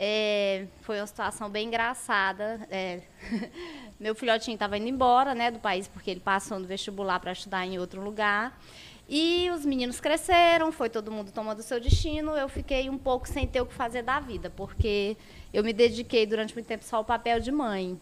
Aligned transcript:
É, 0.00 0.66
foi 0.82 1.00
uma 1.00 1.06
situação 1.08 1.50
bem 1.50 1.66
engraçada. 1.66 2.64
É, 2.70 3.00
meu 3.98 4.14
filhotinho 4.14 4.54
estava 4.54 4.78
indo 4.78 4.86
embora 4.86 5.34
né, 5.34 5.50
do 5.50 5.58
país 5.58 5.88
porque 5.88 6.08
ele 6.08 6.20
passou 6.20 6.60
no 6.60 6.66
vestibular 6.66 7.18
para 7.18 7.32
estudar 7.32 7.66
em 7.66 7.80
outro 7.80 8.00
lugar. 8.00 8.56
E 9.08 9.50
os 9.50 9.64
meninos 9.64 10.00
cresceram, 10.00 10.70
foi 10.70 10.88
todo 10.88 11.10
mundo 11.10 11.32
tomando 11.32 11.58
o 11.58 11.62
seu 11.62 11.80
destino. 11.80 12.36
Eu 12.36 12.48
fiquei 12.48 12.88
um 12.88 12.98
pouco 12.98 13.26
sem 13.26 13.44
ter 13.44 13.60
o 13.60 13.66
que 13.66 13.74
fazer 13.74 14.02
da 14.02 14.20
vida, 14.20 14.50
porque 14.50 15.16
eu 15.52 15.64
me 15.64 15.72
dediquei 15.72 16.26
durante 16.26 16.54
muito 16.54 16.66
tempo 16.66 16.84
só 16.84 16.98
ao 16.98 17.04
papel 17.04 17.40
de 17.40 17.50
mãe. 17.50 17.98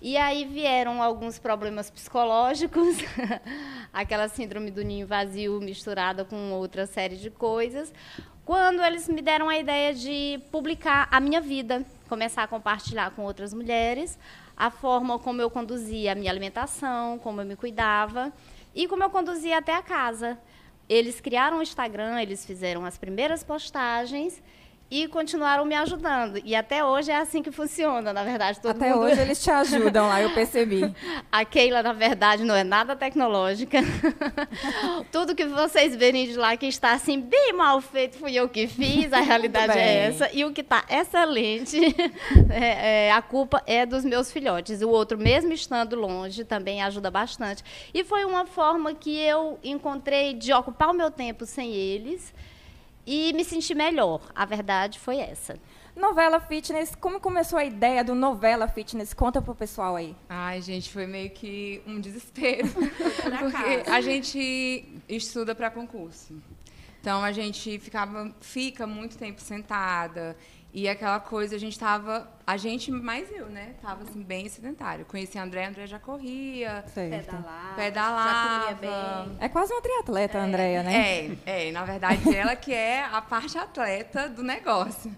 E 0.00 0.16
aí 0.16 0.44
vieram 0.44 1.00
alguns 1.00 1.38
problemas 1.38 1.88
psicológicos, 1.88 2.96
aquela 3.92 4.26
síndrome 4.26 4.68
do 4.72 4.82
ninho 4.82 5.06
vazio 5.06 5.60
misturada 5.60 6.24
com 6.24 6.50
outra 6.50 6.86
série 6.86 7.16
de 7.16 7.30
coisas, 7.30 7.92
quando 8.44 8.82
eles 8.82 9.08
me 9.08 9.22
deram 9.22 9.48
a 9.48 9.56
ideia 9.56 9.94
de 9.94 10.40
publicar 10.50 11.08
a 11.10 11.20
minha 11.20 11.40
vida, 11.40 11.84
começar 12.08 12.42
a 12.42 12.48
compartilhar 12.48 13.10
com 13.12 13.22
outras 13.22 13.54
mulheres 13.54 14.18
a 14.56 14.70
forma 14.70 15.18
como 15.18 15.40
eu 15.40 15.50
conduzia 15.50 16.12
a 16.12 16.14
minha 16.14 16.30
alimentação, 16.30 17.18
como 17.18 17.40
eu 17.40 17.46
me 17.46 17.56
cuidava 17.56 18.32
e 18.74 18.86
como 18.88 19.02
eu 19.02 19.10
conduzia 19.10 19.58
até 19.58 19.74
a 19.74 19.82
casa. 19.82 20.38
Eles 20.88 21.20
criaram 21.20 21.58
o 21.58 21.62
Instagram, 21.62 22.20
eles 22.20 22.44
fizeram 22.44 22.84
as 22.84 22.98
primeiras 22.98 23.42
postagens 23.44 24.42
e 24.92 25.08
continuaram 25.08 25.64
me 25.64 25.74
ajudando. 25.74 26.38
E 26.44 26.54
até 26.54 26.84
hoje 26.84 27.10
é 27.10 27.16
assim 27.16 27.42
que 27.42 27.50
funciona, 27.50 28.12
na 28.12 28.22
verdade. 28.22 28.60
até 28.62 28.92
mundo... 28.92 29.04
hoje 29.06 29.18
eles 29.22 29.42
te 29.42 29.50
ajudam 29.50 30.06
lá, 30.06 30.20
eu 30.20 30.34
percebi. 30.34 30.82
A 31.32 31.46
Keila, 31.46 31.82
na 31.82 31.94
verdade, 31.94 32.44
não 32.44 32.54
é 32.54 32.62
nada 32.62 32.94
tecnológica. 32.94 33.78
Tudo 35.10 35.34
que 35.34 35.46
vocês 35.46 35.96
verem 35.96 36.26
de 36.26 36.36
lá 36.36 36.58
que 36.58 36.66
está 36.66 36.92
assim 36.92 37.18
bem 37.18 37.54
mal 37.54 37.80
feito 37.80 38.18
fui 38.18 38.34
eu 38.34 38.50
que 38.50 38.66
fiz, 38.66 39.10
a 39.14 39.20
realidade 39.24 39.78
é 39.78 40.08
essa. 40.08 40.28
E 40.30 40.44
o 40.44 40.52
que 40.52 40.60
está 40.60 40.84
excelente, 40.90 41.80
é, 42.50 43.06
é, 43.06 43.12
a 43.12 43.22
culpa 43.22 43.62
é 43.66 43.86
dos 43.86 44.04
meus 44.04 44.30
filhotes. 44.30 44.82
O 44.82 44.90
outro, 44.90 45.16
mesmo 45.16 45.54
estando 45.54 45.96
longe, 45.96 46.44
também 46.44 46.82
ajuda 46.82 47.10
bastante. 47.10 47.64
E 47.94 48.04
foi 48.04 48.26
uma 48.26 48.44
forma 48.44 48.92
que 48.92 49.18
eu 49.18 49.58
encontrei 49.64 50.34
de 50.34 50.52
ocupar 50.52 50.90
o 50.90 50.92
meu 50.92 51.10
tempo 51.10 51.46
sem 51.46 51.72
eles 51.72 52.30
e 53.06 53.32
me 53.32 53.44
senti 53.44 53.74
melhor. 53.74 54.20
A 54.34 54.44
verdade 54.44 54.98
foi 54.98 55.18
essa. 55.18 55.58
Novela 55.94 56.40
Fitness, 56.40 56.94
como 56.94 57.20
começou 57.20 57.58
a 57.58 57.64
ideia 57.64 58.02
do 58.02 58.14
Novela 58.14 58.66
Fitness? 58.66 59.12
Conta 59.12 59.42
pro 59.42 59.54
pessoal 59.54 59.96
aí. 59.96 60.16
Ai, 60.28 60.62
gente, 60.62 60.90
foi 60.90 61.06
meio 61.06 61.30
que 61.30 61.82
um 61.86 62.00
desespero. 62.00 62.68
porque 62.72 63.90
a 63.90 64.00
gente 64.00 65.02
estuda 65.08 65.54
para 65.54 65.70
concurso. 65.70 66.40
Então 67.00 67.22
a 67.22 67.32
gente 67.32 67.78
ficava, 67.80 68.32
fica 68.40 68.86
muito 68.86 69.18
tempo 69.18 69.40
sentada. 69.40 70.36
E 70.74 70.88
aquela 70.88 71.20
coisa, 71.20 71.56
a 71.56 71.58
gente 71.58 71.72
estava, 71.72 72.26
a 72.46 72.56
gente 72.56 72.90
mais 72.90 73.30
eu, 73.30 73.46
né? 73.46 73.74
Tava 73.82 74.04
assim 74.04 74.22
bem 74.22 74.48
sedentário. 74.48 75.04
Conheci 75.04 75.36
a 75.36 75.42
André, 75.42 75.66
a 75.66 75.68
André 75.68 75.86
já 75.86 75.98
corria, 75.98 76.82
certo. 76.94 77.26
pedalava, 77.26 77.74
pedalava. 77.76 78.68
Já 78.68 78.74
bem. 78.74 79.36
É 79.38 79.48
quase 79.50 79.70
uma 79.70 79.82
triatleta, 79.82 80.38
é, 80.38 80.40
a 80.40 80.44
Andrea, 80.44 80.82
né? 80.82 81.36
É, 81.44 81.68
é, 81.68 81.72
na 81.72 81.84
verdade 81.84 82.34
ela 82.34 82.56
que 82.56 82.72
é 82.72 83.04
a 83.04 83.20
parte 83.20 83.58
atleta 83.58 84.30
do 84.30 84.42
negócio. 84.42 85.14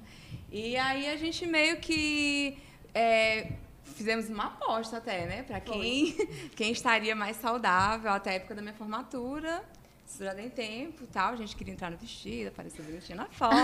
E 0.51 0.77
aí 0.77 1.09
a 1.09 1.17
gente 1.17 1.47
meio 1.47 1.77
que 1.77 2.59
é, 2.93 3.53
fizemos 3.85 4.29
uma 4.29 4.47
aposta 4.47 4.97
até, 4.97 5.25
né? 5.27 5.45
Para 5.45 5.61
quem, 5.61 6.17
quem 6.57 6.73
estaria 6.73 7.15
mais 7.15 7.37
saudável 7.37 8.11
até 8.11 8.31
a 8.31 8.35
época 8.35 8.57
da 8.57 8.63
minha 8.63 8.75
formatura. 8.75 9.63
Isso 10.07 10.23
já 10.23 10.35
tem 10.35 10.49
tempo 10.51 11.07
tal. 11.13 11.33
A 11.33 11.37
gente 11.37 11.57
queria 11.57 11.73
entrar 11.73 11.91
no 11.91 11.97
vestido, 11.97 12.49
aparecer 12.49 12.83
bonitinha 12.83 13.17
na 13.17 13.27
foto. 13.27 13.55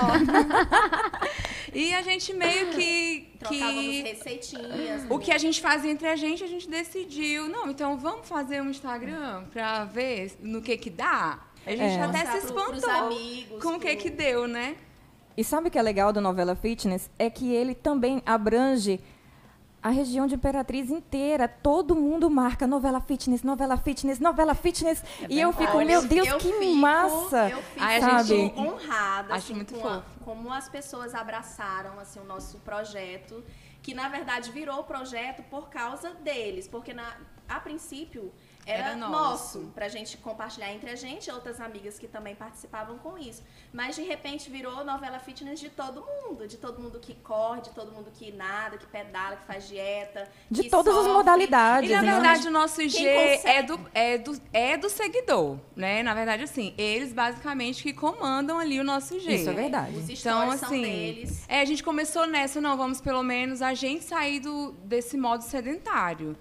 e 1.74 1.94
a 1.94 2.02
gente 2.02 2.32
meio 2.32 2.70
que. 2.70 3.28
que 3.46 4.02
receitinhas. 4.02 5.06
O 5.08 5.18
que 5.18 5.32
a 5.32 5.38
gente 5.38 5.60
fazia 5.60 5.90
entre 5.90 6.08
a 6.08 6.16
gente, 6.16 6.42
a 6.42 6.46
gente 6.46 6.68
decidiu. 6.68 7.48
Não, 7.48 7.70
então 7.70 7.96
vamos 7.98 8.28
fazer 8.28 8.60
um 8.62 8.70
Instagram 8.70 9.44
para 9.52 9.84
ver 9.84 10.32
no 10.40 10.62
que 10.62 10.76
que 10.76 10.90
dá. 10.90 11.40
A 11.66 11.70
gente 11.70 11.82
é. 11.82 12.02
até 12.02 12.24
se 12.26 12.46
espantou 12.46 12.90
amigos, 12.90 13.62
com 13.62 13.74
o 13.74 13.80
que 13.80 13.94
que 13.96 14.08
deu, 14.08 14.48
né? 14.48 14.76
E 15.36 15.44
sabe 15.44 15.68
o 15.68 15.70
que 15.70 15.78
é 15.78 15.82
legal 15.82 16.12
do 16.12 16.20
Novela 16.20 16.56
Fitness? 16.56 17.10
É 17.18 17.30
que 17.30 17.52
ele 17.52 17.74
também 17.74 18.22
abrange 18.26 18.98
a 19.82 19.88
região 19.88 20.26
de 20.26 20.34
Imperatriz 20.34 20.90
inteira, 20.90 21.48
todo 21.48 21.96
mundo 21.96 22.28
marca 22.28 22.66
novela 22.66 23.00
fitness, 23.00 23.42
novela 23.42 23.76
fitness, 23.76 24.18
novela 24.18 24.54
fitness. 24.54 25.02
É 25.22 25.26
e 25.30 25.40
eu 25.40 25.52
fico, 25.52 25.78
meu 25.78 26.06
Deus, 26.06 26.28
eu 26.28 26.38
que 26.38 26.52
fico, 26.52 26.74
massa! 26.76 27.48
Eu 27.48 27.62
fico 27.62 27.84
Ai, 27.84 28.00
sabe? 28.00 28.52
honrada 28.56 29.34
Acho 29.34 29.44
assim, 29.46 29.54
muito 29.54 29.74
com 29.74 29.88
a, 29.88 30.02
como 30.22 30.52
as 30.52 30.68
pessoas 30.68 31.14
abraçaram 31.14 31.98
assim, 31.98 32.20
o 32.20 32.24
nosso 32.24 32.58
projeto, 32.58 33.42
que 33.82 33.94
na 33.94 34.08
verdade 34.08 34.50
virou 34.50 34.84
projeto 34.84 35.42
por 35.44 35.70
causa 35.70 36.10
deles, 36.14 36.68
porque 36.68 36.92
na, 36.92 37.16
a 37.48 37.58
princípio 37.58 38.30
era, 38.66 38.88
era 38.90 38.96
nosso. 38.96 39.58
nosso 39.58 39.72
pra 39.74 39.88
gente 39.88 40.16
compartilhar 40.18 40.72
entre 40.72 40.90
a 40.90 40.96
gente, 40.96 41.30
outras 41.30 41.60
amigas 41.60 41.98
que 41.98 42.06
também 42.06 42.34
participavam 42.34 42.98
com 42.98 43.16
isso. 43.18 43.42
Mas 43.72 43.96
de 43.96 44.02
repente 44.02 44.50
virou 44.50 44.84
novela 44.84 45.18
fitness 45.18 45.58
de 45.58 45.70
todo 45.70 46.04
mundo, 46.04 46.46
de 46.46 46.56
todo 46.56 46.80
mundo 46.80 46.98
que 46.98 47.14
corre, 47.14 47.62
de 47.62 47.70
todo 47.70 47.92
mundo 47.92 48.10
que 48.12 48.32
nada, 48.32 48.76
que 48.76 48.86
pedala, 48.86 49.36
que 49.36 49.44
faz 49.44 49.68
dieta, 49.68 50.28
de 50.50 50.68
todas 50.68 50.94
sofre. 50.94 51.10
as 51.10 51.16
modalidades. 51.16 51.90
E 51.90 51.92
na 51.92 52.02
né? 52.02 52.12
verdade 52.12 52.48
o 52.48 52.50
nosso 52.50 52.82
IG 52.82 53.06
é 53.06 53.62
do, 53.62 53.80
é, 53.94 54.18
do, 54.18 54.40
é 54.52 54.76
do 54.76 54.88
seguidor, 54.88 55.58
né? 55.74 56.02
Na 56.02 56.14
verdade 56.14 56.42
assim, 56.42 56.74
eles 56.76 57.12
basicamente 57.12 57.82
que 57.82 57.92
comandam 57.92 58.58
ali 58.58 58.78
o 58.78 58.84
nosso 58.84 59.14
IG. 59.16 59.34
Isso 59.34 59.50
é 59.50 59.54
verdade. 59.54 59.96
Os 59.96 60.08
então 60.08 60.50
assim, 60.50 60.82
deles. 60.82 61.44
É, 61.48 61.60
a 61.60 61.64
gente 61.64 61.82
começou 61.82 62.26
nessa, 62.26 62.60
não, 62.60 62.76
vamos 62.76 63.00
pelo 63.00 63.22
menos 63.22 63.62
a 63.62 63.74
gente 63.74 64.04
sair 64.04 64.40
do, 64.40 64.72
desse 64.84 65.16
modo 65.16 65.42
sedentário. 65.42 66.36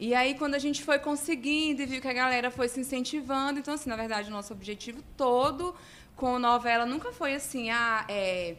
E 0.00 0.14
aí, 0.14 0.34
quando 0.34 0.54
a 0.54 0.58
gente 0.58 0.82
foi 0.82 0.98
conseguindo 0.98 1.82
e 1.82 1.86
viu 1.86 2.00
que 2.00 2.08
a 2.08 2.12
galera 2.14 2.50
foi 2.50 2.68
se 2.68 2.80
incentivando, 2.80 3.60
então, 3.60 3.74
assim, 3.74 3.90
na 3.90 3.96
verdade, 3.96 4.30
o 4.30 4.32
nosso 4.32 4.50
objetivo 4.50 5.02
todo 5.14 5.74
com 6.16 6.38
novela 6.38 6.86
nunca 6.86 7.12
foi 7.12 7.34
assim, 7.34 7.68
ah, 7.68 8.06
é, 8.08 8.56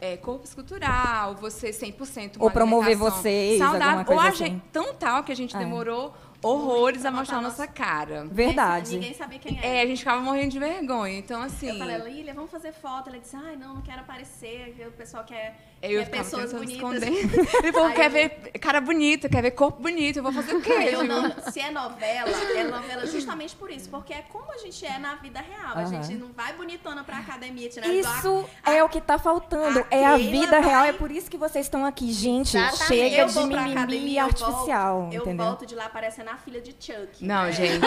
é, 0.00 0.16
corpo 0.16 0.44
escultural, 0.44 1.36
você 1.36 1.70
100% 1.70 2.38
Ou 2.40 2.50
promover 2.50 2.96
vocês, 2.96 3.58
saudável. 3.58 4.04
Ou 4.12 4.18
a 4.18 4.28
assim. 4.28 4.46
gente, 4.46 4.62
tão 4.72 4.92
tal 4.92 5.22
que 5.22 5.30
a 5.30 5.36
gente 5.36 5.54
é. 5.54 5.60
demorou 5.60 6.12
horrores 6.42 7.04
a 7.04 7.10
mostrar 7.10 7.38
a 7.38 7.42
nossa 7.42 7.66
cara. 7.66 8.26
Verdade. 8.30 8.94
Ninguém 8.94 9.14
sabia 9.14 9.38
quem 9.38 9.58
era. 9.58 9.66
É, 9.66 9.82
a 9.82 9.86
gente 9.86 9.98
ficava 9.98 10.20
morrendo 10.20 10.50
de 10.50 10.58
vergonha. 10.58 11.18
Então, 11.18 11.42
assim. 11.42 11.68
Eu 11.68 11.78
falei, 11.78 11.98
Lília, 11.98 12.34
vamos 12.34 12.50
fazer 12.50 12.72
foto. 12.72 13.08
Ela 13.08 13.18
disse, 13.18 13.36
ai, 13.36 13.56
não, 13.56 13.74
não 13.74 13.82
quero 13.82 14.00
aparecer. 14.00 14.74
O 14.88 14.92
pessoal 14.92 15.24
quer, 15.24 15.58
eu 15.82 16.00
quer 16.04 16.10
pessoas 16.10 16.52
bonitas. 16.52 17.02
o 17.02 17.72
povo 17.72 17.92
quer 17.94 18.06
eu... 18.06 18.10
ver 18.10 18.30
cara 18.58 18.80
bonita, 18.80 19.28
quer 19.28 19.42
ver 19.42 19.50
corpo 19.52 19.82
bonito. 19.82 20.18
Eu 20.18 20.22
vou 20.22 20.32
fazer 20.32 20.54
o 20.54 20.62
quê? 20.62 20.72
Eu 20.92 21.04
não, 21.04 21.30
se 21.50 21.60
é 21.60 21.70
novela, 21.70 22.30
é 22.30 22.64
novela 22.64 23.06
justamente 23.08 23.54
por 23.54 23.70
isso. 23.70 23.88
Porque 23.88 24.12
é 24.12 24.22
como 24.22 24.50
a 24.52 24.58
gente 24.58 24.84
é 24.84 24.98
na 24.98 25.16
vida 25.16 25.40
real. 25.40 25.76
Uhum. 25.76 25.82
A 25.82 25.84
gente 25.84 26.14
não 26.14 26.32
vai 26.32 26.52
bonitona 26.54 27.04
pra 27.04 27.18
academia 27.18 27.68
tirar 27.68 27.88
Isso 27.88 28.46
a, 28.62 28.72
é 28.72 28.82
o 28.82 28.88
que 28.88 29.00
tá 29.00 29.18
faltando. 29.18 29.84
É 29.90 30.06
a 30.06 30.16
vida 30.16 30.60
vai... 30.60 30.62
real. 30.62 30.84
É 30.84 30.92
por 30.92 31.10
isso 31.10 31.30
que 31.30 31.36
vocês 31.36 31.66
estão 31.66 31.84
aqui, 31.84 32.12
gente. 32.12 32.56
Exatamente. 32.56 32.86
Chega 32.86 33.16
eu 33.16 33.26
de 33.26 33.38
mimimi 33.40 33.72
academia, 33.72 34.24
artificial. 34.24 35.08
Eu 35.12 35.24
volto, 35.24 35.28
eu 35.28 35.36
volto 35.36 35.66
de 35.66 35.74
lá 35.74 35.88
parecendo 35.88 36.29
a 36.30 36.36
filha 36.36 36.60
de 36.60 36.70
Chuck. 36.78 37.08
Não, 37.20 37.44
né? 37.44 37.52
gente. 37.52 37.80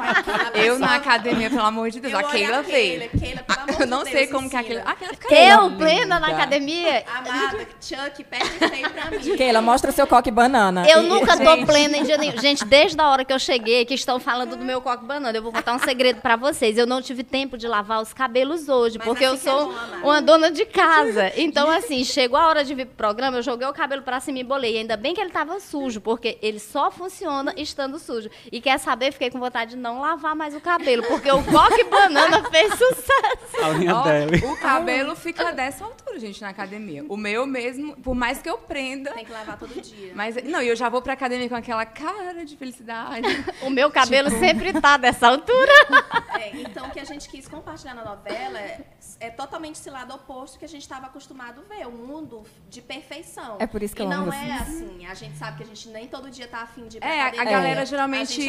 eu 0.56 0.78
na 0.78 0.96
academia, 0.96 1.50
pelo 1.50 1.62
amor 1.62 1.90
de 1.90 2.00
Deus. 2.00 2.14
A 2.14 2.22
Keila 2.22 2.62
veio. 2.62 3.10
Keila, 3.10 3.42
pelo 3.42 3.60
amor 3.60 3.80
eu 3.80 3.86
não 3.86 4.04
de 4.04 4.10
sei 4.10 4.20
Deus, 4.20 4.30
como 4.32 4.46
ensina. 4.46 4.62
que 4.62 4.72
aquilo. 4.72 4.88
Aquela 4.88 5.12
fica 5.12 5.34
Eu, 5.34 5.70
plena 5.72 6.18
na 6.18 6.28
academia. 6.28 7.04
Amada, 7.06 7.66
Chuck, 7.80 8.24
pede 8.24 8.48
feio 8.48 8.90
pra 8.90 9.10
mim. 9.10 9.36
Keila, 9.36 9.60
mostra 9.60 9.92
seu 9.92 10.06
coque 10.06 10.30
banana. 10.30 10.88
Eu 10.88 11.02
nunca 11.02 11.36
gente. 11.36 11.44
tô 11.44 11.66
plena 11.66 11.98
em 11.98 12.04
dia 12.04 12.16
nenhum. 12.16 12.40
Gente, 12.40 12.64
desde 12.64 12.98
a 12.98 13.06
hora 13.06 13.22
que 13.22 13.32
eu 13.32 13.38
cheguei, 13.38 13.84
que 13.84 13.92
estão 13.92 14.18
falando 14.18 14.56
do 14.56 14.64
meu 14.64 14.80
coque 14.80 15.04
banana, 15.04 15.36
eu 15.36 15.42
vou 15.42 15.52
contar 15.52 15.74
um 15.74 15.78
segredo 15.78 16.22
pra 16.22 16.36
vocês. 16.36 16.78
Eu 16.78 16.86
não 16.86 17.02
tive 17.02 17.22
tempo 17.22 17.58
de 17.58 17.68
lavar 17.68 18.00
os 18.00 18.14
cabelos 18.14 18.68
hoje, 18.68 18.96
Mas 18.96 19.06
porque 19.06 19.24
assim 19.26 19.48
eu 19.48 19.52
sou 19.52 19.74
é 19.92 19.96
uma 20.02 20.22
dona 20.22 20.50
de 20.50 20.64
casa. 20.64 21.32
Então, 21.40 21.70
assim, 21.70 22.04
chegou 22.04 22.38
a 22.38 22.46
hora 22.46 22.64
de 22.64 22.74
vir 22.74 22.86
pro 22.86 22.96
programa, 22.96 23.38
eu 23.38 23.42
joguei 23.42 23.66
o 23.66 23.72
cabelo 23.72 24.02
pra 24.02 24.20
cima 24.20 24.38
e 24.38 24.44
bolei. 24.44 24.78
Ainda 24.78 24.96
bem 24.96 25.14
que 25.14 25.20
ele 25.20 25.30
tava 25.30 25.58
sujo, 25.58 26.00
porque 26.00 26.38
ele 26.42 26.58
só 26.58 26.90
funciona 26.90 27.52
estando 27.56 27.89
sujo. 27.98 28.30
E 28.50 28.60
quer 28.60 28.78
saber, 28.78 29.12
fiquei 29.12 29.30
com 29.30 29.38
vontade 29.38 29.72
de 29.72 29.76
não 29.76 30.00
lavar 30.00 30.34
mais 30.34 30.54
o 30.54 30.60
cabelo, 30.60 31.02
porque 31.04 31.30
o 31.30 31.42
coque 31.44 31.84
banana 31.90 32.48
fez 32.50 32.72
sucesso. 32.72 33.64
A 33.64 33.68
linha 33.70 33.94
dele. 34.02 34.44
O 34.46 34.56
cabelo 34.58 35.16
fica 35.16 35.52
dessa 35.52 35.84
altura, 35.84 36.18
gente, 36.18 36.40
na 36.40 36.48
academia. 36.48 37.04
O 37.08 37.16
meu 37.16 37.46
mesmo, 37.46 37.96
por 37.96 38.14
mais 38.14 38.40
que 38.40 38.48
eu 38.48 38.58
prenda. 38.58 39.12
Tem 39.12 39.24
que 39.24 39.32
lavar 39.32 39.58
todo 39.58 39.80
dia. 39.80 40.12
Mas, 40.14 40.36
não, 40.44 40.60
eu 40.62 40.76
já 40.76 40.88
vou 40.88 41.02
pra 41.02 41.12
academia 41.14 41.48
com 41.48 41.54
aquela 41.54 41.84
cara 41.84 42.44
de 42.44 42.56
felicidade. 42.56 43.26
o 43.62 43.70
meu 43.70 43.90
cabelo 43.90 44.28
tipo... 44.28 44.40
sempre 44.40 44.72
tá 44.80 44.96
dessa 44.96 45.28
altura. 45.28 45.72
É, 46.40 46.56
então, 46.56 46.86
o 46.86 46.90
que 46.90 46.98
a 46.98 47.04
gente 47.04 47.28
quis 47.28 47.46
compartilhar 47.46 47.92
na 47.92 48.02
novela 48.02 48.58
é, 48.58 48.80
é 49.20 49.28
totalmente 49.28 49.74
esse 49.74 49.90
lado 49.90 50.14
oposto 50.14 50.58
que 50.58 50.64
a 50.64 50.68
gente 50.68 50.80
estava 50.80 51.06
acostumado 51.06 51.60
a 51.60 51.74
ver. 51.74 51.86
O 51.86 51.90
mundo 51.90 52.44
de 52.70 52.80
perfeição. 52.80 53.56
É 53.58 53.66
por 53.66 53.82
isso 53.82 53.94
que 53.94 54.00
e 54.00 54.04
eu 54.06 54.08
não 54.08 54.22
amo 54.22 54.32
é 54.32 54.52
assim. 54.52 55.04
A 55.06 55.12
gente 55.12 55.36
sabe 55.36 55.58
que 55.58 55.64
a 55.64 55.66
gente 55.66 55.88
nem 55.90 56.06
todo 56.06 56.30
dia 56.30 56.48
tá 56.48 56.62
afim 56.62 56.88
de 56.88 56.96
ir 56.96 57.00
pra 57.00 57.08
É, 57.14 57.20
academia. 57.20 57.42
a 57.42 57.52
galera 57.52 57.79
galera 57.80 57.86
geralmente 57.86 58.46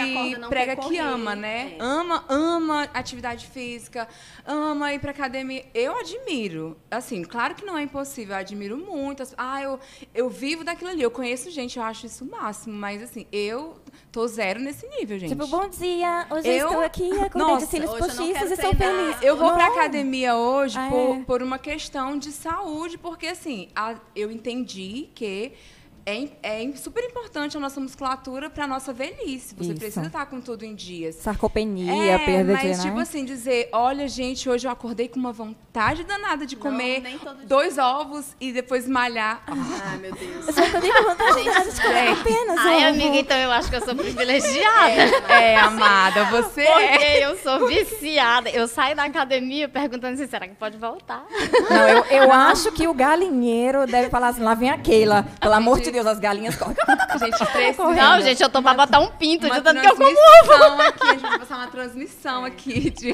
prega 0.48 0.76
que 0.76 0.98
ama, 0.98 1.36
né? 1.36 1.74
É. 1.74 1.78
Ama, 1.80 2.26
ama 2.28 2.84
atividade 2.94 3.48
física, 3.48 4.08
ama 4.46 4.94
ir 4.94 5.00
pra 5.00 5.12
academia. 5.12 5.66
Eu 5.74 5.98
admiro. 5.98 6.78
Assim, 6.90 7.24
claro 7.24 7.56
que 7.56 7.66
não 7.66 7.78
é 7.78 7.84
impossível, 7.84 8.36
eu 8.36 8.40
admiro 8.40 8.78
muito. 8.78 9.24
Ah, 9.38 9.62
eu, 9.62 9.80
eu 10.14 10.30
vivo 10.30 10.64
daquilo 10.64 10.90
ali. 10.90 11.02
Eu 11.02 11.12
conheço 11.12 11.50
gente, 11.52 11.78
eu 11.78 11.84
acho 11.84 12.06
isso 12.06 12.24
o 12.24 12.30
máximo. 12.30 12.76
Mas, 12.76 13.02
assim, 13.02 13.26
eu 13.32 13.76
tô 14.12 14.28
zero 14.28 14.60
nesse 14.60 14.88
nível, 14.88 15.18
gente. 15.20 15.30
Tipo, 15.30 15.48
bom 15.48 15.68
dia, 15.70 16.28
hoje 16.30 16.48
eu 16.48 16.68
estou 16.68 16.84
aqui, 16.84 17.12
acordei 17.20 17.58
de 17.58 17.66
cílios 17.66 17.92
postiços 17.92 18.52
e 18.52 18.56
sou 18.56 18.76
feliz. 18.76 19.22
Eu 19.22 19.38
vou 19.38 19.48
não. 19.48 19.56
pra 19.56 19.68
academia 19.68 20.36
hoje 20.36 20.78
ah, 20.78 20.90
por, 20.90 21.16
é. 21.18 21.24
por 21.24 21.44
uma 21.44 21.58
questão 21.58 22.18
de 22.18 22.32
saúde, 22.32 22.98
porque, 22.98 23.28
assim, 23.28 23.70
a, 23.76 23.96
eu 24.16 24.32
entendi 24.32 25.10
que 25.14 25.54
é, 26.06 26.28
é 26.42 26.72
super 26.76 27.04
importante 27.04 27.56
a 27.56 27.60
nossa 27.60 27.80
musculatura 27.80 28.50
para 28.50 28.64
a 28.64 28.68
nossa 28.68 28.92
velhice. 28.92 29.54
Você 29.56 29.72
Isso. 29.72 29.80
precisa 29.80 30.08
estar 30.08 30.26
com 30.26 30.42
tudo 30.42 30.66
em 30.66 30.74
dias. 30.74 31.16
Sarcopenia, 31.16 31.92
é, 31.94 32.18
perda 32.18 32.54
mas, 32.54 32.62
de... 32.62 32.68
Mas, 32.70 32.82
tipo 32.84 33.00
assim, 33.00 33.26
dizer, 33.26 33.70
olha, 33.72 34.08
gente, 34.08 34.50
hoje 34.50 34.68
eu 34.68 34.72
acordei 34.72 35.08
com 35.08 35.20
uma 35.20 35.32
vontade 35.32 36.04
danada 36.04 36.46
de 36.46 36.56
comer 36.56 37.02
Não, 37.02 37.46
dois 37.46 37.78
ovos 37.78 38.36
e 38.40 38.52
depois 38.52 38.88
malhar. 38.88 39.44
Ai, 39.48 39.98
meu 39.98 40.14
Deus. 40.14 40.48
Eu 40.48 40.54
só 40.54 40.64
acordei 40.64 40.92
com 40.92 41.04
vontade 41.04 41.44
de 41.44 41.82
comer 41.82 42.08
apenas 42.10 42.58
Ai, 42.60 42.78
ovo. 42.78 42.86
amiga, 42.88 43.18
então 43.18 43.38
eu 43.38 43.52
acho 43.52 43.70
que 43.70 43.76
eu 43.76 43.86
sou 43.86 43.96
privilegiada. 43.96 45.02
É, 45.30 45.54
é 45.54 45.56
amada, 45.58 46.26
você 46.26 46.66
Porque 46.66 47.04
é. 47.04 47.26
eu 47.26 47.38
sou 47.38 47.68
viciada. 47.68 48.50
Eu 48.50 48.68
saio 48.68 48.96
da 48.96 49.04
academia 49.04 49.70
perguntando 49.70 50.16
assim, 50.16 50.28
será 50.28 50.48
que 50.48 50.56
pode 50.56 50.78
voltar? 50.78 51.26
Não, 51.70 51.88
eu, 51.88 52.06
eu 52.06 52.32
acho 52.32 52.72
que 52.72 52.88
o 52.88 52.94
galinheiro 52.94 53.86
deve 53.86 54.10
falar 54.10 54.30
assim, 54.30 54.42
lá 54.42 54.56
vem 54.56 54.70
a 54.70 54.78
Keila, 54.78 55.26
pelo 55.40 55.54
amor 55.54 55.80
de 55.80 55.91
Deus, 55.92 56.06
as 56.06 56.20
galinhas 56.20 56.56
correm. 56.56 56.76
Gente, 57.20 57.46
precisa. 57.52 57.94
Não, 57.94 58.22
gente, 58.22 58.42
eu 58.42 58.50
tô 58.50 58.62
pra 58.62 58.74
botar 58.74 59.00
um 59.00 59.08
pinto 59.08 59.50
de 59.50 59.62
tanto 59.62 59.82
que 59.82 59.88
eu 59.88 59.96
como 59.96 60.10
ovo. 60.10 60.82
Aqui, 60.82 61.08
a 61.08 61.12
gente 61.14 61.22
vai 61.22 61.40
passar 61.40 61.58
uma 61.58 61.68
transmissão 61.68 62.46
aqui 62.46 62.90
de... 62.90 63.14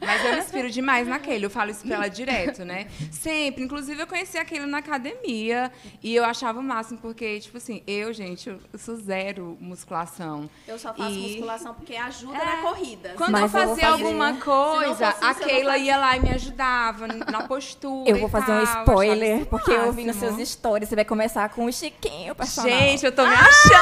Mas 0.00 0.24
eu 0.24 0.32
me 0.32 0.38
inspiro 0.38 0.70
demais 0.70 1.06
naquele, 1.06 1.46
eu 1.46 1.50
falo 1.50 1.70
isso 1.70 1.86
pra 1.86 1.96
ela 1.96 2.08
direto, 2.08 2.64
né? 2.64 2.86
Sempre. 3.10 3.64
Inclusive, 3.64 4.00
eu 4.02 4.06
conheci 4.06 4.38
aquele 4.38 4.66
na 4.66 4.78
academia 4.78 5.70
e 6.02 6.14
eu 6.14 6.24
achava 6.24 6.58
o 6.58 6.62
máximo, 6.62 6.98
porque, 6.98 7.40
tipo 7.40 7.56
assim, 7.56 7.82
eu, 7.86 8.12
gente, 8.12 8.48
eu 8.48 8.58
sou 8.78 8.96
zero 8.96 9.56
musculação. 9.60 10.48
Eu 10.66 10.78
só 10.78 10.94
faço 10.94 11.10
e... 11.10 11.32
musculação 11.32 11.74
porque 11.74 11.96
ajuda 11.96 12.38
é. 12.38 12.44
na 12.44 12.56
corrida. 12.62 13.14
Quando 13.16 13.32
Mas 13.32 13.42
eu 13.42 13.48
fazia 13.48 13.88
eu 13.88 13.92
alguma 13.92 14.34
coisa, 14.34 15.14
a 15.20 15.34
Keila 15.34 15.76
ia 15.78 15.96
lá 15.96 16.16
e 16.16 16.20
me 16.20 16.30
ajudava 16.30 17.06
na 17.06 17.42
postura. 17.46 18.10
Eu 18.10 18.18
vou 18.18 18.28
fazer 18.28 18.46
tal. 18.46 18.60
um 18.60 18.62
spoiler, 18.62 19.46
porque 19.46 19.70
eu 19.70 19.92
vi 19.92 20.04
nos 20.04 20.16
seus 20.16 20.36
stories, 20.48 20.88
você 20.88 20.94
vai 20.94 21.04
começar 21.04 21.48
com 21.50 21.66
o 21.66 21.68
Chiquinho 21.90 22.34
personal. 22.34 22.70
Gente, 22.70 23.04
eu 23.04 23.12
tô 23.12 23.26
me 23.26 23.34
achando. 23.34 23.50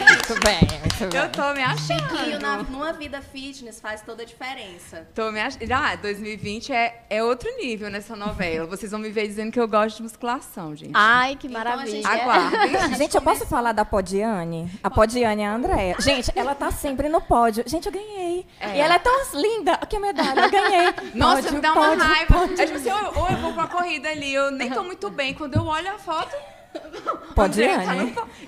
Ah, 0.00 0.12
muito 0.12 0.44
bem, 0.44 0.80
muito 0.80 1.06
bem. 1.08 1.20
Eu 1.20 1.30
tô 1.30 1.54
me 1.54 1.62
achando. 1.62 2.08
Chiquinho 2.08 2.38
na, 2.40 2.62
numa 2.62 2.92
vida 2.92 3.22
fitness 3.22 3.80
faz 3.80 4.02
toda 4.02 4.22
a 4.22 4.26
diferença. 4.26 5.06
Tô 5.14 5.30
me 5.30 5.40
achando. 5.40 5.70
Ah, 5.72 5.94
2020 5.96 6.72
é, 6.72 7.04
é 7.08 7.22
outro 7.22 7.48
nível 7.56 7.90
nessa 7.90 8.16
novela. 8.16 8.66
Vocês 8.66 8.90
vão 8.90 9.00
me 9.00 9.10
ver 9.10 9.26
dizendo 9.26 9.52
que 9.52 9.60
eu 9.60 9.68
gosto 9.68 9.96
de 9.96 10.02
musculação, 10.02 10.74
gente. 10.74 10.92
Ai, 10.94 11.36
que 11.36 11.46
então, 11.46 11.58
maravilha. 11.58 11.98
Então, 11.98 12.12
gente, 12.12 12.22
Aguardem. 12.22 12.96
gente, 12.98 13.14
eu 13.14 13.22
posso 13.22 13.46
falar 13.46 13.72
da 13.72 13.84
Podiane? 13.84 14.70
A 14.82 14.90
Podiane 14.90 15.42
é 15.42 15.46
a 15.46 15.54
Andréia. 15.54 15.96
Gente, 16.00 16.30
ela 16.34 16.54
tá 16.54 16.70
sempre 16.70 17.08
no 17.08 17.20
pódio. 17.20 17.64
Gente, 17.66 17.86
eu 17.86 17.92
ganhei. 17.92 18.46
É. 18.58 18.76
E 18.76 18.80
ela 18.80 18.94
é 18.94 18.98
tão 18.98 19.12
linda. 19.34 19.72
Aqui 19.74 19.96
a 19.96 20.00
medalha, 20.00 20.40
eu 20.40 20.50
ganhei. 20.50 20.94
Nossa, 21.14 21.42
pódio, 21.42 21.52
me 21.54 21.60
dá 21.60 21.72
uma 21.72 21.88
pódio, 21.88 22.04
raiva. 22.04 22.34
Pódio. 22.34 22.60
É 22.60 22.66
tipo 22.66 22.78
assim, 22.78 22.90
ou 22.90 23.28
eu 23.28 23.36
vou 23.38 23.52
pra 23.52 23.66
corrida 23.66 24.08
ali, 24.08 24.34
eu 24.34 24.50
nem 24.50 24.70
tô 24.70 24.82
muito 24.82 25.08
bem. 25.10 25.34
Quando 25.34 25.54
eu 25.54 25.64
olho 25.64 25.90
a 25.90 25.98
foto... 25.98 26.34
Pode 27.34 27.62
ir, 27.62 27.70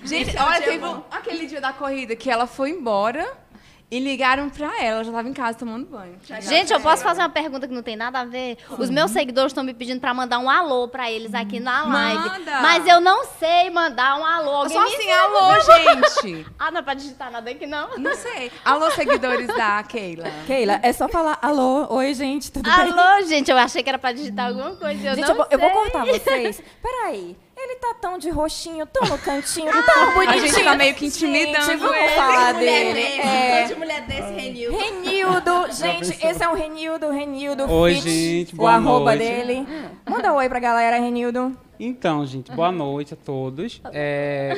Gente, 0.04 0.36
olha, 0.36 0.62
teve 0.62 0.84
um, 0.84 1.02
aquele 1.10 1.46
dia 1.46 1.60
da 1.60 1.72
corrida 1.72 2.14
que 2.16 2.30
ela 2.30 2.46
foi 2.46 2.70
embora 2.70 3.26
e 3.92 3.98
ligaram 3.98 4.48
pra 4.48 4.68
ela, 4.82 4.96
ela 4.96 5.04
já 5.04 5.12
tava 5.12 5.28
em 5.28 5.34
casa 5.34 5.58
tomando 5.58 5.84
banho. 5.84 6.18
Gente, 6.40 6.72
eu 6.72 6.80
posso 6.80 7.02
fazer 7.02 7.20
uma 7.20 7.28
pergunta 7.28 7.68
que 7.68 7.74
não 7.74 7.82
tem 7.82 7.94
nada 7.94 8.20
a 8.20 8.24
ver? 8.24 8.56
Os 8.78 8.88
meus 8.88 9.10
seguidores 9.10 9.50
estão 9.50 9.62
me 9.62 9.74
pedindo 9.74 10.00
pra 10.00 10.14
mandar 10.14 10.38
um 10.38 10.48
alô 10.48 10.88
pra 10.88 11.12
eles 11.12 11.34
aqui 11.34 11.60
na 11.60 11.82
live. 11.84 12.30
Manda. 12.30 12.60
Mas 12.62 12.86
eu 12.86 13.02
não 13.02 13.26
sei 13.38 13.68
mandar 13.68 14.18
um 14.18 14.24
alô. 14.24 14.50
Alguém 14.62 14.78
Só 14.78 14.82
assim, 14.82 15.10
alô, 15.10 15.60
gente. 15.60 16.46
ah, 16.58 16.70
não 16.70 16.78
é 16.78 16.82
pra 16.82 16.94
digitar 16.94 17.30
nada 17.30 17.50
aqui, 17.50 17.66
não? 17.66 17.98
Não 17.98 18.16
sei. 18.16 18.50
Alô, 18.64 18.90
seguidores 18.92 19.46
da 19.48 19.82
Keila. 19.82 20.24
Keila, 20.46 20.80
é 20.82 20.90
só 20.94 21.06
falar 21.06 21.38
alô, 21.42 21.86
oi, 21.94 22.14
gente, 22.14 22.50
tudo 22.50 22.70
alô, 22.70 22.94
bem? 22.94 22.98
Alô, 22.98 23.26
gente, 23.26 23.50
eu 23.50 23.58
achei 23.58 23.82
que 23.82 23.90
era 23.90 23.98
pra 23.98 24.12
digitar 24.12 24.48
alguma 24.48 24.74
coisa, 24.74 25.08
eu 25.08 25.14
gente, 25.16 25.28
eu 25.28 25.34
vou, 25.34 25.46
eu 25.50 25.58
vou 25.58 25.70
cortar 25.70 26.06
vocês. 26.06 26.62
Peraí. 26.82 27.36
Tá 27.82 27.94
tão 28.00 28.16
de 28.16 28.30
roxinho, 28.30 28.86
tão 28.86 29.08
no 29.08 29.18
cantinho, 29.18 29.68
tão 29.72 30.14
bonitinho. 30.14 30.44
A 30.44 30.46
gente 30.46 30.62
tá 30.62 30.76
meio 30.76 30.94
que 30.94 31.06
intimidando 31.06 31.66
gente, 31.66 31.80
vamos 31.80 31.96
ele. 31.96 32.08
falar 32.10 32.52
dele. 32.52 32.94
Desse, 32.94 33.20
é. 33.20 33.64
de 33.66 33.74
mulher 33.74 34.06
desse, 34.06 34.32
Renildo. 34.32 34.76
Renildo, 34.78 35.72
gente, 35.72 36.26
esse 36.26 36.44
é 36.44 36.48
o 36.48 36.54
Renildo, 36.54 37.10
Renildo 37.10 37.68
Oi, 37.68 37.94
Fit, 37.96 38.08
gente, 38.08 38.54
boa 38.54 38.70
o 38.70 38.74
arroba 38.74 39.16
noite. 39.16 39.18
dele. 39.18 39.66
Manda 40.08 40.32
um 40.32 40.36
oi 40.36 40.48
pra 40.48 40.60
galera, 40.60 40.96
Renildo. 41.00 41.58
Então, 41.80 42.24
gente, 42.24 42.52
boa 42.52 42.70
noite 42.70 43.14
a 43.14 43.16
todos. 43.16 43.82
É, 43.92 44.52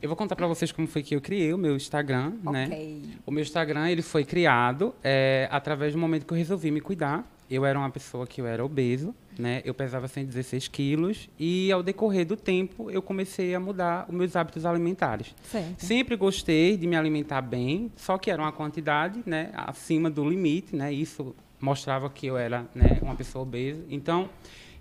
eu 0.00 0.08
vou 0.08 0.16
contar 0.16 0.36
para 0.36 0.46
vocês 0.46 0.70
como 0.70 0.86
foi 0.86 1.02
que 1.02 1.16
eu 1.16 1.20
criei 1.20 1.52
o 1.52 1.58
meu 1.58 1.74
Instagram, 1.74 2.34
né? 2.44 2.66
okay. 2.66 3.02
né? 3.02 3.14
O 3.26 3.32
meu 3.32 3.42
Instagram, 3.42 3.88
ele 3.88 4.02
foi 4.02 4.24
criado 4.24 4.94
é, 5.02 5.48
através 5.50 5.92
do 5.92 5.98
momento 5.98 6.24
que 6.24 6.32
eu 6.32 6.38
resolvi 6.38 6.70
me 6.70 6.80
cuidar. 6.80 7.28
Eu 7.50 7.64
era 7.64 7.78
uma 7.78 7.90
pessoa 7.90 8.26
que 8.26 8.40
eu 8.40 8.46
era 8.46 8.64
obeso, 8.64 9.14
né? 9.38 9.62
Eu 9.64 9.74
pesava 9.74 10.08
116 10.08 10.68
quilos 10.68 11.28
e, 11.38 11.70
ao 11.70 11.82
decorrer 11.82 12.26
do 12.26 12.36
tempo, 12.36 12.90
eu 12.90 13.02
comecei 13.02 13.54
a 13.54 13.60
mudar 13.60 14.06
os 14.08 14.14
meus 14.14 14.34
hábitos 14.34 14.64
alimentares. 14.64 15.34
Certo. 15.50 15.80
Sempre 15.80 16.16
gostei 16.16 16.76
de 16.76 16.86
me 16.86 16.96
alimentar 16.96 17.42
bem, 17.42 17.92
só 17.96 18.16
que 18.16 18.30
era 18.30 18.40
uma 18.40 18.52
quantidade 18.52 19.22
né, 19.26 19.50
acima 19.54 20.10
do 20.10 20.28
limite, 20.28 20.74
né? 20.74 20.92
Isso 20.92 21.34
mostrava 21.60 22.08
que 22.10 22.26
eu 22.26 22.36
era 22.36 22.66
né, 22.74 22.98
uma 23.02 23.14
pessoa 23.14 23.42
obesa. 23.42 23.82
Então, 23.88 24.28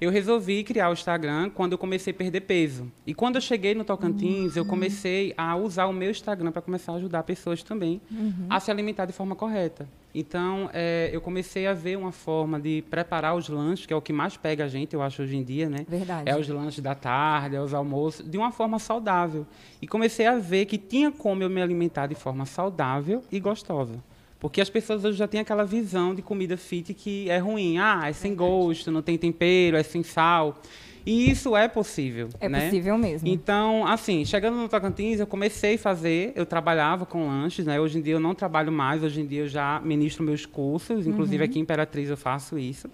eu 0.04 0.12
resolvi 0.12 0.64
criar 0.64 0.90
o 0.90 0.94
Instagram 0.94 1.50
quando 1.50 1.74
eu 1.74 1.78
comecei 1.78 2.12
a 2.12 2.16
perder 2.16 2.42
peso. 2.42 2.92
E 3.06 3.14
quando 3.14 3.36
eu 3.36 3.42
cheguei 3.42 3.74
no 3.74 3.84
Tocantins, 3.84 4.56
eu 4.56 4.66
comecei 4.66 5.34
a 5.38 5.56
usar 5.56 5.86
o 5.86 5.94
meu 5.94 6.12
Instagram 6.12 6.52
para 6.52 6.62
começar 6.62 6.92
a 6.92 6.96
ajudar 6.96 7.24
pessoas 7.24 7.64
também 7.64 8.02
uhum. 8.12 8.48
a 8.50 8.60
se 8.60 8.70
alimentar 8.70 9.06
de 9.06 9.14
forma 9.14 9.36
correta. 9.36 9.88
Então, 10.14 10.70
é, 10.74 11.10
eu 11.12 11.20
comecei 11.20 11.66
a 11.66 11.74
ver 11.74 11.98
uma 11.98 12.12
forma 12.12 12.60
de 12.60 12.84
preparar 12.90 13.36
os 13.36 13.50
lanches, 13.50 13.86
que 13.86 13.94
é 13.94 13.96
o 13.96 14.02
que 14.02 14.14
mais 14.14 14.38
pega 14.38 14.66
a 14.66 14.68
gente, 14.68 14.94
eu 14.94 15.02
acho, 15.02 15.24
hoje 15.24 15.36
em 15.36 15.44
dia, 15.44 15.68
né? 15.68 15.86
Verdade. 15.88 16.30
É 16.30 16.38
os 16.38 16.48
lanches 16.48 16.84
da 16.84 16.94
tarde, 16.94 17.56
é 17.56 17.62
os 17.62 17.74
almoços, 17.74 18.30
de 18.30 18.38
uma 18.38 18.52
forma 18.52 18.78
saudável. 18.78 19.48
E 19.82 19.88
comecei 19.88 20.28
a 20.28 20.38
ver 20.38 20.66
que 20.66 20.78
tinha 20.78 21.12
como 21.12 21.42
eu 21.42 21.50
me 21.50 21.62
alimentar 21.62 22.08
de 22.08 22.16
forma 22.16 22.46
saudável 22.46 23.24
e 23.32 23.40
gostosa. 23.40 24.04
Porque 24.44 24.60
as 24.60 24.70
pessoas 24.70 25.06
hoje 25.06 25.18
já 25.18 25.26
têm 25.26 25.40
aquela 25.40 25.64
visão 25.64 26.14
de 26.14 26.22
comida 26.22 26.58
fit 26.58 26.94
que 26.94 27.30
é 27.30 27.38
ruim. 27.38 27.78
Ah, 27.78 28.10
é 28.10 28.12
sem 28.12 28.36
gosto, 28.36 28.92
não 28.92 29.02
tem 29.02 29.18
tempero, 29.18 29.78
é 29.78 29.84
sem 29.84 30.04
sal. 30.04 30.62
E 31.06 31.32
isso 31.32 31.56
é 31.56 31.70
possível. 31.70 32.28
É 32.42 32.50
né? 32.50 32.66
possível 32.66 32.98
mesmo. 32.98 33.26
Então, 33.26 33.88
assim, 33.88 34.26
chegando 34.26 34.58
no 34.58 34.68
Tocantins, 34.68 35.22
eu 35.22 35.26
comecei 35.26 35.76
a 35.76 35.80
fazer, 35.80 36.34
eu 36.36 36.46
trabalhava 36.46 37.06
com 37.06 37.26
lanches, 37.26 37.66
né? 37.66 37.80
Hoje 37.80 38.00
em 38.00 38.02
dia 38.02 38.16
eu 38.16 38.20
não 38.20 38.36
trabalho 38.36 38.70
mais, 38.70 39.02
hoje 39.02 39.22
em 39.22 39.26
dia 39.26 39.44
eu 39.44 39.48
já 39.48 39.80
ministro 39.80 40.26
meus 40.26 40.46
cursos, 40.46 41.08
inclusive 41.08 41.42
uhum. 41.42 41.50
aqui 41.50 41.60
em 41.60 41.62
Imperatriz 41.62 42.10
eu 42.10 42.18
faço 42.18 42.60
isso. 42.60 42.90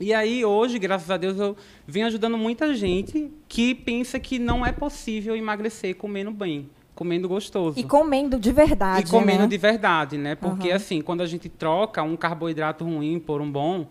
E 0.00 0.12
aí, 0.12 0.44
hoje, 0.44 0.80
graças 0.80 1.08
a 1.12 1.16
Deus, 1.16 1.38
eu 1.38 1.56
venho 1.86 2.08
ajudando 2.08 2.36
muita 2.36 2.74
gente 2.74 3.30
que 3.46 3.72
pensa 3.72 4.18
que 4.18 4.36
não 4.36 4.66
é 4.66 4.72
possível 4.72 5.36
emagrecer 5.36 5.94
comendo 5.94 6.32
bem 6.32 6.68
comendo 6.94 7.28
gostoso. 7.28 7.78
E 7.78 7.82
comendo 7.82 8.38
de 8.38 8.52
verdade. 8.52 9.06
E 9.06 9.10
comendo 9.10 9.42
né? 9.42 9.48
de 9.48 9.58
verdade, 9.58 10.18
né? 10.18 10.34
Porque, 10.34 10.68
uhum. 10.70 10.76
assim, 10.76 11.00
quando 11.00 11.22
a 11.22 11.26
gente 11.26 11.48
troca 11.48 12.02
um 12.02 12.16
carboidrato 12.16 12.84
ruim 12.84 13.18
por 13.18 13.40
um 13.40 13.50
bom, 13.50 13.86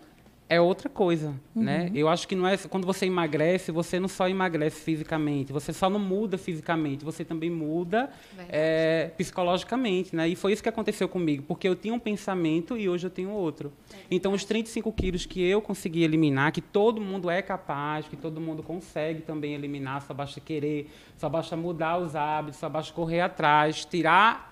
é 0.52 0.60
outra 0.60 0.88
coisa, 0.90 1.34
uhum. 1.56 1.62
né? 1.62 1.90
Eu 1.94 2.08
acho 2.08 2.28
que 2.28 2.34
não 2.34 2.46
é 2.46 2.58
quando 2.58 2.86
você 2.86 3.06
emagrece, 3.06 3.72
você 3.72 3.98
não 3.98 4.08
só 4.08 4.28
emagrece 4.28 4.82
fisicamente, 4.82 5.50
você 5.50 5.72
só 5.72 5.88
não 5.88 5.98
muda 5.98 6.36
fisicamente, 6.36 7.04
você 7.04 7.24
também 7.24 7.48
muda 7.48 8.10
é, 8.50 9.10
psicologicamente, 9.16 10.14
né? 10.14 10.28
E 10.28 10.36
foi 10.36 10.52
isso 10.52 10.62
que 10.62 10.68
aconteceu 10.68 11.08
comigo, 11.08 11.42
porque 11.48 11.66
eu 11.66 11.74
tinha 11.74 11.94
um 11.94 11.98
pensamento 11.98 12.76
e 12.76 12.86
hoje 12.86 13.06
eu 13.06 13.10
tenho 13.10 13.30
outro. 13.30 13.72
Então, 14.10 14.34
os 14.34 14.44
35 14.44 14.92
quilos 14.92 15.24
que 15.24 15.42
eu 15.42 15.62
consegui 15.62 16.02
eliminar, 16.02 16.52
que 16.52 16.60
todo 16.60 17.00
mundo 17.00 17.30
é 17.30 17.40
capaz, 17.40 18.06
que 18.06 18.16
todo 18.16 18.38
mundo 18.38 18.62
consegue 18.62 19.22
também 19.22 19.54
eliminar, 19.54 20.02
só 20.02 20.12
basta 20.12 20.38
querer, 20.38 20.90
só 21.16 21.30
basta 21.30 21.56
mudar 21.56 21.96
os 21.96 22.14
hábitos, 22.14 22.60
só 22.60 22.68
basta 22.68 22.92
correr 22.92 23.20
atrás, 23.20 23.86
tirar 23.86 24.51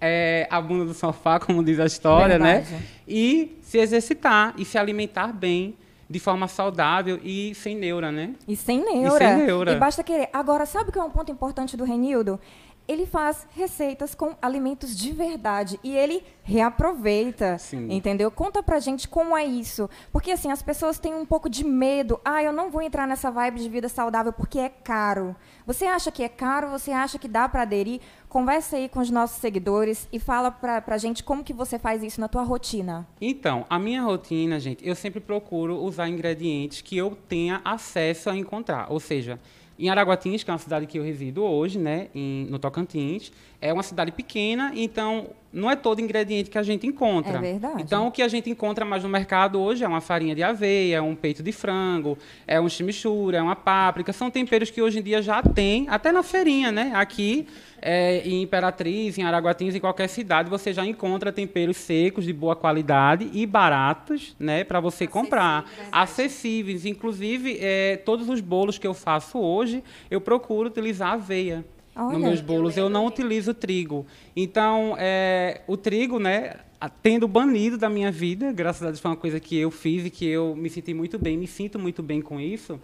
é, 0.00 0.46
a 0.50 0.60
bunda 0.60 0.84
do 0.86 0.94
sofá, 0.94 1.38
como 1.38 1.62
diz 1.62 1.78
a 1.78 1.86
história, 1.86 2.38
né? 2.38 2.60
Verdade. 2.60 2.74
né? 2.74 2.82
E 3.06 3.58
se 3.62 3.78
exercitar 3.78 4.54
e 4.56 4.64
se 4.64 4.78
alimentar 4.78 5.32
bem 5.32 5.76
de 6.08 6.18
forma 6.18 6.48
saudável 6.48 7.20
e 7.22 7.54
sem 7.54 7.76
neura, 7.76 8.10
né? 8.10 8.34
E 8.48 8.56
sem 8.56 8.84
neura. 8.84 9.14
E 9.14 9.18
sem 9.18 9.36
neura. 9.36 9.72
E 9.72 9.76
basta 9.78 10.02
querer. 10.02 10.28
Agora, 10.32 10.66
sabe 10.66 10.90
o 10.90 10.92
que 10.92 10.98
é 10.98 11.02
um 11.02 11.10
ponto 11.10 11.30
importante 11.30 11.76
do 11.76 11.84
Renildo? 11.84 12.40
Ele 12.86 13.06
faz 13.06 13.46
receitas 13.54 14.14
com 14.14 14.34
alimentos 14.42 14.96
de 14.96 15.12
verdade 15.12 15.78
e 15.82 15.96
ele 15.96 16.22
reaproveita, 16.42 17.56
Sim. 17.58 17.86
entendeu? 17.90 18.30
Conta 18.30 18.62
pra 18.62 18.80
gente 18.80 19.08
como 19.08 19.36
é 19.36 19.44
isso, 19.44 19.88
porque 20.12 20.32
assim, 20.32 20.50
as 20.50 20.62
pessoas 20.62 20.98
têm 20.98 21.14
um 21.14 21.24
pouco 21.24 21.48
de 21.48 21.64
medo, 21.64 22.20
ah, 22.24 22.42
eu 22.42 22.52
não 22.52 22.70
vou 22.70 22.82
entrar 22.82 23.06
nessa 23.06 23.30
vibe 23.30 23.60
de 23.60 23.68
vida 23.68 23.88
saudável 23.88 24.32
porque 24.32 24.58
é 24.58 24.68
caro. 24.68 25.36
Você 25.66 25.84
acha 25.84 26.10
que 26.10 26.22
é 26.22 26.28
caro? 26.28 26.68
Você 26.70 26.90
acha 26.90 27.18
que 27.18 27.28
dá 27.28 27.48
para 27.48 27.62
aderir? 27.62 28.00
Conversa 28.28 28.76
aí 28.76 28.88
com 28.88 29.00
os 29.00 29.10
nossos 29.10 29.40
seguidores 29.40 30.08
e 30.12 30.18
fala 30.18 30.50
pra, 30.50 30.80
pra 30.80 30.98
gente 30.98 31.22
como 31.22 31.44
que 31.44 31.52
você 31.52 31.78
faz 31.78 32.02
isso 32.02 32.20
na 32.20 32.28
tua 32.28 32.42
rotina. 32.42 33.06
Então, 33.20 33.64
a 33.70 33.78
minha 33.78 34.02
rotina, 34.02 34.58
gente, 34.58 34.86
eu 34.86 34.94
sempre 34.94 35.20
procuro 35.20 35.76
usar 35.76 36.08
ingredientes 36.08 36.80
que 36.80 36.96
eu 36.96 37.16
tenha 37.28 37.60
acesso 37.64 38.30
a 38.30 38.36
encontrar, 38.36 38.86
ou 38.90 38.98
seja, 38.98 39.38
em 39.80 39.88
Araguatins, 39.88 40.42
que 40.42 40.50
é 40.50 40.52
uma 40.52 40.58
cidade 40.58 40.86
que 40.86 40.98
eu 40.98 41.02
resido 41.02 41.42
hoje, 41.42 41.78
né, 41.78 42.08
em, 42.14 42.46
no 42.50 42.58
Tocantins, 42.58 43.32
é 43.60 43.72
uma 43.72 43.82
cidade 43.82 44.12
pequena, 44.12 44.72
então 44.74 45.28
não 45.52 45.70
é 45.70 45.74
todo 45.74 46.00
ingrediente 46.00 46.48
que 46.50 46.58
a 46.58 46.62
gente 46.62 46.86
encontra. 46.86 47.38
É 47.38 47.40
verdade. 47.40 47.82
Então 47.82 48.06
o 48.06 48.10
que 48.10 48.22
a 48.22 48.28
gente 48.28 48.48
encontra 48.48 48.84
mais 48.84 49.02
no 49.02 49.08
mercado 49.08 49.58
hoje 49.60 49.84
é 49.84 49.88
uma 49.88 50.00
farinha 50.00 50.34
de 50.34 50.42
aveia, 50.42 51.02
um 51.02 51.14
peito 51.14 51.42
de 51.42 51.50
frango, 51.50 52.16
é 52.46 52.60
um 52.60 52.68
chimichurri, 52.68 53.36
é 53.36 53.42
uma 53.42 53.56
páprica, 53.56 54.12
são 54.12 54.30
temperos 54.30 54.70
que 54.70 54.80
hoje 54.80 55.00
em 55.00 55.02
dia 55.02 55.20
já 55.20 55.42
tem, 55.42 55.88
até 55.88 56.12
na 56.12 56.22
feirinha, 56.22 56.70
né? 56.70 56.92
Aqui 56.94 57.46
é, 57.80 58.18
em 58.26 58.42
Imperatriz, 58.42 59.16
em 59.16 59.22
Araguatins, 59.22 59.74
em 59.74 59.80
qualquer 59.80 60.08
cidade, 60.08 60.50
você 60.50 60.72
já 60.72 60.84
encontra 60.84 61.32
temperos 61.32 61.76
secos 61.76 62.24
de 62.24 62.32
boa 62.32 62.54
qualidade 62.54 63.30
e 63.32 63.46
baratos, 63.46 64.36
né, 64.38 64.64
para 64.64 64.80
você 64.80 65.06
comprar. 65.06 65.64
Acessíveis. 65.90 66.84
Inclusive, 66.84 67.58
é, 67.60 67.96
todos 67.96 68.28
os 68.28 68.40
bolos 68.40 68.78
que 68.78 68.86
eu 68.86 68.94
faço 68.94 69.38
hoje, 69.38 69.82
eu 70.10 70.20
procuro 70.20 70.68
utilizar 70.68 71.12
aveia. 71.12 71.64
Olha, 71.96 72.12
nos 72.12 72.20
meus 72.20 72.40
bolos 72.40 72.76
eu, 72.76 72.84
eu 72.84 72.90
não 72.90 73.06
utilizo 73.06 73.52
trigo. 73.54 74.06
Então, 74.36 74.94
é, 74.98 75.62
o 75.66 75.76
trigo, 75.76 76.18
né, 76.18 76.56
tendo 77.02 77.26
banido 77.26 77.76
da 77.76 77.88
minha 77.88 78.12
vida, 78.12 78.52
graças 78.52 78.82
a 78.82 78.86
Deus 78.86 79.00
foi 79.00 79.10
uma 79.10 79.16
coisa 79.16 79.40
que 79.40 79.56
eu 79.56 79.70
fiz 79.70 80.04
e 80.04 80.10
que 80.10 80.26
eu 80.26 80.54
me 80.54 80.70
senti 80.70 80.94
muito 80.94 81.18
bem, 81.18 81.36
me 81.36 81.46
sinto 81.46 81.78
muito 81.78 82.02
bem 82.02 82.20
com 82.20 82.40
isso 82.40 82.78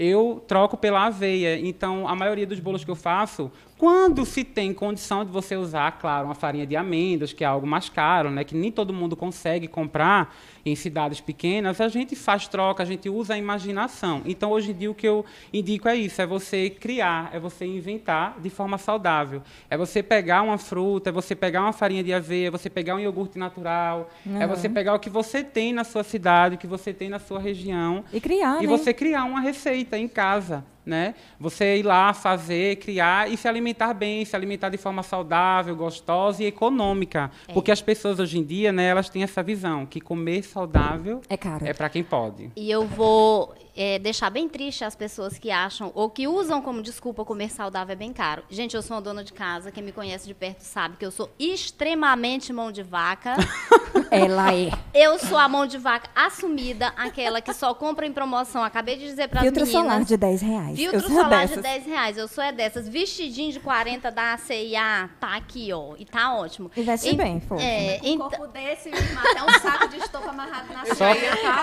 eu 0.00 0.42
troco 0.48 0.78
pela 0.78 1.04
aveia. 1.04 1.58
Então, 1.60 2.08
a 2.08 2.16
maioria 2.16 2.46
dos 2.46 2.58
bolos 2.58 2.82
que 2.82 2.90
eu 2.90 2.96
faço, 2.96 3.52
quando 3.80 4.26
se 4.26 4.44
tem 4.44 4.74
condição 4.74 5.24
de 5.24 5.32
você 5.32 5.56
usar, 5.56 5.92
claro, 5.92 6.26
uma 6.26 6.34
farinha 6.34 6.66
de 6.66 6.76
amêndoas, 6.76 7.32
que 7.32 7.42
é 7.42 7.46
algo 7.46 7.66
mais 7.66 7.88
caro, 7.88 8.30
né, 8.30 8.44
que 8.44 8.54
nem 8.54 8.70
todo 8.70 8.92
mundo 8.92 9.16
consegue 9.16 9.66
comprar 9.66 10.36
em 10.66 10.76
cidades 10.76 11.18
pequenas, 11.18 11.80
a 11.80 11.88
gente 11.88 12.14
faz 12.14 12.46
troca, 12.46 12.82
a 12.82 12.86
gente 12.86 13.08
usa 13.08 13.32
a 13.32 13.38
imaginação. 13.38 14.20
Então, 14.26 14.50
hoje 14.50 14.72
em 14.72 14.74
dia, 14.74 14.90
o 14.90 14.94
que 14.94 15.08
eu 15.08 15.24
indico 15.50 15.88
é 15.88 15.96
isso: 15.96 16.20
é 16.20 16.26
você 16.26 16.68
criar, 16.68 17.30
é 17.32 17.40
você 17.40 17.64
inventar 17.64 18.38
de 18.38 18.50
forma 18.50 18.76
saudável. 18.76 19.42
É 19.70 19.78
você 19.78 20.02
pegar 20.02 20.42
uma 20.42 20.58
fruta, 20.58 21.08
é 21.08 21.12
você 21.12 21.34
pegar 21.34 21.62
uma 21.62 21.72
farinha 21.72 22.04
de 22.04 22.12
aveia, 22.12 22.48
é 22.48 22.50
você 22.50 22.68
pegar 22.68 22.96
um 22.96 23.00
iogurte 23.00 23.38
natural, 23.38 24.10
uhum. 24.26 24.42
é 24.42 24.46
você 24.46 24.68
pegar 24.68 24.92
o 24.92 24.98
que 24.98 25.08
você 25.08 25.42
tem 25.42 25.72
na 25.72 25.84
sua 25.84 26.04
cidade, 26.04 26.56
o 26.56 26.58
que 26.58 26.66
você 26.66 26.92
tem 26.92 27.08
na 27.08 27.18
sua 27.18 27.40
região. 27.40 28.04
E 28.12 28.20
criar. 28.20 28.62
E 28.62 28.66
né? 28.66 28.76
você 28.76 28.92
criar 28.92 29.24
uma 29.24 29.40
receita 29.40 29.96
em 29.96 30.06
casa 30.06 30.66
né? 30.84 31.14
Você 31.38 31.78
ir 31.78 31.82
lá 31.82 32.12
fazer, 32.12 32.76
criar 32.76 33.30
e 33.30 33.36
se 33.36 33.46
alimentar 33.46 33.94
bem, 33.94 34.24
se 34.24 34.34
alimentar 34.34 34.68
de 34.68 34.76
forma 34.76 35.02
saudável, 35.02 35.74
gostosa 35.76 36.42
e 36.42 36.46
econômica, 36.46 37.30
é. 37.48 37.52
porque 37.52 37.70
as 37.70 37.82
pessoas 37.82 38.18
hoje 38.18 38.38
em 38.38 38.44
dia, 38.44 38.72
né, 38.72 38.86
elas 38.86 39.08
têm 39.08 39.22
essa 39.22 39.42
visão 39.42 39.86
que 39.86 40.00
comer 40.00 40.42
saudável 40.42 41.20
é 41.28 41.36
caro. 41.36 41.66
É 41.66 41.72
para 41.72 41.88
quem 41.88 42.02
pode. 42.02 42.50
E 42.56 42.70
eu 42.70 42.86
vou 42.86 43.54
é, 43.80 43.98
deixar 43.98 44.28
bem 44.28 44.46
triste 44.46 44.84
as 44.84 44.94
pessoas 44.94 45.38
que 45.38 45.50
acham 45.50 45.90
ou 45.94 46.10
que 46.10 46.28
usam 46.28 46.60
como 46.60 46.82
desculpa 46.82 47.24
comer 47.24 47.50
saudável 47.50 47.94
é 47.94 47.96
bem 47.96 48.12
caro. 48.12 48.42
Gente, 48.50 48.76
eu 48.76 48.82
sou 48.82 48.94
uma 48.94 49.00
dona 49.00 49.24
de 49.24 49.32
casa, 49.32 49.72
quem 49.72 49.82
me 49.82 49.90
conhece 49.90 50.26
de 50.26 50.34
perto 50.34 50.60
sabe 50.60 50.98
que 50.98 51.06
eu 51.06 51.10
sou 51.10 51.30
extremamente 51.38 52.52
mão 52.52 52.70
de 52.70 52.82
vaca. 52.82 53.36
Ela 54.10 54.54
é. 54.54 54.70
Eu 54.92 55.18
sou 55.18 55.38
a 55.38 55.48
mão 55.48 55.66
de 55.66 55.78
vaca 55.78 56.10
assumida, 56.14 56.88
aquela 56.96 57.40
que 57.40 57.54
só 57.54 57.72
compra 57.72 58.06
em 58.06 58.12
promoção. 58.12 58.62
Acabei 58.62 58.96
de 58.96 59.04
dizer 59.04 59.28
para 59.28 59.40
as 59.40 59.44
meninas. 59.46 59.68
Filtro 59.68 59.82
solar 59.82 60.04
de 60.04 60.16
10 60.16 60.42
reais. 60.42 60.76
Filtro 60.76 61.00
solar 61.08 61.28
dessas. 61.30 61.56
de 61.56 61.62
10 61.62 61.86
reais. 61.86 62.16
Eu 62.18 62.28
sou 62.28 62.44
é 62.44 62.52
dessas. 62.52 62.88
Vestidinho 62.88 63.52
de 63.52 63.60
40 63.60 64.10
da 64.10 64.36
CIA, 64.36 65.08
tá 65.18 65.36
aqui, 65.36 65.72
ó. 65.72 65.94
E 65.96 66.04
tá 66.04 66.34
ótimo. 66.34 66.70
E 66.76 66.82
veste 66.82 67.14
bem, 67.14 67.40
fofa. 67.40 67.62
É, 67.62 68.00
um 68.04 68.18
corpo 68.18 68.46
desse, 68.48 68.90
até 68.90 69.42
um 69.42 69.60
saco 69.60 69.88
de 69.88 69.96
estopa 69.96 70.30
amarrado 70.30 70.72
na 70.72 70.84
só... 70.86 71.04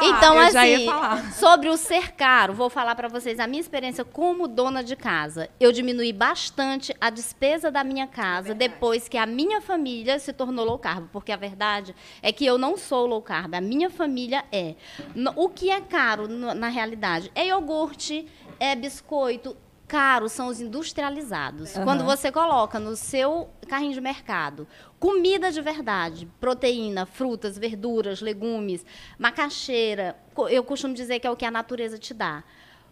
Então, 0.01 0.39
assim, 0.39 0.87
sobre 1.37 1.69
o 1.69 1.77
ser 1.77 2.06
caro, 2.11 2.53
vou 2.53 2.69
falar 2.69 2.95
para 2.95 3.07
vocês 3.07 3.39
a 3.39 3.47
minha 3.47 3.59
experiência 3.59 4.03
como 4.03 4.47
dona 4.47 4.83
de 4.83 4.95
casa. 4.95 5.49
Eu 5.59 5.71
diminui 5.71 6.11
bastante 6.11 6.95
a 6.99 7.09
despesa 7.09 7.71
da 7.71 7.83
minha 7.83 8.07
casa 8.07 8.51
é 8.51 8.53
depois 8.53 9.07
que 9.07 9.17
a 9.17 9.25
minha 9.25 9.61
família 9.61 10.19
se 10.19 10.33
tornou 10.33 10.65
low 10.65 10.79
carb. 10.79 11.07
Porque 11.11 11.31
a 11.31 11.37
verdade 11.37 11.95
é 12.21 12.31
que 12.31 12.45
eu 12.45 12.57
não 12.57 12.77
sou 12.77 13.05
low 13.05 13.21
carb, 13.21 13.53
a 13.55 13.61
minha 13.61 13.89
família 13.89 14.43
é. 14.51 14.75
O 15.35 15.49
que 15.49 15.69
é 15.69 15.81
caro, 15.81 16.27
na 16.27 16.67
realidade, 16.67 17.31
é 17.35 17.47
iogurte, 17.47 18.27
é 18.59 18.75
biscoito, 18.75 19.55
caro 19.87 20.27
são 20.27 20.47
os 20.47 20.59
industrializados. 20.59 21.75
Uhum. 21.75 21.83
Quando 21.83 22.03
você 22.03 22.31
coloca 22.31 22.79
no 22.79 22.95
seu 22.95 23.49
carrinho 23.67 23.93
de 23.93 24.01
mercado 24.01 24.67
comida 24.99 25.51
de 25.51 25.61
verdade, 25.61 26.27
proteína, 26.39 27.05
frutas, 27.05 27.57
verduras, 27.57 28.19
legumes, 28.21 28.85
macaxeira, 29.17 30.17
eu 30.49 30.63
costumo 30.63 30.93
dizer 30.93 31.19
que 31.19 31.27
é 31.27 31.31
o 31.31 31.35
que 31.35 31.45
a 31.45 31.51
natureza 31.51 31.97
te 31.97 32.13
dá 32.13 32.43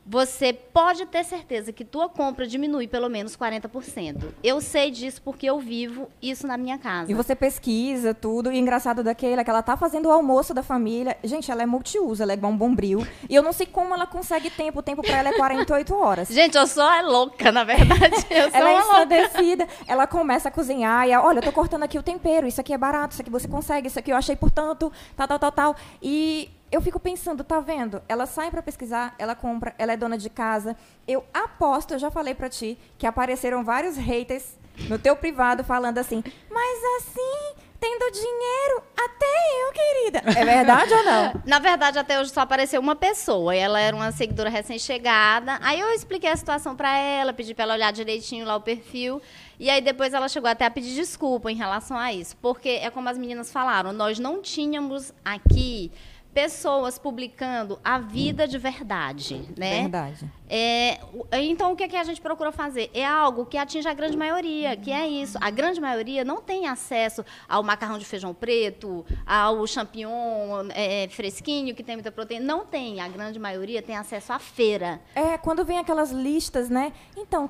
você 0.05 0.53
pode 0.53 1.05
ter 1.07 1.23
certeza 1.23 1.73
que 1.73 1.83
tua 1.83 2.07
compra 2.07 2.45
diminui 2.45 2.87
pelo 2.87 3.09
menos 3.09 3.35
40%. 3.35 4.23
Eu 4.43 4.61
sei 4.61 4.91
disso 4.91 5.19
porque 5.23 5.49
eu 5.49 5.57
vivo 5.59 6.07
isso 6.21 6.45
na 6.45 6.57
minha 6.57 6.77
casa. 6.77 7.11
E 7.11 7.15
você 7.15 7.35
pesquisa 7.35 8.13
tudo. 8.13 8.51
E 8.51 8.57
engraçado 8.59 9.03
daquele 9.03 9.41
é 9.41 9.43
que 9.43 9.49
ela 9.49 9.63
tá 9.63 9.75
fazendo 9.75 10.05
o 10.05 10.11
almoço 10.11 10.53
da 10.53 10.61
família. 10.61 11.17
Gente, 11.23 11.49
ela 11.49 11.63
é 11.63 11.65
multiuso, 11.65 12.21
ela 12.21 12.33
é 12.33 12.35
igual 12.35 12.51
um 12.51 12.57
bombril. 12.57 13.05
E 13.27 13.33
eu 13.33 13.41
não 13.41 13.51
sei 13.51 13.65
como 13.65 13.95
ela 13.95 14.05
consegue 14.05 14.51
tempo. 14.51 14.79
O 14.79 14.83
tempo 14.83 15.01
para 15.01 15.17
ela 15.17 15.29
é 15.29 15.33
48 15.33 15.95
horas. 15.95 16.27
Gente, 16.27 16.55
eu 16.55 16.67
sou 16.67 16.87
é 16.91 17.01
louca, 17.01 17.51
na 17.51 17.63
verdade. 17.63 18.15
Eu 18.29 18.49
ela 18.53 18.69
é 18.69 18.79
ensandecida. 18.79 19.67
Ela 19.87 20.05
começa 20.05 20.49
a 20.49 20.51
cozinhar 20.51 21.07
e, 21.07 21.15
olha, 21.15 21.39
eu 21.39 21.43
tô 21.43 21.51
cortando 21.51 21.83
aqui 21.83 21.97
o 21.97 22.03
tempero. 22.03 22.47
Isso 22.47 22.59
aqui 22.59 22.73
é 22.73 22.77
barato, 22.77 23.13
isso 23.13 23.21
aqui 23.21 23.31
você 23.31 23.47
consegue, 23.47 23.87
isso 23.87 23.97
aqui 23.97 24.11
eu 24.11 24.17
achei 24.17 24.35
por 24.35 24.51
tanto, 24.51 24.91
tal, 25.15 25.27
tal, 25.27 25.39
tal, 25.39 25.51
tal. 25.51 25.75
E 26.01 26.49
eu 26.71 26.81
fico 26.81 26.99
pensando, 26.99 27.43
tá 27.43 27.59
vendo? 27.59 28.01
Ela 28.07 28.25
sai 28.25 28.49
para 28.51 28.61
pesquisar, 28.61 29.15
ela 29.17 29.35
compra, 29.35 29.73
ela 29.77 29.93
é 29.93 29.97
dona 29.97 30.17
de 30.17 30.29
casa. 30.29 30.75
Eu 31.07 31.23
aposto, 31.33 31.93
eu 31.93 31.99
já 31.99 32.11
falei 32.11 32.33
para 32.33 32.49
ti, 32.49 32.77
que 32.97 33.07
apareceram 33.07 33.63
vários 33.63 33.97
haters 33.97 34.57
no 34.89 34.99
teu 34.99 35.15
privado 35.15 35.63
falando 35.63 35.97
assim, 35.97 36.23
mas 36.49 36.79
assim, 36.97 37.55
tendo 37.79 38.11
dinheiro, 38.11 38.83
até 38.97 39.25
eu, 39.61 39.71
querida. 39.71 40.39
É 40.39 40.43
verdade 40.43 40.93
ou 40.93 41.03
não? 41.03 41.41
Na 41.45 41.59
verdade, 41.59 41.99
até 41.99 42.19
hoje 42.19 42.31
só 42.31 42.41
apareceu 42.41 42.81
uma 42.81 42.95
pessoa. 42.95 43.55
E 43.55 43.59
ela 43.59 43.79
era 43.79 43.95
uma 43.95 44.11
seguidora 44.11 44.49
recém-chegada. 44.49 45.59
Aí 45.61 45.79
eu 45.79 45.91
expliquei 45.91 46.29
a 46.29 46.35
situação 46.35 46.75
para 46.75 46.97
ela, 46.97 47.31
pedi 47.31 47.53
para 47.53 47.63
ela 47.63 47.73
olhar 47.75 47.93
direitinho 47.93 48.45
lá 48.45 48.55
o 48.55 48.61
perfil. 48.61 49.21
E 49.59 49.69
aí 49.69 49.81
depois 49.81 50.13
ela 50.13 50.27
chegou 50.27 50.49
até 50.49 50.65
a 50.65 50.71
pedir 50.71 50.95
desculpa 50.95 51.51
em 51.51 51.55
relação 51.55 51.97
a 51.97 52.11
isso. 52.11 52.35
Porque 52.37 52.69
é 52.69 52.89
como 52.89 53.07
as 53.07 53.17
meninas 53.17 53.51
falaram, 53.51 53.93
nós 53.93 54.19
não 54.19 54.41
tínhamos 54.41 55.13
aqui 55.23 55.91
pessoas 56.35 56.99
publicando 56.99 57.79
a 57.81 57.97
vida 57.97 58.45
de 58.45 58.57
verdade, 58.57 59.41
né? 59.57 59.83
Verdade. 59.83 60.29
É, 60.49 60.99
então, 61.33 61.71
o 61.71 61.75
que, 61.75 61.83
é 61.83 61.87
que 61.87 61.95
a 61.95 62.03
gente 62.03 62.21
procura 62.21 62.51
fazer? 62.51 62.89
É 62.93 63.05
algo 63.05 63.45
que 63.45 63.57
atinge 63.57 63.87
a 63.87 63.93
grande 63.93 64.17
maioria, 64.17 64.75
que 64.75 64.91
é 64.91 65.07
isso. 65.07 65.37
A 65.41 65.49
grande 65.49 65.81
maioria 65.81 66.23
não 66.23 66.41
tem 66.41 66.67
acesso 66.67 67.25
ao 67.47 67.63
macarrão 67.63 67.97
de 67.97 68.05
feijão 68.05 68.33
preto, 68.33 69.05
ao 69.25 69.65
champignon 69.65 70.67
é, 70.73 71.07
fresquinho, 71.09 71.73
que 71.73 71.83
tem 71.83 71.95
muita 71.95 72.11
proteína. 72.11 72.45
Não 72.45 72.65
tem. 72.65 73.01
A 73.01 73.07
grande 73.07 73.39
maioria 73.39 73.81
tem 73.81 73.95
acesso 73.95 74.33
à 74.33 74.39
feira. 74.39 75.01
É, 75.15 75.37
quando 75.37 75.65
vem 75.65 75.79
aquelas 75.79 76.11
listas, 76.11 76.69
né? 76.69 76.93
Então, 77.17 77.49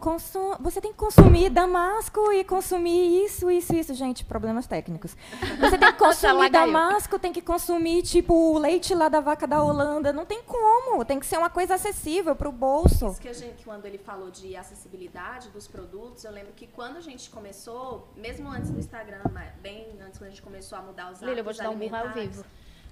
você 0.60 0.80
tem 0.80 0.92
que 0.92 0.98
consumir 0.98 1.50
damasco 1.50 2.32
e 2.32 2.44
consumir 2.44 3.25
isso, 3.25 3.52
isso, 3.52 3.75
isso. 3.75 3.94
Gente, 3.94 4.24
problemas 4.24 4.68
técnicos. 4.68 5.16
Você 5.60 5.78
tem 5.78 5.92
que 5.92 6.00
consumir 6.00 6.50
damasco, 6.50 7.20
tem 7.20 7.34
que 7.34 7.42
consumir, 7.42 8.04
tipo, 8.04 8.34
o 8.34 8.58
leite 8.58 8.94
lá 8.94 9.10
da 9.10 9.20
vaca 9.20 9.46
da 9.46 9.62
Holanda. 9.62 10.14
Não 10.14 10.25
tem 10.25 10.42
como. 10.44 11.04
Tem 11.04 11.20
que 11.20 11.25
ser 11.25 11.38
uma 11.38 11.50
coisa 11.50 11.75
acessível 11.75 12.36
para 12.36 12.48
o 12.48 12.52
bolso 12.52 12.85
bolso. 12.86 13.08
Isso 13.08 13.22
que 13.22 13.27
a 13.27 13.34
gente, 13.34 13.63
quando 13.63 13.86
ele 13.86 13.98
falou 13.98 14.32
de 14.32 14.56
acessibilidade 14.56 15.50
dos 15.50 15.68
produtos, 15.68 16.24
eu 16.24 16.32
lembro 16.32 16.54
que 16.54 16.68
quando 16.68 16.98
a 16.98 17.01
gente 17.01 17.30
começou, 17.30 18.08
mesmo 18.15 18.50
antes 18.50 18.72
do 18.72 18.80
Instagram, 18.80 19.22
bem 19.62 19.98
antes 20.01 20.18
quando 20.18 20.27
a 20.27 20.30
gente 20.30 20.42
começou 20.42 20.77
a 20.77 20.82
mudar 20.82 21.12
os 21.12 21.22
hábitos 21.22 21.27
Lília, 21.27 21.39
eu 21.42 21.44
vou 21.44 21.54
te 21.54 21.60
dar 21.60 21.70
um 21.70 21.77
burro 21.77 21.96
ao 21.96 22.13
vivo. 22.13 22.46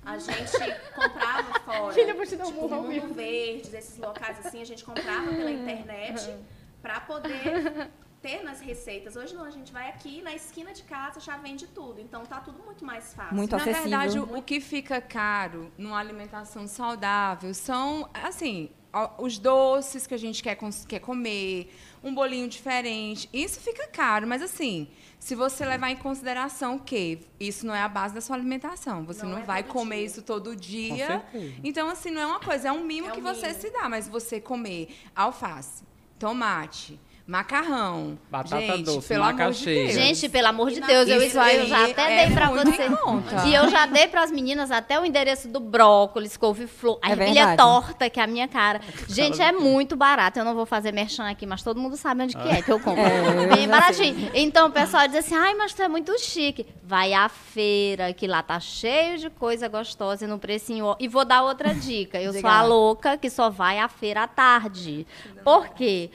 A 0.05 0.17
gente 0.17 0.51
comprava 0.93 1.59
fora. 1.61 1.93
Filha, 1.93 2.13
vou 2.13 2.25
te 2.25 2.35
dar 2.35 2.45
um 2.45 2.51
tipo, 2.51 2.67
burro 2.67 2.83
Mundo 2.83 3.13
Verde, 3.13 3.73
esses 3.75 3.97
locais 3.97 4.45
assim, 4.45 4.61
a 4.61 4.65
gente 4.65 4.83
comprava 4.83 5.27
pela 5.27 5.51
internet 5.51 6.35
para 6.81 6.99
poder 6.99 7.89
ter 8.21 8.43
nas 8.43 8.59
receitas. 8.59 9.15
Hoje 9.15 9.33
não, 9.33 9.45
a 9.45 9.49
gente 9.49 9.71
vai 9.71 9.87
aqui 9.87 10.21
na 10.21 10.35
esquina 10.35 10.73
de 10.73 10.83
casa, 10.83 11.21
já 11.21 11.37
vende 11.37 11.67
tudo. 11.67 12.01
Então 12.01 12.25
tá 12.25 12.41
tudo 12.41 12.61
muito 12.63 12.83
mais 12.83 13.13
fácil. 13.13 13.35
Muito 13.35 13.51
na 13.51 13.57
acessível. 13.61 13.83
verdade, 13.83 14.19
o 14.19 14.41
que 14.41 14.59
fica 14.59 14.99
caro 14.99 15.71
numa 15.77 15.99
alimentação 15.99 16.67
saudável 16.67 17.53
são, 17.53 18.09
assim, 18.13 18.71
os 19.17 19.37
doces 19.37 20.05
que 20.05 20.13
a 20.13 20.17
gente 20.17 20.43
quer, 20.43 20.57
quer 20.87 20.99
comer, 20.99 21.73
um 22.03 22.13
bolinho 22.13 22.47
diferente. 22.47 23.27
Isso 23.33 23.59
fica 23.59 23.87
caro, 23.87 24.27
mas 24.27 24.41
assim, 24.41 24.87
se 25.19 25.35
você 25.35 25.65
levar 25.65 25.89
em 25.89 25.95
consideração 25.95 26.77
que 26.77 27.19
isso 27.39 27.65
não 27.65 27.73
é 27.73 27.81
a 27.81 27.87
base 27.87 28.13
da 28.13 28.21
sua 28.21 28.35
alimentação, 28.35 29.03
você 29.03 29.23
não, 29.23 29.31
não 29.31 29.37
é 29.39 29.43
vai 29.43 29.63
comer 29.63 29.97
dia. 29.97 30.05
isso 30.05 30.21
todo 30.21 30.55
dia. 30.55 31.23
Então, 31.63 31.89
assim, 31.89 32.11
não 32.11 32.21
é 32.21 32.25
uma 32.27 32.39
coisa, 32.39 32.67
é 32.67 32.71
um 32.71 32.83
mimo 32.83 33.07
é 33.07 33.11
um 33.11 33.15
que 33.15 33.21
mimo. 33.21 33.33
você 33.33 33.53
se 33.53 33.69
dá, 33.71 33.89
mas 33.89 34.07
você 34.07 34.39
comer 34.39 34.95
alface, 35.15 35.83
tomate, 36.19 36.99
Macarrão. 37.25 38.19
Batata 38.29 38.59
gente, 38.59 38.83
doce, 38.83 39.07
pelo 39.07 39.23
macaxeira. 39.23 39.87
De 39.87 39.93
Gente, 39.93 40.27
pelo 40.27 40.47
amor 40.47 40.69
de 40.71 40.81
Deus, 40.81 41.07
eu, 41.07 41.21
isso 41.23 41.39
eu 41.39 41.67
já 41.67 41.85
até 41.85 42.23
é 42.23 42.25
dei 42.25 42.35
pra 42.35 42.49
você. 42.49 42.89
Conta. 42.89 43.47
E 43.47 43.55
eu 43.55 43.69
já 43.69 43.85
dei 43.85 44.07
pras 44.09 44.29
meninas 44.29 44.69
até 44.71 44.99
o 44.99 45.05
endereço 45.05 45.47
do 45.47 45.61
brócolis, 45.61 46.35
couve-flor, 46.35 46.99
a 47.01 47.09
é 47.09 47.11
ervilha 47.13 47.55
torta, 47.55 48.09
que 48.09 48.19
é 48.19 48.23
a 48.23 48.27
minha 48.27 48.45
cara. 48.49 48.81
Gente, 49.07 49.41
é 49.41 49.53
muito 49.53 49.95
barato. 49.95 50.37
Eu 50.37 50.43
não 50.43 50.53
vou 50.53 50.65
fazer 50.65 50.91
merchan 50.91 51.29
aqui, 51.29 51.45
mas 51.45 51.63
todo 51.63 51.79
mundo 51.79 51.95
sabe 51.95 52.23
onde 52.23 52.35
que 52.35 52.49
é 52.49 52.61
que 52.61 52.71
eu 52.71 52.79
compro. 52.79 53.03
É, 53.13 53.55
Bem 53.55 53.67
baratinho. 53.67 54.15
Sei. 54.15 54.31
Então 54.33 54.67
o 54.67 54.71
pessoal 54.71 55.07
diz 55.07 55.17
assim, 55.17 55.35
ai, 55.35 55.53
mas 55.55 55.73
tu 55.73 55.81
é 55.81 55.87
muito 55.87 56.17
chique. 56.19 56.65
Vai 56.83 57.13
à 57.13 57.29
feira, 57.29 58.11
que 58.13 58.27
lá 58.27 58.41
tá 58.41 58.59
cheio 58.59 59.17
de 59.17 59.29
coisa 59.29 59.67
gostosa 59.67 60.25
e 60.25 60.27
no 60.27 60.39
precinho. 60.39 60.95
E 60.99 61.07
vou 61.07 61.23
dar 61.23 61.43
outra 61.43 61.73
dica. 61.73 62.19
Eu 62.21 62.33
sou 62.39 62.49
a 62.49 62.63
louca 62.63 63.17
que 63.17 63.29
só 63.29 63.49
vai 63.49 63.79
à 63.79 63.87
feira 63.87 64.23
à 64.23 64.27
tarde. 64.27 65.05
Por 65.43 65.69
quê? 65.69 66.09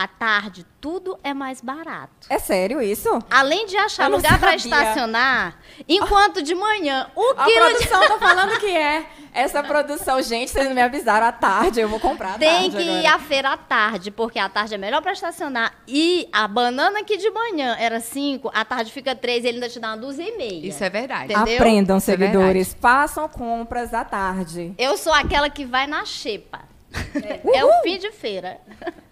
À 0.00 0.08
tarde, 0.08 0.64
tudo 0.80 1.18
é 1.22 1.34
mais 1.34 1.60
barato. 1.60 2.26
É 2.30 2.38
sério 2.38 2.80
isso? 2.80 3.10
Além 3.30 3.66
de 3.66 3.76
achar 3.76 4.08
lugar 4.08 4.40
para 4.40 4.54
estacionar, 4.54 5.58
enquanto 5.86 6.42
de 6.42 6.54
manhã 6.54 7.06
o 7.14 7.34
a 7.36 7.44
quilo. 7.44 7.64
A 7.64 7.68
produção 7.68 8.00
de... 8.00 8.08
tá 8.08 8.16
falando 8.18 8.58
que 8.58 8.74
é. 8.74 9.04
Essa 9.34 9.62
produção, 9.62 10.20
gente, 10.22 10.50
vocês 10.50 10.66
não 10.66 10.74
me 10.74 10.80
avisaram 10.80 11.26
à 11.26 11.32
tarde, 11.32 11.80
eu 11.80 11.88
vou 11.88 12.00
comprar 12.00 12.36
à 12.36 12.38
Tem 12.38 12.70
que 12.70 12.78
agora. 12.78 13.02
ir 13.02 13.06
à 13.06 13.18
feira 13.18 13.52
à 13.52 13.56
tarde, 13.58 14.10
porque 14.10 14.38
à 14.38 14.48
tarde 14.48 14.74
é 14.74 14.78
melhor 14.78 15.02
para 15.02 15.12
estacionar. 15.12 15.70
E 15.86 16.26
a 16.32 16.48
banana 16.48 17.04
que 17.04 17.18
de 17.18 17.30
manhã 17.30 17.76
era 17.78 18.00
5, 18.00 18.50
à 18.54 18.64
tarde 18.64 18.90
fica 18.90 19.14
3 19.14 19.44
e 19.44 19.48
ele 19.48 19.56
ainda 19.58 19.68
te 19.68 19.78
dá 19.78 19.88
uma 19.88 19.98
dúzia 19.98 20.24
e 20.24 20.36
meia. 20.38 20.66
Isso 20.66 20.82
é 20.82 20.88
verdade. 20.88 21.32
Entendeu? 21.32 21.56
Aprendam, 21.56 21.98
Isso 21.98 22.10
é 22.10 22.16
seguidores. 22.16 22.74
É 22.74 22.80
Façam 22.80 23.28
compras 23.28 23.92
à 23.92 24.02
tarde. 24.02 24.74
Eu 24.78 24.96
sou 24.96 25.12
aquela 25.12 25.50
que 25.50 25.66
vai 25.66 25.86
na 25.86 26.06
xepa. 26.06 26.69
É, 27.14 27.58
é 27.58 27.64
o 27.64 27.82
fim 27.82 27.98
de 27.98 28.10
feira. 28.10 28.58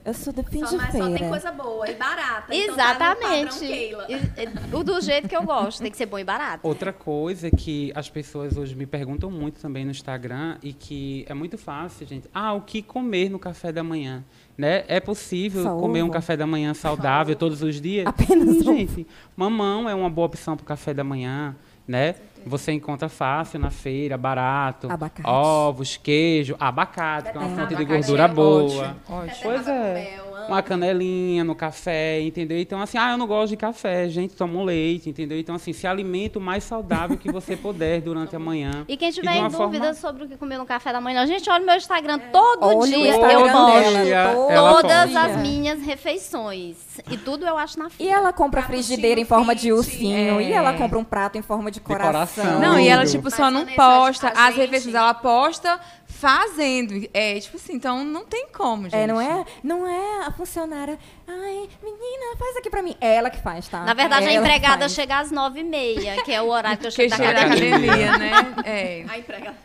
Eu 0.04 0.14
sou 0.14 0.32
do 0.32 0.42
fim 0.42 0.60
só, 0.60 0.76
de 0.76 0.90
feira. 0.90 1.08
Só 1.08 1.18
tem 1.18 1.28
coisa 1.28 1.52
boa 1.52 1.90
e 1.90 1.94
barata. 1.94 2.54
Exatamente. 2.54 3.64
Então 3.64 4.70
tá 4.70 4.76
o 4.78 4.82
do 4.82 5.00
jeito 5.00 5.28
que 5.28 5.36
eu 5.36 5.42
gosto, 5.42 5.82
tem 5.82 5.90
que 5.90 5.96
ser 5.96 6.06
bom 6.06 6.18
e 6.18 6.24
barato. 6.24 6.66
Outra 6.66 6.92
coisa 6.92 7.50
que 7.50 7.92
as 7.94 8.08
pessoas 8.08 8.56
hoje 8.56 8.74
me 8.74 8.86
perguntam 8.86 9.30
muito 9.30 9.60
também 9.60 9.84
no 9.84 9.90
Instagram 9.90 10.56
e 10.62 10.72
que 10.72 11.26
é 11.28 11.34
muito 11.34 11.58
fácil, 11.58 12.06
gente. 12.06 12.28
Ah, 12.32 12.54
o 12.54 12.62
que 12.62 12.82
comer 12.82 13.28
no 13.28 13.38
café 13.38 13.70
da 13.70 13.82
manhã? 13.82 14.24
Né? 14.56 14.84
É 14.88 14.98
possível 14.98 15.62
Só 15.62 15.78
comer 15.78 16.00
ovo. 16.00 16.08
um 16.08 16.12
café 16.12 16.36
da 16.36 16.46
manhã 16.46 16.74
saudável 16.74 17.36
todos 17.36 17.62
os 17.62 17.80
dias? 17.80 18.06
Apenas 18.06 18.56
Sim, 18.56 18.64
gente. 18.64 19.06
Mamão 19.36 19.88
é 19.88 19.94
uma 19.94 20.10
boa 20.10 20.26
opção 20.26 20.56
para 20.56 20.64
o 20.64 20.66
café 20.66 20.92
da 20.94 21.04
manhã, 21.04 21.54
né? 21.86 22.16
Você 22.46 22.72
encontra 22.72 23.08
fácil 23.08 23.58
na 23.58 23.70
feira, 23.70 24.16
barato. 24.16 24.90
Abacate. 24.90 25.28
Ovos, 25.28 25.96
queijo, 25.96 26.56
abacate, 26.58 27.32
que 27.32 27.38
é 27.38 27.40
uma 27.40 27.56
fonte 27.56 27.74
de 27.74 27.84
gordura 27.84 28.24
é 28.24 28.28
boa. 28.28 28.96
Ótimo. 29.08 29.36
Pois 29.42 29.68
é 29.68 30.27
uma 30.48 30.62
canelinha 30.62 31.44
no 31.44 31.54
café, 31.54 32.20
entendeu? 32.20 32.58
Então, 32.58 32.80
assim, 32.80 32.98
ah, 32.98 33.12
eu 33.12 33.18
não 33.18 33.26
gosto 33.26 33.50
de 33.50 33.56
café, 33.56 34.08
gente, 34.08 34.34
toma 34.34 34.58
um 34.58 34.64
leite, 34.64 35.08
entendeu? 35.10 35.38
Então, 35.38 35.54
assim, 35.54 35.72
se 35.72 35.86
alimenta 35.86 36.38
o 36.38 36.42
mais 36.42 36.64
saudável 36.64 37.16
que 37.16 37.30
você 37.30 37.56
puder 37.56 38.00
durante 38.00 38.34
a 38.34 38.38
manhã. 38.38 38.84
E 38.88 38.96
quem 38.96 39.10
tiver 39.10 39.36
e 39.36 39.38
em 39.38 39.48
dúvida 39.48 39.94
forma... 39.94 39.94
sobre 39.94 40.24
o 40.24 40.28
que 40.28 40.36
comer 40.36 40.58
no 40.58 40.66
café 40.66 40.92
da 40.92 41.00
manhã, 41.00 41.26
gente, 41.26 41.48
olha 41.50 41.62
o 41.62 41.66
meu 41.66 41.76
Instagram 41.76 42.16
é. 42.16 42.30
todo 42.30 42.66
olha 42.66 42.96
dia. 42.96 43.12
Eu 43.12 43.20
posto 43.20 44.82
todas 44.82 45.16
as 45.16 45.36
minhas 45.36 45.80
refeições. 45.82 46.76
E 47.10 47.16
tudo 47.16 47.46
eu 47.46 47.56
acho 47.56 47.78
na 47.78 47.90
fila. 47.90 48.08
E 48.08 48.12
ela 48.12 48.32
compra 48.32 48.62
frigideira 48.62 49.20
em 49.20 49.24
forma 49.24 49.54
de 49.54 49.72
ursinho. 49.72 50.40
É. 50.40 50.44
E 50.44 50.52
ela 50.52 50.74
compra 50.74 50.98
um 50.98 51.04
prato 51.04 51.38
em 51.38 51.42
forma 51.42 51.70
de 51.70 51.80
coração. 51.80 52.44
De 52.44 52.50
coração. 52.50 52.60
Não, 52.60 52.78
e 52.78 52.88
ela, 52.88 53.06
tipo, 53.06 53.30
só 53.30 53.50
não 53.50 53.66
posta. 53.66 54.32
As 54.34 54.56
refeições 54.56 54.94
ela 54.94 55.14
posta 55.14 55.78
fazendo. 56.18 57.08
É, 57.14 57.38
tipo 57.38 57.56
assim, 57.56 57.74
então 57.74 58.04
não 58.04 58.24
tem 58.24 58.48
como, 58.48 58.84
gente. 58.84 58.96
É, 58.96 59.06
não 59.06 59.20
é, 59.20 59.44
não 59.62 59.86
é 59.86 60.26
a 60.26 60.32
funcionária. 60.32 60.98
Ai, 61.26 61.68
menina, 61.82 62.36
faz 62.36 62.56
aqui 62.56 62.68
pra 62.68 62.82
mim. 62.82 62.96
É 63.00 63.14
ela 63.14 63.30
que 63.30 63.40
faz, 63.40 63.68
tá? 63.68 63.84
Na 63.84 63.94
verdade, 63.94 64.26
é 64.26 64.30
a 64.30 64.34
empregada 64.34 64.88
chega 64.88 65.18
às 65.18 65.30
nove 65.30 65.60
e 65.60 65.64
meia, 65.64 66.22
que 66.24 66.32
é 66.32 66.42
o 66.42 66.48
horário 66.48 66.78
que 66.78 66.86
eu 66.86 66.90
chego 66.92 67.14
que 67.14 67.18
da 67.22 67.30
academia. 67.30 67.76
academia 67.76 68.18
né? 68.18 68.54
É. 68.64 69.04
A 69.08 69.18
empregada. 69.18 69.56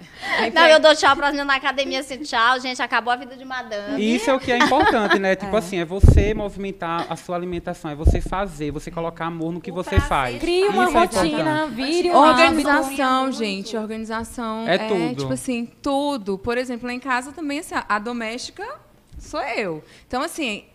Não, 0.54 0.68
eu 0.68 0.80
dou 0.80 0.96
tchau 0.96 1.16
pra 1.16 1.28
menina 1.28 1.46
na 1.46 1.56
academia, 1.56 2.00
assim, 2.00 2.18
tchau, 2.18 2.60
gente, 2.60 2.82
acabou 2.82 3.12
a 3.12 3.16
vida 3.16 3.36
de 3.36 3.44
madame. 3.44 4.16
Isso 4.16 4.30
é 4.30 4.34
o 4.34 4.40
que 4.40 4.52
é 4.52 4.58
importante, 4.58 5.20
né? 5.20 5.36
Tipo 5.44 5.56
é. 5.56 5.60
assim, 5.60 5.80
é 5.80 5.86
você 5.86 6.34
movimentar 6.34 7.08
a 7.10 7.16
sua 7.16 7.36
alimentação, 7.36 7.92
é 7.92 7.96
você 7.96 8.22
fazer, 8.22 8.72
você 8.72 8.92
colocar 8.92 9.26
amor 9.26 9.52
no 9.52 9.60
que 9.60 9.72
o 9.72 9.74
você 9.74 10.00
faz. 10.00 10.40
Cria 10.40 10.70
uma 10.70 10.86
Isso 10.86 10.98
é 10.98 11.00
rotina, 11.00 11.64
é 11.64 11.68
vire 11.68 12.10
uma 12.10 12.30
Organização, 12.30 13.32
gente, 13.32 13.76
organização. 13.76 14.68
É, 14.68 14.76
é 14.76 14.78
tudo. 14.88 15.16
Tipo 15.16 15.34
assim, 15.34 15.66
tudo. 15.82 16.38
Por 16.44 16.58
exemplo, 16.58 16.88
lá 16.88 16.94
em 16.94 17.00
casa 17.00 17.32
também, 17.32 17.60
assim, 17.60 17.76
a 17.88 18.00
doméstica 18.00 18.66
sou 19.18 19.42
eu. 19.42 19.84
Então, 20.06 20.22
assim, 20.22 20.66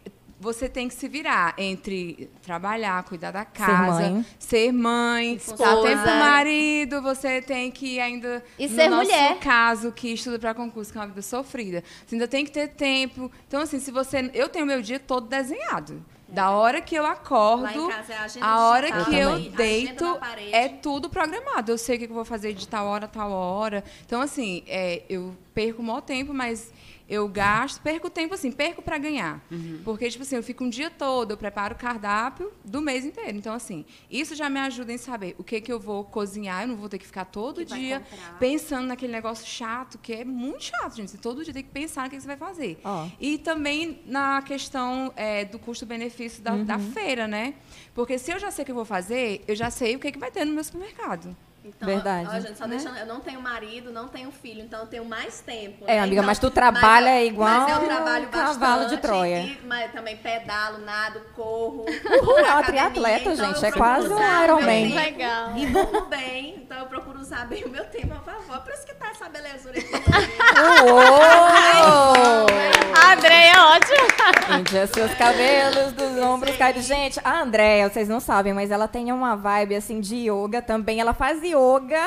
você 0.40 0.68
tem 0.68 0.88
que 0.88 0.94
se 0.94 1.08
virar 1.08 1.54
entre 1.58 2.30
trabalhar, 2.42 3.02
cuidar 3.04 3.32
da 3.32 3.44
casa, 3.44 4.24
ser 4.38 4.72
mãe, 4.72 5.38
ser 5.38 5.52
mãe 5.52 5.56
dar 5.58 5.82
tempo 5.82 6.02
pro 6.02 6.14
marido, 6.14 7.02
você 7.02 7.42
tem 7.42 7.70
que 7.70 7.98
ainda 7.98 8.42
e 8.58 8.68
no 8.68 8.74
ser 8.74 8.88
nosso 8.88 9.10
mulher. 9.10 9.38
caso 9.40 9.90
que 9.92 10.12
estuda 10.12 10.38
para 10.38 10.54
concurso, 10.54 10.92
que 10.92 10.98
é 10.98 11.00
uma 11.00 11.08
vida 11.08 11.22
sofrida, 11.22 11.82
você 12.06 12.14
ainda 12.14 12.28
tem 12.28 12.44
que 12.44 12.52
ter 12.52 12.68
tempo. 12.68 13.30
Então 13.46 13.60
assim, 13.60 13.80
se 13.80 13.90
você 13.90 14.30
eu 14.32 14.48
tenho 14.48 14.64
meu 14.64 14.80
dia 14.80 15.00
todo 15.00 15.26
desenhado. 15.26 16.02
Da 16.28 16.50
hora 16.50 16.82
que 16.82 16.94
eu 16.94 17.06
acordo, 17.06 17.90
é 17.90 18.42
a, 18.42 18.52
a, 18.52 18.68
hora 18.68 19.04
que 19.04 19.16
eu, 19.16 19.38
eu 19.38 19.50
deito, 19.50 20.04
é 20.52 20.68
tudo 20.68 21.08
programado. 21.08 21.72
Eu 21.72 21.78
sei 21.78 21.96
o 21.96 21.98
que 21.98 22.04
eu 22.04 22.14
vou 22.14 22.24
fazer 22.24 22.52
de 22.52 22.68
tal 22.68 22.86
hora 22.86 23.06
a 23.06 23.08
tal 23.08 23.30
hora. 23.30 23.82
Então, 24.04 24.20
assim, 24.20 24.62
é, 24.66 25.02
eu 25.08 25.34
perco 25.54 25.80
o 25.80 25.84
maior 25.84 26.02
tempo, 26.02 26.34
mas 26.34 26.70
eu 27.08 27.26
gasto, 27.26 27.80
perco 27.80 28.10
tempo 28.10 28.34
assim, 28.34 28.52
perco 28.52 28.82
para 28.82 28.98
ganhar. 28.98 29.42
Uhum. 29.50 29.80
Porque, 29.82 30.10
tipo 30.10 30.22
assim, 30.22 30.36
eu 30.36 30.42
fico 30.42 30.62
um 30.62 30.68
dia 30.68 30.90
todo, 30.90 31.30
eu 31.30 31.36
preparo 31.36 31.74
o 31.74 31.78
cardápio 31.78 32.52
do 32.62 32.82
mês 32.82 33.04
inteiro. 33.04 33.36
Então, 33.36 33.54
assim, 33.54 33.86
isso 34.10 34.34
já 34.34 34.50
me 34.50 34.60
ajuda 34.60 34.92
em 34.92 34.98
saber 34.98 35.34
o 35.38 35.44
que, 35.44 35.60
que 35.60 35.72
eu 35.72 35.80
vou 35.80 36.04
cozinhar. 36.04 36.62
Eu 36.62 36.68
não 36.68 36.76
vou 36.76 36.88
ter 36.88 36.98
que 36.98 37.06
ficar 37.06 37.24
todo 37.24 37.64
que 37.64 37.74
dia 37.74 38.02
pensando 38.38 38.86
naquele 38.88 39.12
negócio 39.12 39.46
chato, 39.46 39.96
que 39.96 40.12
é 40.12 40.24
muito 40.24 40.64
chato, 40.64 40.96
gente. 40.96 41.10
Você 41.10 41.18
todo 41.18 41.42
dia 41.42 41.54
tem 41.54 41.62
que 41.62 41.70
pensar 41.70 42.04
no 42.04 42.10
que, 42.10 42.16
que 42.16 42.22
você 42.22 42.28
vai 42.28 42.36
fazer. 42.36 42.78
Oh. 42.84 43.08
E 43.18 43.38
também 43.38 44.02
na 44.04 44.42
questão 44.42 45.10
é, 45.16 45.46
do 45.46 45.58
custo-benefício 45.58 46.42
da, 46.42 46.52
uhum. 46.52 46.64
da 46.64 46.78
feira, 46.78 47.26
né? 47.26 47.54
Porque 47.94 48.18
se 48.18 48.30
eu 48.30 48.38
já 48.38 48.50
sei 48.50 48.62
o 48.62 48.66
que 48.66 48.70
eu 48.72 48.76
vou 48.76 48.84
fazer, 48.84 49.42
eu 49.48 49.56
já 49.56 49.70
sei 49.70 49.96
o 49.96 49.98
que, 49.98 50.12
que 50.12 50.18
vai 50.18 50.30
ter 50.30 50.44
no 50.44 50.52
meu 50.52 50.62
supermercado. 50.62 51.34
Então, 51.68 51.86
Verdade. 51.86 52.28
Ó, 52.30 52.40
gente, 52.40 52.56
só 52.58 52.66
né? 52.66 52.76
deixando, 52.76 52.98
eu 52.98 53.06
não 53.06 53.20
tenho 53.20 53.40
marido, 53.40 53.92
não 53.92 54.08
tenho 54.08 54.30
filho, 54.30 54.62
então 54.62 54.80
eu 54.80 54.86
tenho 54.86 55.04
mais 55.04 55.40
tempo. 55.40 55.84
É, 55.86 55.96
né? 55.96 56.00
amiga, 56.00 56.16
então, 56.16 56.26
mas 56.26 56.38
tu 56.38 56.50
trabalha 56.50 57.12
mas, 57.12 57.28
igual 57.28 57.60
mas 57.60 57.72
eu 57.72 57.86
trabalho 57.86 58.26
um 58.26 58.30
cavalo 58.30 58.86
de 58.88 58.96
Troia. 58.98 59.40
E, 59.40 59.60
mas 59.64 59.92
também 59.92 60.16
pedalo, 60.16 60.78
nado, 60.78 61.20
corro. 61.34 61.84
Uhul, 61.84 62.38
é 62.38 62.52
uma 62.52 62.62
triatleta, 62.62 63.32
então 63.32 63.54
gente. 63.54 63.64
É 63.64 63.72
quase 63.72 64.08
um 64.08 64.44
Ironman. 64.44 64.94
Legal. 64.94 65.56
E 65.56 65.66
durmo 65.66 66.06
bem, 66.06 66.62
então 66.64 66.78
eu 66.78 66.86
procuro 66.86 67.18
usar 67.20 67.46
bem 67.46 67.64
o 67.64 67.68
meu 67.68 67.84
tempo 67.84 68.14
a 68.14 68.20
favor. 68.20 68.60
Por 68.60 68.72
isso 68.72 68.86
que 68.86 68.94
tá 68.94 69.10
essa 69.10 69.28
belezura 69.28 69.78
aqui. 69.78 69.90
a 72.94 73.12
Andréia 73.12 73.52
é 73.52 73.60
ótima. 73.60 74.58
Índia, 74.58 74.86
seus 74.86 75.14
cabelos 75.14 75.92
dos 75.92 76.16
ombros 76.22 76.56
caídos. 76.56 76.84
Gente, 76.84 77.20
a 77.22 77.42
Andréia, 77.42 77.88
vocês 77.88 78.08
não 78.08 78.20
sabem, 78.20 78.52
mas 78.52 78.70
ela 78.70 78.88
tem 78.88 79.12
uma 79.12 79.36
vibe 79.36 79.76
assim 79.76 80.00
de 80.00 80.30
yoga 80.30 80.62
também. 80.62 81.00
Ela 81.00 81.12
faz 81.12 81.42
yoga. 81.42 81.57
Yoga. 81.58 82.06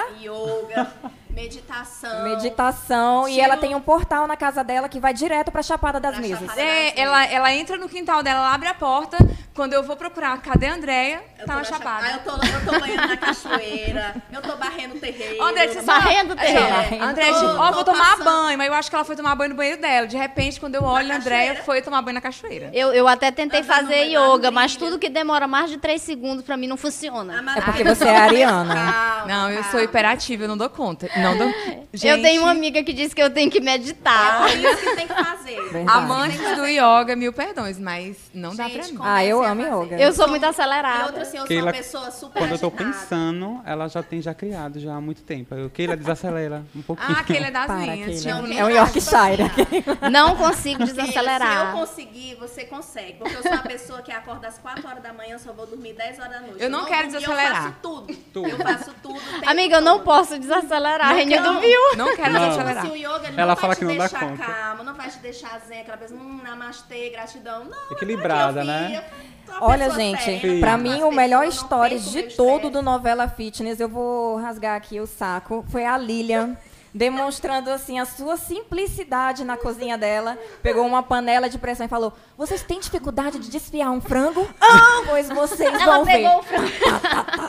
Meditação. 1.33 2.23
Meditação. 2.23 3.23
Tiro... 3.25 3.37
E 3.37 3.39
ela 3.39 3.57
tem 3.57 3.73
um 3.75 3.81
portal 3.81 4.27
na 4.27 4.35
casa 4.35 4.63
dela 4.63 4.87
que 4.89 4.99
vai 4.99 5.13
direto 5.13 5.51
pra 5.51 5.63
Chapada 5.63 5.99
das 5.99 6.13
pra 6.13 6.21
Mesas. 6.21 6.39
Chapada 6.39 6.61
é, 6.61 6.99
ela, 6.99 7.25
ela 7.25 7.53
entra 7.53 7.77
no 7.77 7.87
quintal 7.87 8.21
dela, 8.21 8.39
ela 8.39 8.53
abre 8.53 8.67
a 8.67 8.73
porta. 8.73 9.17
Quando 9.53 9.73
eu 9.73 9.83
vou 9.83 9.97
procurar, 9.97 10.41
cadê 10.41 10.67
a 10.67 10.75
Andréia? 10.75 11.21
Tá 11.45 11.55
na, 11.55 11.63
Chapada. 11.63 12.05
Ah, 12.05 12.11
eu 12.13 12.19
tô, 12.19 12.31
eu 12.31 12.65
tô 12.65 12.79
banhando 12.79 13.07
na 13.07 13.17
cachoeira. 13.17 14.15
Eu 14.31 14.41
tô 14.41 14.55
barrendo 14.55 14.95
o 14.95 14.99
terreiro. 14.99 15.43
André, 15.43 15.67
você 15.67 15.81
barrendo 15.81 16.33
o 16.33 16.35
terreiro. 16.37 16.95
É, 16.95 16.99
André, 16.99 17.25
tipo, 17.25 17.45
ó, 17.45 17.71
vou 17.71 17.83
tomar 17.83 18.17
passando. 18.17 18.23
banho. 18.23 18.57
Mas 18.57 18.67
eu 18.67 18.73
acho 18.73 18.89
que 18.89 18.95
ela 18.95 19.03
foi 19.03 19.15
tomar 19.15 19.35
banho 19.35 19.49
no 19.49 19.55
banheiro 19.55 19.81
dela. 19.81 20.07
De 20.07 20.15
repente, 20.15 20.59
quando 20.59 20.75
eu 20.75 20.83
olho, 20.83 21.11
a 21.11 21.17
Andréia 21.17 21.63
foi 21.63 21.81
tomar 21.81 22.01
banho 22.01 22.15
na 22.15 22.21
cachoeira. 22.21 22.69
Eu, 22.73 22.93
eu 22.93 23.07
até 23.07 23.29
tentei 23.29 23.61
fazer 23.61 24.05
yoga, 24.05 24.51
mas 24.51 24.75
tudo 24.77 24.97
que 24.97 25.09
demora 25.09 25.47
mais 25.47 25.69
de 25.69 25.77
três 25.77 26.01
segundos 26.01 26.45
pra 26.45 26.55
mim 26.55 26.67
não 26.67 26.77
funciona. 26.77 27.43
Ah, 27.45 27.57
é 27.57 27.61
porque 27.61 27.83
você 27.83 28.05
é 28.05 28.17
ariana. 28.17 29.25
Não, 29.27 29.49
eu 29.49 29.63
sou 29.65 29.81
hiperativa, 29.81 30.45
eu 30.45 30.47
não 30.47 30.57
dou 30.57 30.69
conta. 30.69 31.09
Não 31.21 31.37
dou... 31.37 31.81
Eu 32.03 32.21
tenho 32.21 32.43
uma 32.43 32.51
amiga 32.51 32.81
que 32.83 32.93
disse 32.93 33.13
que 33.13 33.21
eu 33.21 33.29
tenho 33.29 33.51
que 33.51 33.59
meditar. 33.59 34.49
É 34.49 34.55
isso 34.55 34.77
que 34.77 34.95
tem 34.95 35.07
que 35.07 35.13
fazer. 35.13 35.61
Verdade. 35.71 35.89
Amantes 35.97 36.55
do 36.55 36.65
yoga, 36.65 37.15
mil 37.17 37.33
perdões, 37.33 37.77
mas 37.77 38.15
não 38.33 38.55
dá 38.55 38.69
pra 38.69 38.81
Gente, 38.83 38.93
mim. 38.93 38.99
Ah, 39.03 39.25
eu 39.25 39.43
amo 39.43 39.61
yoga. 39.61 39.97
Eu 39.99 40.13
sou 40.13 40.25
muito 40.29 40.43
E 40.43 40.45
acelerada. 40.45 41.05
outra, 41.07 41.23
assim, 41.23 41.35
eu 41.35 41.41
sou 41.41 41.47
Keila, 41.47 41.65
uma 41.67 41.73
pessoa 41.73 42.09
super 42.11 42.39
Quando 42.39 42.51
eu 42.53 42.59
tô 42.59 42.67
agitada. 42.67 42.91
pensando, 42.93 43.61
ela 43.65 43.89
já 43.89 44.01
tem 44.01 44.21
já 44.21 44.33
criado 44.33 44.79
já 44.79 44.93
há 44.95 45.01
muito 45.01 45.21
tempo. 45.23 45.53
Eu, 45.53 45.69
Keila, 45.69 45.97
desacelera 45.97 46.63
um 46.73 46.81
pouquinho. 46.81 47.09
Ah, 47.13 47.19
aquele 47.19 47.45
é 47.45 47.51
das 47.51 47.65
Para, 47.67 47.75
minhas. 47.77 48.23
Keila. 48.23 48.37
É 48.37 48.41
um 48.41 48.47
Não, 48.47 48.69
Yorkshire. 48.69 49.49
tipo 49.49 49.91
assim, 49.91 50.09
Não 50.11 50.35
consigo 50.37 50.87
Filha, 50.87 50.93
Se 50.93 50.99
eu 51.01 51.05
desacelerar. 51.07 51.71
conseguir, 51.73 52.35
você 52.39 52.63
consegue. 52.63 53.13
Porque 53.19 53.35
eu 53.35 53.41
sou 53.43 53.51
uma 53.51 53.63
pessoa 53.63 54.01
que 54.01 54.11
acorda 54.13 54.47
às 54.47 54.57
4 54.57 54.87
horas 54.87 55.03
da 55.03 55.11
manhã, 55.11 55.37
só 55.37 55.51
vou 55.51 55.67
dormir 55.67 55.91
10 55.93 56.19
horas 56.19 56.31
da 56.31 56.39
noite. 56.39 56.63
Eu 56.63 56.69
não 56.69 56.85
quero 56.85 57.09
dormi, 57.11 57.19
desacelerar. 57.19 57.57
Eu 57.57 57.63
faço 57.63 57.75
tudo. 57.81 58.13
Tudo. 58.33 58.47
Eu 58.49 58.57
faço 58.57 58.91
tudo. 59.03 59.21
Amiga, 59.45 59.75
eu 59.75 59.81
não 59.81 59.99
posso 59.99 60.39
desacelerar. 60.39 61.10
Não 61.11 61.17
Renildo 61.19 61.43
quero- 61.49 61.59
viu? 61.61 61.97
Não 61.97 62.15
quero 62.15 62.33
Não. 62.33 62.49
desacelerar. 62.49 62.85
Se 62.85 62.91
o 62.91 62.95
yoga 62.95 63.27
ele 63.27 63.41
Ela 63.41 63.47
não 63.47 63.55
fala 63.55 63.67
vai 63.67 63.75
que 63.75 63.79
te 63.79 63.87
não 63.87 63.97
dá 63.97 64.07
deixar 64.07 64.19
conta. 64.29 64.43
calma, 64.43 64.83
não 64.83 64.93
vai 64.95 65.09
te 65.09 65.17
deixar 65.19 65.59
zen, 65.67 65.81
aquela 65.81 65.97
pessoa, 65.97 66.19
hum, 66.19 66.41
namastê, 66.43 67.09
gratidão. 67.09 67.65
Não, 67.65 67.91
Equilibrada, 67.91 68.61
eu 68.61 68.65
tô 68.65 68.71
aqui, 68.71 68.81
né? 68.91 69.03
eu 69.47 69.53
sou 69.53 69.61
uma 69.61 69.67
Olha, 69.69 69.85
pessoa 69.85 69.99
gente, 70.01 70.23
séria, 70.23 70.59
pra 70.59 70.77
mim 70.77 71.03
o 71.03 71.11
melhor 71.11 71.43
não 71.45 71.51
stories 71.51 72.11
de 72.11 72.23
todo 72.23 72.69
do 72.69 72.81
Novela 72.81 73.27
Fitness, 73.27 73.79
eu 73.79 73.89
vou 73.89 74.37
rasgar 74.37 74.75
aqui 74.77 74.99
o 74.99 75.07
saco, 75.07 75.65
foi 75.69 75.85
a 75.85 75.97
Lilian. 75.97 76.55
Demonstrando 76.93 77.69
assim 77.69 77.99
a 77.99 78.05
sua 78.05 78.35
simplicidade 78.35 79.43
na 79.45 79.55
cozinha 79.55 79.97
dela. 79.97 80.37
Pegou 80.61 80.85
uma 80.85 81.01
panela 81.01 81.49
de 81.49 81.57
pressão 81.57 81.85
e 81.85 81.89
falou: 81.89 82.11
Vocês 82.37 82.61
têm 82.63 82.79
dificuldade 82.79 83.39
de 83.39 83.49
desfiar 83.49 83.91
um 83.91 84.01
frango? 84.01 84.47
Ah, 84.59 85.03
pois 85.07 85.29
vocês 85.29 85.73
Ela 85.73 85.85
vão 85.97 86.05
pegou 86.05 86.29
ver. 86.29 86.39
o 86.39 86.43
frango. 86.43 86.71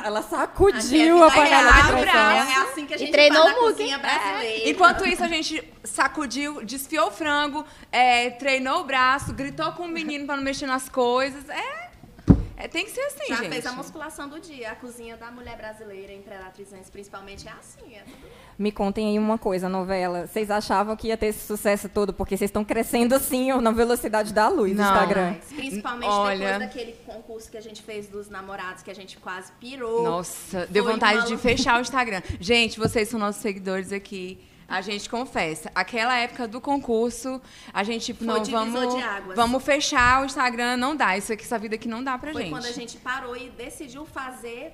Ela 0.04 0.22
sacudiu 0.22 1.22
a 1.24 1.26
é 1.26 1.30
panela 1.30 1.72
de 1.72 1.82
vida 1.82 1.98
pressão. 1.98 2.20
É 2.20 2.56
assim 2.56 2.86
que 2.86 2.94
a 2.94 2.96
E 2.96 2.98
gente 3.00 3.12
treinou 3.12 3.42
faz 3.42 3.54
na 3.54 3.60
cozinha 3.62 3.98
brasileira. 3.98 4.70
Enquanto 4.70 5.06
isso, 5.06 5.24
a 5.24 5.28
gente 5.28 5.72
sacudiu, 5.82 6.64
desfiou 6.64 7.08
o 7.08 7.10
frango, 7.10 7.64
é, 7.90 8.30
treinou 8.30 8.80
o 8.80 8.84
braço, 8.84 9.32
gritou 9.32 9.72
com 9.72 9.84
o 9.84 9.88
menino 9.88 10.24
pra 10.24 10.36
não 10.36 10.42
mexer 10.44 10.66
nas 10.66 10.88
coisas. 10.88 11.48
É, 11.48 11.90
é, 12.56 12.68
tem 12.68 12.84
que 12.84 12.92
ser 12.92 13.00
assim, 13.00 13.26
Já 13.28 13.36
gente. 13.36 13.48
fez 13.48 13.66
a 13.66 13.72
musculação 13.72 14.28
do 14.28 14.38
dia. 14.38 14.70
A 14.70 14.76
cozinha 14.76 15.16
da 15.16 15.32
mulher 15.32 15.56
brasileira, 15.56 16.12
Imperatriz 16.12 16.68
principalmente, 16.92 17.48
é 17.48 17.50
assim. 17.52 17.96
É 17.96 18.04
tudo 18.04 18.41
Me 18.58 18.70
contem 18.70 19.08
aí 19.08 19.18
uma 19.18 19.38
coisa, 19.38 19.68
novela. 19.68 20.26
Vocês 20.26 20.50
achavam 20.50 20.94
que 20.96 21.08
ia 21.08 21.16
ter 21.16 21.26
esse 21.26 21.46
sucesso 21.46 21.88
todo 21.88 22.12
porque 22.12 22.36
vocês 22.36 22.48
estão 22.48 22.64
crescendo 22.64 23.14
assim 23.14 23.52
na 23.60 23.70
velocidade 23.70 24.32
da 24.32 24.48
luz 24.48 24.76
no. 24.76 24.82
Instagram? 24.82 25.30
mais. 25.30 25.44
Principalmente 25.46 26.10
Olha. 26.10 26.38
depois 26.38 26.58
daquele 26.58 26.92
concurso 27.06 27.50
que 27.50 27.56
a 27.56 27.60
gente 27.60 27.82
fez 27.82 28.08
dos 28.08 28.28
namorados, 28.28 28.82
que 28.82 28.90
a 28.90 28.94
gente 28.94 29.16
quase 29.18 29.50
pirou. 29.52 30.02
Nossa, 30.02 30.66
deu 30.66 30.84
Foi 30.84 30.92
vontade 30.92 31.18
uma 31.18 31.26
de 31.26 31.36
fechar 31.36 31.78
o 31.78 31.80
Instagram. 31.82 32.22
Gente, 32.40 32.78
vocês 32.78 33.08
são 33.08 33.18
nossos 33.18 33.40
seguidores 33.42 33.92
aqui. 33.92 34.38
A 34.68 34.80
gente 34.80 35.10
confessa, 35.10 35.70
aquela 35.74 36.16
época 36.16 36.48
do 36.48 36.58
concurso, 36.58 37.42
a 37.74 37.84
gente, 37.84 38.06
tipo, 38.06 38.24
Foi 38.24 38.38
não, 38.38 38.44
vamos, 38.44 38.94
vamos 39.34 39.62
fechar 39.62 40.22
o 40.22 40.24
Instagram, 40.24 40.78
não 40.78 40.96
dá. 40.96 41.14
Isso 41.14 41.30
aqui, 41.30 41.44
essa 41.44 41.58
vida 41.58 41.74
aqui 41.74 41.86
não 41.86 42.02
dá 42.02 42.16
pra 42.16 42.32
Foi 42.32 42.42
gente. 42.42 42.52
quando 42.52 42.64
a 42.64 42.72
gente 42.72 42.96
parou 42.96 43.36
e 43.36 43.50
decidiu 43.50 44.06
fazer 44.06 44.72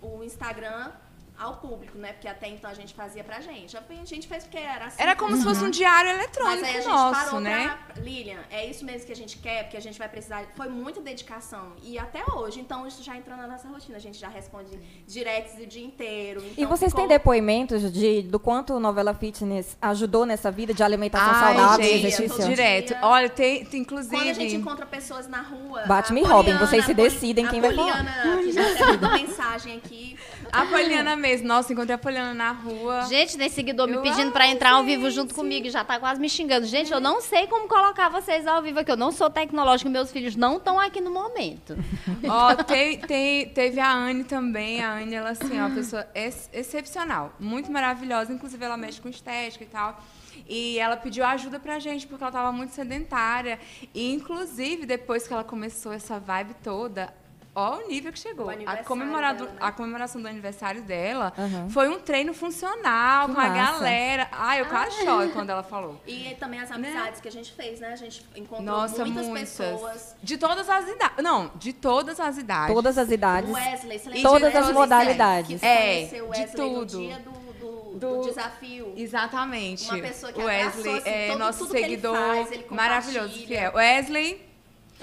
o 0.00 0.22
Instagram 0.22 0.92
ao 1.40 1.56
público, 1.56 1.96
né? 1.96 2.12
Porque 2.12 2.28
até 2.28 2.48
então 2.48 2.70
a 2.70 2.74
gente 2.74 2.92
fazia 2.92 3.24
pra 3.24 3.40
gente. 3.40 3.74
A 3.76 4.04
gente 4.04 4.28
fez 4.28 4.44
porque 4.44 4.58
era 4.58 4.84
assim. 4.84 5.02
Era 5.02 5.16
como 5.16 5.34
se 5.34 5.42
fosse 5.42 5.64
um 5.64 5.70
diário 5.70 6.10
eletrônico 6.10 6.60
Mas 6.60 6.68
aí 6.68 6.76
a 6.76 6.80
gente 6.82 6.92
nosso, 6.92 7.24
parou 7.24 7.40
né? 7.40 7.78
pra... 7.86 8.02
Lilian, 8.02 8.40
é 8.50 8.66
isso 8.66 8.84
mesmo 8.84 9.06
que 9.06 9.12
a 9.12 9.16
gente 9.16 9.38
quer, 9.38 9.64
porque 9.64 9.76
a 9.76 9.80
gente 9.80 9.98
vai 9.98 10.08
precisar... 10.08 10.44
Foi 10.54 10.68
muita 10.68 11.00
dedicação. 11.00 11.72
E 11.82 11.98
até 11.98 12.22
hoje, 12.30 12.60
então 12.60 12.86
isso 12.86 13.02
já 13.02 13.16
entrou 13.16 13.36
na 13.36 13.46
nossa 13.46 13.66
rotina. 13.68 13.96
A 13.96 14.00
gente 14.00 14.18
já 14.18 14.28
responde 14.28 14.78
directs 15.06 15.54
o 15.58 15.66
dia 15.66 15.84
inteiro. 15.84 16.42
E 16.42 16.52
então 16.62 16.68
vocês 16.68 16.92
ficou- 16.92 17.06
têm 17.06 17.16
depoimentos 17.16 17.90
de, 17.90 18.22
do 18.22 18.38
quanto 18.38 18.74
o 18.74 18.80
Novela 18.80 19.14
Fitness 19.14 19.78
ajudou 19.80 20.26
nessa 20.26 20.50
vida 20.50 20.74
de 20.74 20.82
alimentação 20.82 21.32
Ai, 21.32 21.56
saudável 21.56 21.86
e 21.86 21.88
gente, 21.88 22.06
exercício? 22.06 22.36
todo 22.36 22.48
direto. 22.48 22.88
dia. 22.88 23.00
Olha, 23.02 23.28
tem, 23.30 23.64
tem 23.64 23.80
inclusive... 23.80 24.14
Quando 24.14 24.28
a 24.28 24.34
gente 24.34 24.56
encontra 24.56 24.84
pessoas 24.84 25.26
na 25.26 25.40
rua... 25.40 25.84
Batman 25.86 26.20
a 26.20 26.22
e 26.22 26.26
Robin, 26.26 26.58
vocês 26.58 26.84
se 26.84 26.90
a 26.90 26.94
decidem 26.94 27.46
a 27.46 27.48
quem 27.48 27.60
vai 27.62 27.74
falar. 27.74 28.04
Poliana, 28.04 28.42
que 28.42 28.52
já 28.52 28.70
até 28.72 28.86
mandou 28.86 29.12
mensagem 29.12 29.76
aqui. 29.78 30.18
A 30.52 30.66
Poliana 30.66 31.16
mesmo. 31.16 31.46
Nossa, 31.48 31.72
encontrei 31.72 31.94
a 31.94 31.98
Poliana 31.98 32.34
na 32.34 32.52
rua. 32.52 33.02
Gente, 33.08 33.36
tem 33.36 33.48
seguidor 33.48 33.86
me 33.86 33.94
Eu 33.94 34.02
pedindo 34.02 34.22
amo, 34.22 34.32
pra 34.32 34.46
entrar 34.48 34.72
ao 34.72 34.84
vivo 34.84 35.10
junto 35.10 35.34
comigo 35.34 35.66
e 35.66 35.70
já 35.70 35.84
tá 35.84 35.98
quase 35.98 36.20
me 36.20 36.28
xingando. 36.28 36.66
Gente, 36.66 36.92
eu 36.92 37.00
não 37.00 37.20
sei 37.20 37.46
como 37.46 37.68
colocar 37.68 38.08
vocês 38.08 38.46
ao 38.46 38.62
vivo 38.62 38.80
aqui. 38.80 38.90
Eu 38.90 38.96
não 38.96 39.12
sou 39.12 39.30
tecnológica, 39.30 39.88
meus 39.90 40.10
filhos 40.12 40.36
não 40.36 40.56
estão 40.56 40.78
aqui 40.78 41.00
no 41.00 41.10
momento. 41.10 41.76
Ó, 42.28 42.54
tem- 42.54 43.48
teve 43.48 43.80
a 43.80 43.92
Anne 43.92 44.24
também. 44.24 44.82
A 44.82 44.92
Anne, 44.94 45.14
ela, 45.14 45.30
assim, 45.30 45.56
é 45.58 45.64
uma 45.64 45.74
pessoa 45.74 46.06
ex- 46.14 46.50
excepcional. 46.52 47.32
Muito 47.38 47.70
maravilhosa. 47.70 48.32
Inclusive, 48.32 48.64
ela 48.64 48.76
mexe 48.76 49.00
com 49.00 49.08
estética 49.08 49.64
e 49.64 49.66
tal. 49.68 50.02
E 50.48 50.78
ela 50.78 50.96
pediu 50.96 51.24
ajuda 51.24 51.60
pra 51.60 51.78
gente, 51.78 52.06
porque 52.06 52.24
ela 52.24 52.32
tava 52.32 52.50
muito 52.50 52.72
sedentária. 52.74 53.58
E, 53.94 54.12
inclusive, 54.12 54.84
depois 54.86 55.26
que 55.28 55.32
ela 55.32 55.44
começou 55.44 55.92
essa 55.92 56.18
vibe 56.18 56.54
toda, 56.62 57.12
ó 57.54 57.78
o 57.78 57.88
nível 57.88 58.12
que 58.12 58.18
chegou. 58.18 58.48
A, 58.50 58.76
comemorado- 58.84 59.44
dela, 59.44 59.50
né? 59.52 59.58
a 59.60 59.72
comemoração 59.72 60.20
do 60.22 60.28
aniversário 60.28 60.82
dela 60.82 61.32
Aham. 61.38 61.68
foi 61.70 61.88
um 61.88 61.98
treino 62.00 62.32
funcional 62.32 63.28
Que 63.28 63.34
com 63.34 63.40
a 63.40 63.48
massa. 63.48 63.72
galera. 63.72 64.28
Ai, 64.32 64.60
eu 64.60 64.66
quase 64.66 65.04
choro 65.04 65.30
quando 65.30 65.50
ela 65.50 65.62
falou. 65.62 66.00
E 66.06 66.34
também 66.38 66.60
as 66.60 66.70
amizades 66.70 67.20
que 67.20 67.28
a 67.28 67.32
gente 67.32 67.52
fez, 67.52 67.80
né? 67.80 67.92
A 67.92 67.96
gente 67.96 68.24
encontrou 68.36 68.62
Nossa, 68.62 69.04
muitas, 69.04 69.26
muitas. 69.26 69.50
pessoas. 69.56 70.16
De 70.22 70.36
todas 70.38 70.68
as 70.68 70.88
idades. 70.88 71.22
Não, 71.24 71.50
de 71.56 71.72
todas 71.72 72.20
as 72.20 72.38
idades. 72.38 72.74
Todas 72.74 72.98
as 72.98 73.10
idades. 73.10 73.50
O 73.50 73.54
Wesley, 73.54 73.98
você 73.98 74.08
lembra 74.10 74.30
Todas 74.30 74.54
as 74.56 74.72
modalidades. 74.72 75.60
Que 75.60 75.66
É, 75.66 76.04
de 76.04 76.46
tudo. 76.54 76.98
dia 76.98 77.18
do, 77.18 77.98
do, 77.98 78.22
desafio. 78.22 78.92
Exatamente. 78.96 79.84
Uma 79.88 79.98
pessoa 79.98 80.32
que 80.32 80.40
o 80.40 80.44
Wesley 80.44 80.66
abraçou, 80.80 80.96
assim, 80.96 81.08
é 81.10 81.28
todo- 81.28 81.38
nosso 81.38 81.58
tudo 81.60 81.70
que 81.72 81.76
ele 81.76 81.84
seguidor 81.86 82.16
faz, 82.16 82.52
ele 82.52 82.66
maravilhoso, 82.70 83.46
fiel. 83.46 83.72
Wesley, 83.74 84.49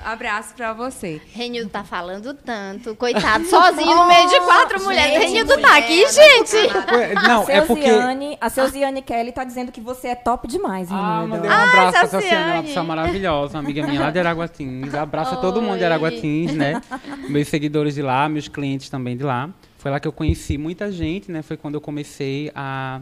abraço 0.04 0.54
pra 0.56 0.74
você. 0.74 1.22
Renildo 1.34 1.70
tá 1.70 1.84
falando 1.84 2.34
tanto, 2.34 2.96
coitado, 2.96 3.46
sozinho 3.50 3.96
no 3.96 4.08
meio 4.08 4.28
de 4.30 4.40
quatro 4.42 4.84
mulheres. 4.84 5.14
gente, 5.14 5.26
Renildo 5.28 5.50
tá 5.62 5.68
mulher, 5.68 5.78
aqui, 5.84 6.02
não 6.02 6.12
gente. 6.12 6.56
é 6.58 6.96
Ué, 6.96 7.14
a 7.16 7.22
Não, 7.28 7.50
é 7.50 7.62
porque. 7.62 7.84
Seuziane, 7.86 8.38
a 8.40 8.50
Seuziane 8.50 9.02
Kelly 9.02 9.32
tá 9.32 9.44
dizendo 9.44 9.72
que 9.72 9.82
você 9.82 10.10
é 10.10 10.16
top 10.16 10.48
demais, 10.48 10.90
Ah, 10.92 11.20
Renildo. 11.22 11.28
mandei 11.36 11.50
um 11.50 11.54
abraço 11.54 11.92
pra. 11.92 12.08
Saciane, 12.08 12.52
uma 12.54 12.64
pessoa 12.64 12.86
maravilhosa, 12.86 13.54
uma 13.58 13.64
amiga 13.64 13.86
minha 13.88 14.00
lá 14.02 14.12
de 14.12 14.20
Araguatins. 14.20 14.94
Abraço 14.94 15.34
a 15.36 15.38
todo 15.38 15.62
mundo 15.62 15.76
de 15.78 15.84
Oi. 15.84 15.86
Araguatins, 15.86 16.54
né? 16.54 16.82
Meus 17.30 17.48
seguidores 17.48 17.96
de 17.96 18.02
lá, 18.02 18.28
meus 18.30 18.48
clientes 18.48 18.90
também 18.90 19.16
de 19.18 19.24
lá. 19.24 19.50
Foi 19.78 19.92
lá 19.92 20.00
que 20.00 20.08
eu 20.08 20.12
conheci 20.12 20.58
muita 20.58 20.92
gente, 20.92 21.32
né? 21.32 21.42
Foi 21.42 21.56
quando 21.56 21.76
eu 21.76 21.82
comecei 21.82 22.52
a 22.56 23.02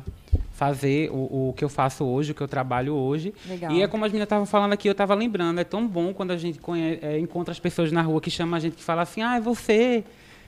fazer 0.55 1.09
o, 1.11 1.49
o 1.49 1.53
que 1.55 1.63
eu 1.63 1.69
faço 1.69 2.05
hoje, 2.05 2.31
o 2.31 2.35
que 2.35 2.41
eu 2.41 2.47
trabalho 2.47 2.93
hoje. 2.95 3.33
Legal. 3.47 3.71
E 3.73 3.81
é 3.81 3.87
como 3.87 4.05
as 4.05 4.11
meninas 4.11 4.25
estavam 4.25 4.45
falando 4.45 4.71
aqui, 4.71 4.87
eu 4.87 4.93
estava 4.93 5.13
lembrando, 5.13 5.59
é 5.59 5.65
tão 5.65 5.85
bom 5.85 6.13
quando 6.13 6.31
a 6.31 6.37
gente 6.37 6.59
conhe- 6.59 6.97
é, 7.01 7.19
encontra 7.19 7.51
as 7.51 7.59
pessoas 7.59 7.91
na 7.91 8.01
rua 8.01 8.21
que 8.21 8.31
chamam 8.31 8.55
a 8.55 8.59
gente 8.59 8.75
que 8.77 8.83
fala 8.83 9.01
assim, 9.01 9.21
ah, 9.21 9.35
é 9.35 9.41
você. 9.41 10.03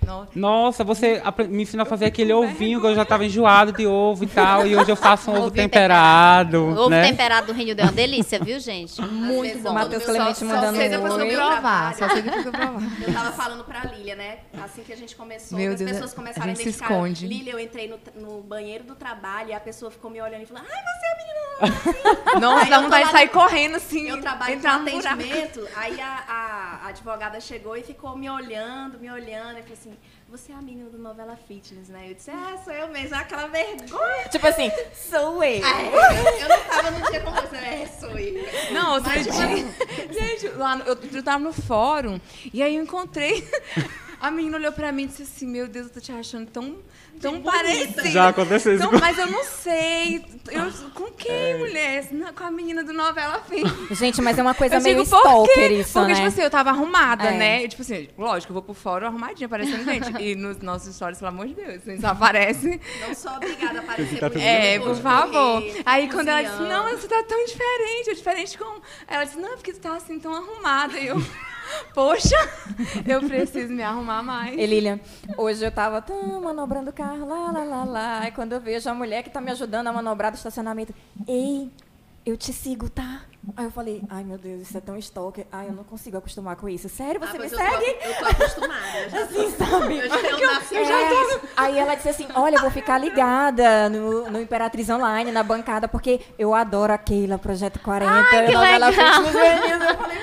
Nossa. 0.08 0.32
Nossa, 0.36 0.84
você 0.84 1.22
me 1.50 1.64
ensinou 1.64 1.84
a 1.84 1.86
fazer 1.86 2.06
aquele 2.06 2.32
ovinho 2.34 2.80
que 2.82 2.88
eu 2.88 2.96
já 2.96 3.04
estava 3.04 3.26
enjoado 3.26 3.72
de 3.74 3.86
ovo 3.86 4.24
e 4.24 4.28
tal, 4.28 4.66
e 4.66 4.76
hoje 4.76 4.90
eu 4.90 4.96
faço 4.96 5.30
um 5.30 5.36
ovo 5.38 5.52
temperado, 5.52 6.58
O 6.64 6.72
ovo 6.80 6.90
né? 6.90 7.04
temperado 7.08 7.48
do 7.48 7.54
Renildo 7.54 7.82
é 7.82 7.84
uma 7.86 7.92
delícia, 7.92 8.40
viu, 8.40 8.60
gente? 8.60 9.02
Muito 9.02 9.60
bom. 9.60 9.70
eu 9.70 9.74
Matheus 9.74 10.04
Só- 10.04 10.12
Clemente 10.14 10.40
só 10.40 10.46
mandando 10.46 10.78
depois 10.80 11.14
um 11.14 11.18
oi. 11.18 11.36
provar. 11.36 11.96
Só 11.96 12.10
sei 12.10 12.22
que 12.24 12.30
eu 12.30 12.42
provar. 12.52 12.82
Eu 13.08 13.14
tava 13.14 13.32
falando 13.34 13.64
pra 13.64 13.84
Lília, 13.84 14.16
né? 14.16 14.38
Assim 14.64 14.82
que 14.84 14.94
a 14.94 14.98
gente 14.98 15.16
começou, 15.16 15.58
Meu 15.58 15.74
as 15.74 15.78
Deus, 15.80 15.92
pessoas 15.92 16.12
a 16.14 16.16
começaram 16.16 16.46
a, 16.46 16.48
gente 16.50 16.58
se 16.58 16.64
identificar. 16.64 16.94
esconde. 16.94 17.28
Lília, 17.28 17.52
eu 17.54 17.60
entrei 17.60 17.88
no, 17.88 18.00
no 18.22 18.42
banheiro 18.42 18.84
do 18.86 18.96
trabalho 18.96 19.50
e 19.50 19.54
a 19.54 19.60
pessoa 19.60 19.92
ficou 19.92 20.10
me 20.10 20.22
olhando 20.22 20.42
e 20.44 20.46
falou: 20.46 20.64
Ai, 20.64 20.78
você 20.84 21.06
é 21.06 21.12
a 21.12 21.18
menina 21.18 21.38
do 22.34 22.40
Nossa, 22.40 22.64
Aí 22.64 22.70
dá 22.70 22.80
vontade 22.80 23.06
de 23.06 23.12
sair 23.12 23.30
correndo 23.30 23.76
assim. 23.76 24.08
Eu 24.08 24.22
trabalho 24.22 24.56
com 24.56 24.62
buraco. 24.62 24.82
atendimento, 24.84 25.68
aí 25.76 26.00
a, 26.00 26.24
a- 26.28 26.80
a 26.86 26.88
advogada 26.90 27.40
chegou 27.42 27.76
e 27.76 27.82
ficou 27.84 28.16
me 28.16 28.30
olhando, 28.30 29.00
me 29.00 29.10
olhando, 29.10 29.58
e 29.60 29.62
falou 29.64 29.74
assim, 29.74 29.92
você 30.30 30.52
é 30.52 30.56
a 30.56 30.62
menina 30.62 30.90
do 30.90 30.98
Novela 30.98 31.38
Fitness, 31.48 31.88
né? 31.90 32.10
Eu 32.10 32.16
disse, 32.16 32.30
ah, 32.32 32.58
sou 32.64 32.74
eu 32.74 32.88
mesmo, 32.90 33.16
aquela 33.16 33.48
vergonha. 33.48 34.28
Tipo 34.30 34.46
assim, 34.48 34.70
sou 34.94 35.42
eu. 35.44 35.66
É, 35.66 36.44
eu 36.44 36.50
não 36.50 36.64
tava 36.66 36.92
no 36.92 37.10
dia 37.10 37.20
com 37.22 37.32
você, 37.32 37.56
é, 37.56 37.88
sou 38.00 38.18
eu. 38.20 38.74
Não, 38.74 38.96
outro 38.96 39.12
dia. 39.12 40.12
Gente, 40.12 40.48
lá 40.50 40.76
no- 40.76 40.84
eu, 40.86 40.98
eu 41.14 41.24
tava 41.24 41.40
no 41.40 41.54
fórum 41.54 42.20
e 42.54 42.62
aí 42.62 42.76
eu 42.76 42.84
encontrei. 42.84 43.48
A 44.20 44.32
menina 44.32 44.58
olhou 44.58 44.72
pra 44.72 44.92
mim 44.92 45.04
e 45.04 45.08
disse 45.08 45.22
assim: 45.24 45.46
Meu 45.48 45.68
Deus, 45.68 45.88
eu 45.88 45.94
tô 45.94 46.00
te 46.00 46.12
achando 46.12 46.48
tão, 46.50 46.78
tão 47.22 47.40
parecida. 47.42 48.10
Já 48.10 48.30
aconteceu 48.30 48.74
isso 48.74 48.84
Então, 48.84 49.00
mas 49.00 49.18
eu 49.18 49.28
não 49.28 49.44
sei. 49.44 50.26
Eu, 50.50 50.72
com 50.94 51.12
quem, 51.12 51.58
mulher? 51.60 52.08
Não, 52.12 52.34
com 52.34 52.44
a 52.44 52.50
menina 52.52 52.84
do 52.84 52.94
novela 52.94 53.42
Fim. 53.48 53.64
Gente, 53.94 54.20
mas 54.22 54.38
é 54.40 54.42
uma 54.42 54.56
coisa 54.56 54.76
Eu 54.78 54.82
meio 54.82 54.98
digo, 55.04 55.10
por 55.10 55.20
stalker 55.20 55.54
quê? 55.54 55.68
isso, 55.80 55.94
Porque, 55.94 56.08
né? 56.08 56.16
tipo 56.16 56.28
assim, 56.28 56.42
eu 56.42 56.50
tava 56.50 56.70
arrumada, 56.72 57.26
É. 57.26 57.38
né? 57.38 57.64
E, 57.64 57.68
tipo 57.68 57.82
assim, 57.84 58.08
lógico, 58.18 58.52
eu 58.52 58.56
vou 58.56 58.64
pro 58.64 58.74
fórum 58.74 59.06
arrumadinha, 59.06 59.48
parecendo 59.48 59.84
gente. 59.84 60.12
E 60.22 60.36
nos 60.36 60.58
nossos 60.60 60.96
stories, 60.96 61.20
pelo 61.20 61.30
amor 61.30 61.48
de 61.48 61.54
Deus, 61.54 61.84
vocês 61.84 62.04
aparecem. 62.04 62.80
Não 63.08 63.14
sou 63.14 63.32
obrigada 63.34 63.80
a 63.80 63.82
aparecer 63.84 64.20
Tá 64.20 64.32
É, 64.40 64.80
por 64.80 64.96
de 64.96 65.02
favor. 65.02 65.62
correr, 65.62 65.82
Aí 65.86 66.10
quando 66.10 66.28
ela 66.30 66.42
disse, 66.42 66.62
não, 66.64 66.84
mas 66.86 67.00
você 67.02 67.08
tá 67.08 67.24
tão 67.24 67.46
diferente, 67.46 68.10
é 68.10 68.14
diferente 68.16 68.58
com. 68.58 68.82
Ela 69.08 69.24
disse, 69.26 69.38
não, 69.38 69.56
porque 69.58 69.74
tu 69.74 69.80
tá 69.80 69.96
assim 69.96 70.18
tão 70.20 70.34
arrumada. 70.34 70.98
E 70.98 71.06
eu. 71.08 71.22
Poxa, 71.94 72.36
eu 73.08 73.22
preciso 73.22 73.74
me 73.74 73.84
arrumar 73.84 74.22
mais. 74.24 74.58
E 74.58 74.66
Lilian, 74.66 75.00
hoje 75.38 75.66
eu 75.66 75.72
tava 75.72 76.02
tá, 76.02 76.14
manobrando 76.42 76.90
o 76.90 76.94
carro, 76.94 77.28
lá, 77.28 77.52
lá, 77.52 77.64
lá, 77.64 77.84
lá. 77.84 78.20
Aí 78.20 78.32
quando 78.32 78.54
eu 78.54 78.62
vejo 78.62 78.90
a 78.90 78.94
mulher 78.94 79.24
que 79.24 79.30
tá 79.30 79.42
me 79.42 79.52
ajudando 79.52 79.88
a 79.88 79.94
manobrar 79.94 80.32
do 80.32 80.36
estacionamento, 80.36 80.94
ei, 81.28 81.70
eu 82.26 82.36
te 82.38 82.52
sigo, 82.54 82.90
tá? 82.90 83.22
Aí 83.56 83.64
eu 83.64 83.72
falei, 83.72 84.04
ai 84.10 84.26
meu 84.26 84.38
Deus, 84.38 84.64
isso 84.64 84.78
é 84.78 84.82
tão 84.82 84.98
stalker. 84.98 85.46
Ai, 85.50 85.70
eu 85.70 85.72
não 85.74 85.86
consigo 85.86 86.18
acostumar 86.18 86.58
com 86.58 86.68
isso. 86.68 86.90
Sério, 86.90 87.18
você 87.18 87.38
Ah, 87.38 87.40
me 87.40 87.46
eu 87.46 87.50
segue? 87.58 87.94
Tô, 87.94 88.08
eu 88.10 88.16
tô 88.16 88.26
acostumada. 88.26 88.98
Eu 89.00 89.10
já, 89.10 89.22
Assim, 89.24 89.52
sabe? 89.52 89.98
eu 90.00 90.86
já 90.86 91.02
Eu 91.02 91.40
tô- 91.40 91.48
Aí 91.56 91.78
ela 91.80 91.96
disse 91.96 92.10
assim: 92.10 92.28
Olha, 92.36 92.56
eu 92.58 92.62
vou 92.62 92.70
ficar 92.70 92.98
ligada 92.98 93.90
no, 93.90 94.30
no 94.30 94.42
Imperatriz 94.42 94.90
Online, 94.90 95.32
na 95.32 95.44
bancada, 95.44 95.88
porque 95.88 96.20
eu 96.38 96.54
adoro 96.54 96.92
a 96.92 96.98
Keila, 96.98 97.38
Projeto 97.38 97.80
40, 97.80 98.12
Ai, 98.12 98.30
que 98.30 98.36
legal. 98.58 98.92
Fitness 98.92 99.16
Juvenil. 99.16 99.78
Eu 99.88 99.98
falei, 99.98 100.18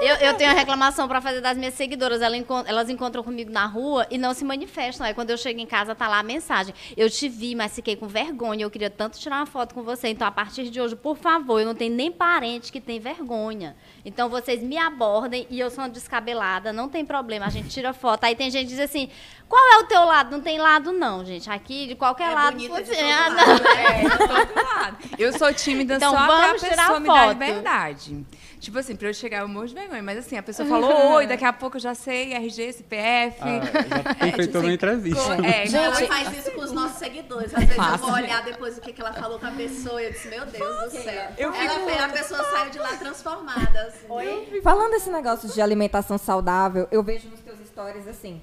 Eu, 0.00 0.16
eu 0.16 0.34
tenho 0.34 0.50
uma 0.50 0.58
reclamação 0.58 1.08
pra 1.08 1.20
fazer 1.20 1.40
das 1.40 1.56
minhas 1.56 1.74
seguidoras. 1.74 2.20
Ela 2.20 2.36
encon- 2.36 2.64
Elas 2.66 2.88
encontram 2.90 3.22
comigo 3.22 3.50
na 3.50 3.66
rua 3.66 4.06
e 4.10 4.18
não 4.18 4.34
se 4.34 4.44
manifestam. 4.44 5.06
Aí 5.06 5.14
quando 5.14 5.30
eu 5.30 5.38
chego 5.38 5.58
em 5.60 5.66
casa, 5.66 5.94
tá 5.94 6.06
lá 6.08 6.18
a 6.18 6.22
mensagem. 6.22 6.74
Eu 6.96 7.08
te 7.08 7.28
vi, 7.28 7.54
mas 7.54 7.74
fiquei 7.74 7.96
com 7.96 8.06
vergonha. 8.06 8.64
Eu 8.64 8.70
queria 8.70 8.90
tanto 8.90 9.18
tirar 9.18 9.36
uma 9.36 9.46
foto 9.46 9.74
com 9.74 9.82
você. 9.82 10.08
Então, 10.08 10.26
a 10.26 10.30
partir 10.30 10.68
de 10.70 10.80
hoje, 10.80 10.94
por 10.96 11.16
favor, 11.16 11.60
eu 11.60 11.66
não 11.66 11.74
tenho 11.74 11.94
nem 11.94 12.10
parente 12.12 12.70
que 12.70 12.80
tem 12.80 12.98
vergonha. 13.00 13.76
Então, 14.04 14.28
vocês 14.28 14.62
me 14.62 14.76
abordem 14.76 15.46
e 15.50 15.58
eu 15.58 15.70
sou 15.70 15.82
uma 15.84 15.90
descabelada, 15.90 16.72
não 16.72 16.88
tem 16.88 17.04
problema. 17.04 17.46
A 17.46 17.50
gente 17.50 17.68
tira 17.68 17.92
foto. 17.92 18.24
Aí 18.24 18.34
tem 18.36 18.50
gente 18.50 18.64
que 18.68 18.74
diz 18.74 18.80
assim: 18.80 19.08
qual 19.48 19.62
é 19.74 19.78
o 19.78 19.84
teu 19.84 20.04
lado? 20.04 20.30
Não 20.30 20.40
tem 20.40 20.58
lado, 20.58 20.92
não, 20.92 21.24
gente. 21.24 21.50
Aqui, 21.50 21.86
de 21.86 21.94
qualquer 21.94 22.30
É 22.32 22.34
lado. 22.34 22.52
bonita 22.52 22.82
de 22.82 22.88
funciona. 22.90 23.44
todo 23.44 23.48
lado? 23.48 23.66
É, 23.76 24.04
eu 24.04 24.10
tô 24.18 24.26
do 24.54 24.64
lado. 24.66 24.96
Eu 25.18 25.32
sou 25.38 25.52
tímida 25.54 25.96
Então, 25.96 26.12
só 26.12 26.26
vamos 26.26 26.62
a 26.62 26.68
tirar 26.68 26.82
pessoa 26.82 27.00
me 27.00 27.06
dar 27.08 27.28
liberdade. 27.28 28.26
Tipo 28.58 28.78
assim, 28.78 28.96
pra 28.96 29.08
eu 29.08 29.14
chegar 29.14 29.40
eu 29.40 29.48
morro 29.48 29.66
de 29.66 29.74
vergonha. 29.74 30.02
Mas 30.02 30.18
assim, 30.18 30.36
a 30.36 30.42
pessoa 30.42 30.66
falou 30.68 31.14
oi, 31.14 31.26
daqui 31.26 31.44
a 31.44 31.52
pouco 31.52 31.76
eu 31.76 31.80
já 31.80 31.94
sei, 31.94 32.32
RG, 32.32 32.72
CPF. 32.72 33.38
Ah, 33.42 33.60
já 34.04 34.14
tem 34.14 34.32
feito 34.32 34.58
uma 34.58 34.72
entrevista. 34.72 35.34
É, 35.46 35.66
Ela 35.66 35.94
Gente, 35.94 36.08
faz 36.08 36.38
isso 36.38 36.50
com 36.52 36.60
os 36.62 36.72
nossos 36.72 36.98
seguidores. 36.98 37.54
Às 37.54 37.64
vezes 37.64 37.76
eu 37.76 37.98
vou 37.98 38.12
olhar 38.12 38.42
depois 38.42 38.78
o 38.78 38.80
que, 38.80 38.92
que 38.92 39.00
ela 39.00 39.12
falou 39.12 39.38
com 39.38 39.46
a 39.46 39.52
pessoa 39.52 40.00
e 40.02 40.06
eu 40.06 40.12
disse, 40.12 40.28
meu 40.28 40.46
Deus 40.46 40.92
do 40.92 41.02
céu. 41.02 41.30
ela 41.38 41.52
fez, 41.52 42.00
a 42.02 42.08
pessoa 42.08 42.44
saiu 42.50 42.70
de 42.70 42.78
lá 42.78 42.96
transformada. 42.96 43.82
Assim. 43.82 44.06
Oi? 44.08 44.60
Falando 44.62 44.90
desse 44.90 45.10
negócio 45.10 45.48
de 45.48 45.60
alimentação 45.60 46.18
saudável, 46.18 46.88
eu 46.90 47.02
vejo 47.02 47.28
nos 47.28 47.40
teus 47.40 47.58
stories 47.66 48.08
assim. 48.08 48.40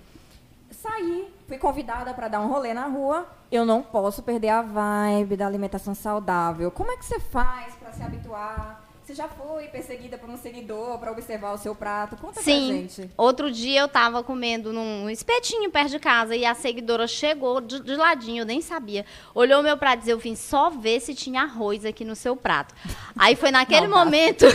Saí, 0.72 1.34
fui 1.48 1.58
convidada 1.58 2.14
para 2.14 2.28
dar 2.28 2.42
um 2.42 2.48
rolê 2.48 2.74
na 2.74 2.88
rua. 2.88 3.26
Eu 3.50 3.66
não 3.66 3.82
posso 3.82 4.22
perder 4.22 4.50
a 4.50 4.62
vibe 4.62 5.38
da 5.38 5.48
alimentação 5.48 5.96
saudável. 5.96 6.70
Como 6.72 6.92
é 6.92 6.98
que 6.98 7.06
você 7.06 7.20
faz 7.22 7.74
para 7.76 7.94
se 7.94 8.04
habituar? 8.04 8.83
Você 9.04 9.14
já 9.14 9.28
foi 9.28 9.68
perseguida 9.68 10.18
por 10.18 10.30
um 10.30 10.38
seguidor 10.38 10.98
para 10.98 11.12
observar 11.12 11.52
o 11.54 11.58
seu 11.58 11.76
prato? 11.76 12.16
Conta 12.16 12.36
pra 12.36 12.44
Sim. 12.44 12.68
gente. 12.68 13.10
Outro 13.18 13.52
dia 13.52 13.82
eu 13.82 13.88
tava 13.90 14.24
comendo 14.24 14.72
num 14.72 15.10
espetinho 15.10 15.70
perto 15.70 15.90
de 15.92 16.00
casa 16.00 16.34
e 16.38 16.46
a 16.46 16.54
seguidora 16.56 17.06
chegou 17.06 17.60
de, 17.60 17.82
de 17.82 17.96
ladinho, 17.98 18.44
eu 18.44 18.46
nem 18.46 18.62
sabia. 18.62 19.06
Olhou 19.36 19.60
o 19.60 19.64
meu 19.64 19.76
prato 19.78 19.96
e 19.96 20.00
disse, 20.00 20.12
eu 20.12 20.18
vim 20.18 20.36
só 20.36 20.70
ver 20.70 21.02
se 21.02 21.14
tinha 21.14 21.42
arroz 21.42 21.84
aqui 21.84 22.06
no 22.06 22.16
seu 22.16 22.34
prato. 22.34 22.74
Aí 23.18 23.36
foi 23.36 23.52
naquele 23.52 23.88
momento 23.88 24.46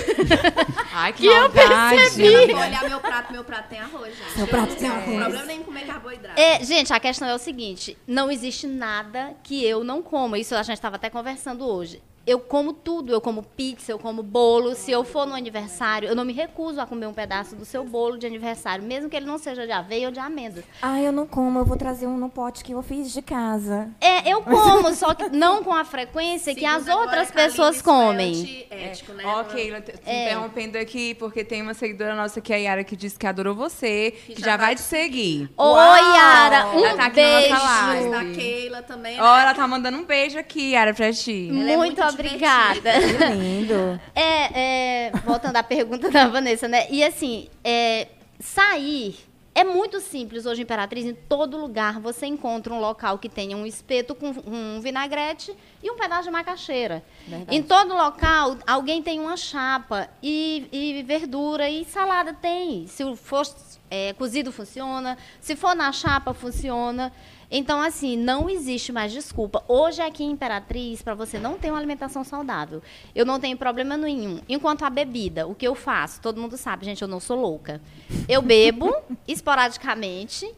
Ai, 0.94 1.12
que, 1.12 1.20
Que 1.22 1.26
eu 1.26 1.40
maldade. 1.42 2.26
Ela 2.26 2.46
foi 2.46 2.54
olhar 2.54 2.88
meu 2.88 3.00
prato, 3.00 3.32
meu 3.32 3.44
prato 3.44 3.68
tem 3.68 3.80
arroz, 3.80 4.16
gente. 4.16 4.30
Seu 4.32 4.40
Eu 4.44 4.48
prato 4.48 4.70
não 4.70 4.76
tem 4.76 4.90
tenho 4.90 4.92
arroz. 4.94 5.18
problema 5.18 5.44
nem 5.44 5.60
em 5.60 5.62
comer 5.62 5.86
carboidrato. 5.86 6.40
É, 6.40 6.64
gente, 6.64 6.92
a 6.92 6.98
questão 6.98 7.28
é 7.28 7.34
o 7.34 7.38
seguinte: 7.38 7.98
não 8.06 8.30
existe 8.30 8.66
nada 8.66 9.34
que 9.42 9.62
eu 9.62 9.84
não 9.84 10.02
coma. 10.02 10.38
Isso 10.38 10.54
a 10.54 10.62
gente 10.62 10.76
estava 10.76 10.96
até 10.96 11.10
conversando 11.10 11.66
hoje. 11.66 12.02
Eu 12.28 12.38
como 12.40 12.72
tudo, 12.72 13.12
eu 13.12 13.20
como 13.20 13.42
pizza, 13.42 13.90
eu 13.92 13.98
como 13.98 14.22
bolo. 14.22 14.74
Se 14.74 14.90
eu 14.90 15.02
for 15.04 15.26
no 15.26 15.34
aniversário, 15.34 16.08
eu 16.08 16.14
não 16.14 16.24
me 16.24 16.32
recuso 16.32 16.80
a 16.80 16.86
comer 16.86 17.06
um 17.06 17.12
pedaço 17.14 17.56
do 17.56 17.64
seu 17.64 17.84
bolo 17.84 18.18
de 18.18 18.26
aniversário, 18.26 18.84
mesmo 18.84 19.08
que 19.08 19.16
ele 19.16 19.24
não 19.26 19.38
seja 19.38 19.64
de 19.66 19.72
aveia 19.72 20.06
ou 20.08 20.12
de 20.12 20.20
amêndoas. 20.20 20.64
Ah, 20.82 21.00
eu 21.00 21.10
não 21.10 21.26
como, 21.26 21.58
eu 21.58 21.64
vou 21.64 21.76
trazer 21.76 22.06
um 22.06 22.16
no 22.18 22.28
pote 22.28 22.62
que 22.62 22.72
eu 22.72 22.82
fiz 22.82 23.12
de 23.12 23.22
casa. 23.22 23.88
É, 24.00 24.30
eu 24.30 24.42
como, 24.42 24.92
só 24.94 25.14
que 25.14 25.28
não 25.30 25.62
com 25.64 25.72
a 25.72 25.84
frequência 25.84 26.54
que 26.54 26.66
as 26.66 26.86
outras 26.86 27.28
agora, 27.30 27.32
pessoas 27.48 27.80
comem. 27.80 28.66
é 28.70 28.74
antiético, 28.76 29.12
né? 29.12 29.22
Ó, 29.26 29.44
Keila, 29.44 29.80
te- 29.80 29.92
te 29.92 30.00
É. 30.04 30.24
interrompendo 30.26 30.76
aqui, 30.78 31.14
porque 31.14 31.42
tem 31.44 31.62
uma 31.62 31.72
seguidora 31.74 32.14
nossa 32.14 32.40
que 32.40 32.52
é 32.52 32.56
a 32.56 32.58
Yara 32.58 32.84
que 32.84 32.94
disse 32.96 33.18
que 33.18 33.26
adorou 33.26 33.54
você, 33.54 34.12
que, 34.26 34.34
Que 34.34 34.40
já, 34.42 34.48
já 34.52 34.56
vai 34.56 34.74
te 34.74 34.80
seguir. 34.82 35.50
Oi, 35.56 36.00
Yara, 36.16 36.68
um 36.68 36.84
Ela 36.84 36.96
tá 36.96 37.06
aqui 37.06 37.20
na 37.20 37.32
nossa 37.32 37.48
beijo. 37.48 38.10
live. 38.10 38.10
Da 38.10 38.34
Keila 38.40 38.82
também. 38.82 39.16
né? 39.16 39.22
Ó, 39.22 39.36
ela 39.38 39.54
tá 39.54 39.66
mandando 39.66 39.96
um 39.98 40.04
beijo 40.04 40.38
aqui, 40.38 40.72
Yara, 40.72 40.92
pra 40.94 41.12
ti. 41.12 41.48
Ela 41.50 41.58
é 41.72 41.76
Muito, 41.76 41.78
muito 41.78 42.02
obrigada. 42.18 42.92
Que 42.92 43.34
lindo. 43.34 44.00
É, 44.14 45.06
é, 45.06 45.12
voltando 45.24 45.56
à 45.56 45.62
pergunta 45.62 46.10
da 46.10 46.28
Vanessa, 46.28 46.66
né? 46.66 46.86
E 46.90 47.02
assim, 47.02 47.48
é, 47.64 48.08
sair 48.40 49.28
é 49.58 49.64
muito 49.64 49.98
simples 49.98 50.46
hoje, 50.46 50.62
Imperatriz. 50.62 51.04
Em 51.04 51.14
todo 51.14 51.58
lugar 51.58 51.98
você 51.98 52.26
encontra 52.26 52.72
um 52.72 52.78
local 52.78 53.18
que 53.18 53.28
tenha 53.28 53.56
um 53.56 53.66
espeto 53.66 54.14
com 54.14 54.28
um 54.46 54.80
vinagrete 54.80 55.52
e 55.82 55.90
um 55.90 55.96
pedaço 55.96 56.22
de 56.22 56.30
macaxeira. 56.30 57.02
Verdade. 57.26 57.56
Em 57.56 57.60
todo 57.60 57.92
local, 57.92 58.56
alguém 58.64 59.02
tem 59.02 59.18
uma 59.18 59.36
chapa 59.36 60.08
e, 60.22 60.68
e 60.70 61.02
verdura 61.02 61.68
e 61.68 61.84
salada 61.84 62.32
tem. 62.32 62.86
Se 62.86 63.02
for 63.16 63.44
é, 63.90 64.12
cozido, 64.12 64.52
funciona. 64.52 65.18
Se 65.40 65.56
for 65.56 65.74
na 65.74 65.90
chapa, 65.90 66.32
funciona. 66.32 67.12
Então, 67.50 67.80
assim, 67.80 68.16
não 68.16 68.48
existe 68.48 68.92
mais 68.92 69.10
desculpa. 69.10 69.64
Hoje, 69.66 70.02
aqui 70.02 70.22
em 70.22 70.32
Imperatriz, 70.32 71.00
para 71.00 71.14
você 71.14 71.38
não 71.38 71.58
ter 71.58 71.70
uma 71.70 71.78
alimentação 71.78 72.22
saudável, 72.22 72.82
eu 73.14 73.24
não 73.24 73.40
tenho 73.40 73.56
problema 73.56 73.96
nenhum. 73.96 74.40
Enquanto 74.48 74.84
a 74.84 74.90
bebida, 74.90 75.46
o 75.46 75.54
que 75.54 75.66
eu 75.66 75.74
faço, 75.74 76.20
todo 76.20 76.40
mundo 76.40 76.56
sabe, 76.56 76.84
gente, 76.84 77.00
eu 77.00 77.08
não 77.08 77.20
sou 77.20 77.40
louca. 77.40 77.80
Eu 78.28 78.42
bebo 78.42 78.94
esporadicamente. 79.26 80.50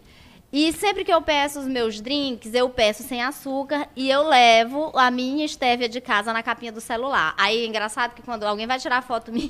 E 0.52 0.72
sempre 0.72 1.04
que 1.04 1.12
eu 1.12 1.22
peço 1.22 1.60
os 1.60 1.66
meus 1.66 2.00
drinks, 2.00 2.52
eu 2.54 2.68
peço 2.68 3.04
sem 3.04 3.22
açúcar 3.22 3.88
e 3.94 4.10
eu 4.10 4.26
levo 4.26 4.90
a 4.94 5.08
minha 5.08 5.44
estévia 5.44 5.88
de 5.88 6.00
casa 6.00 6.32
na 6.32 6.42
capinha 6.42 6.72
do 6.72 6.80
celular. 6.80 7.34
Aí 7.38 7.62
é 7.62 7.66
engraçado 7.66 8.14
que 8.14 8.22
quando 8.22 8.42
alguém 8.42 8.66
vai 8.66 8.78
tirar 8.80 9.00
foto 9.02 9.30
minha, 9.32 9.48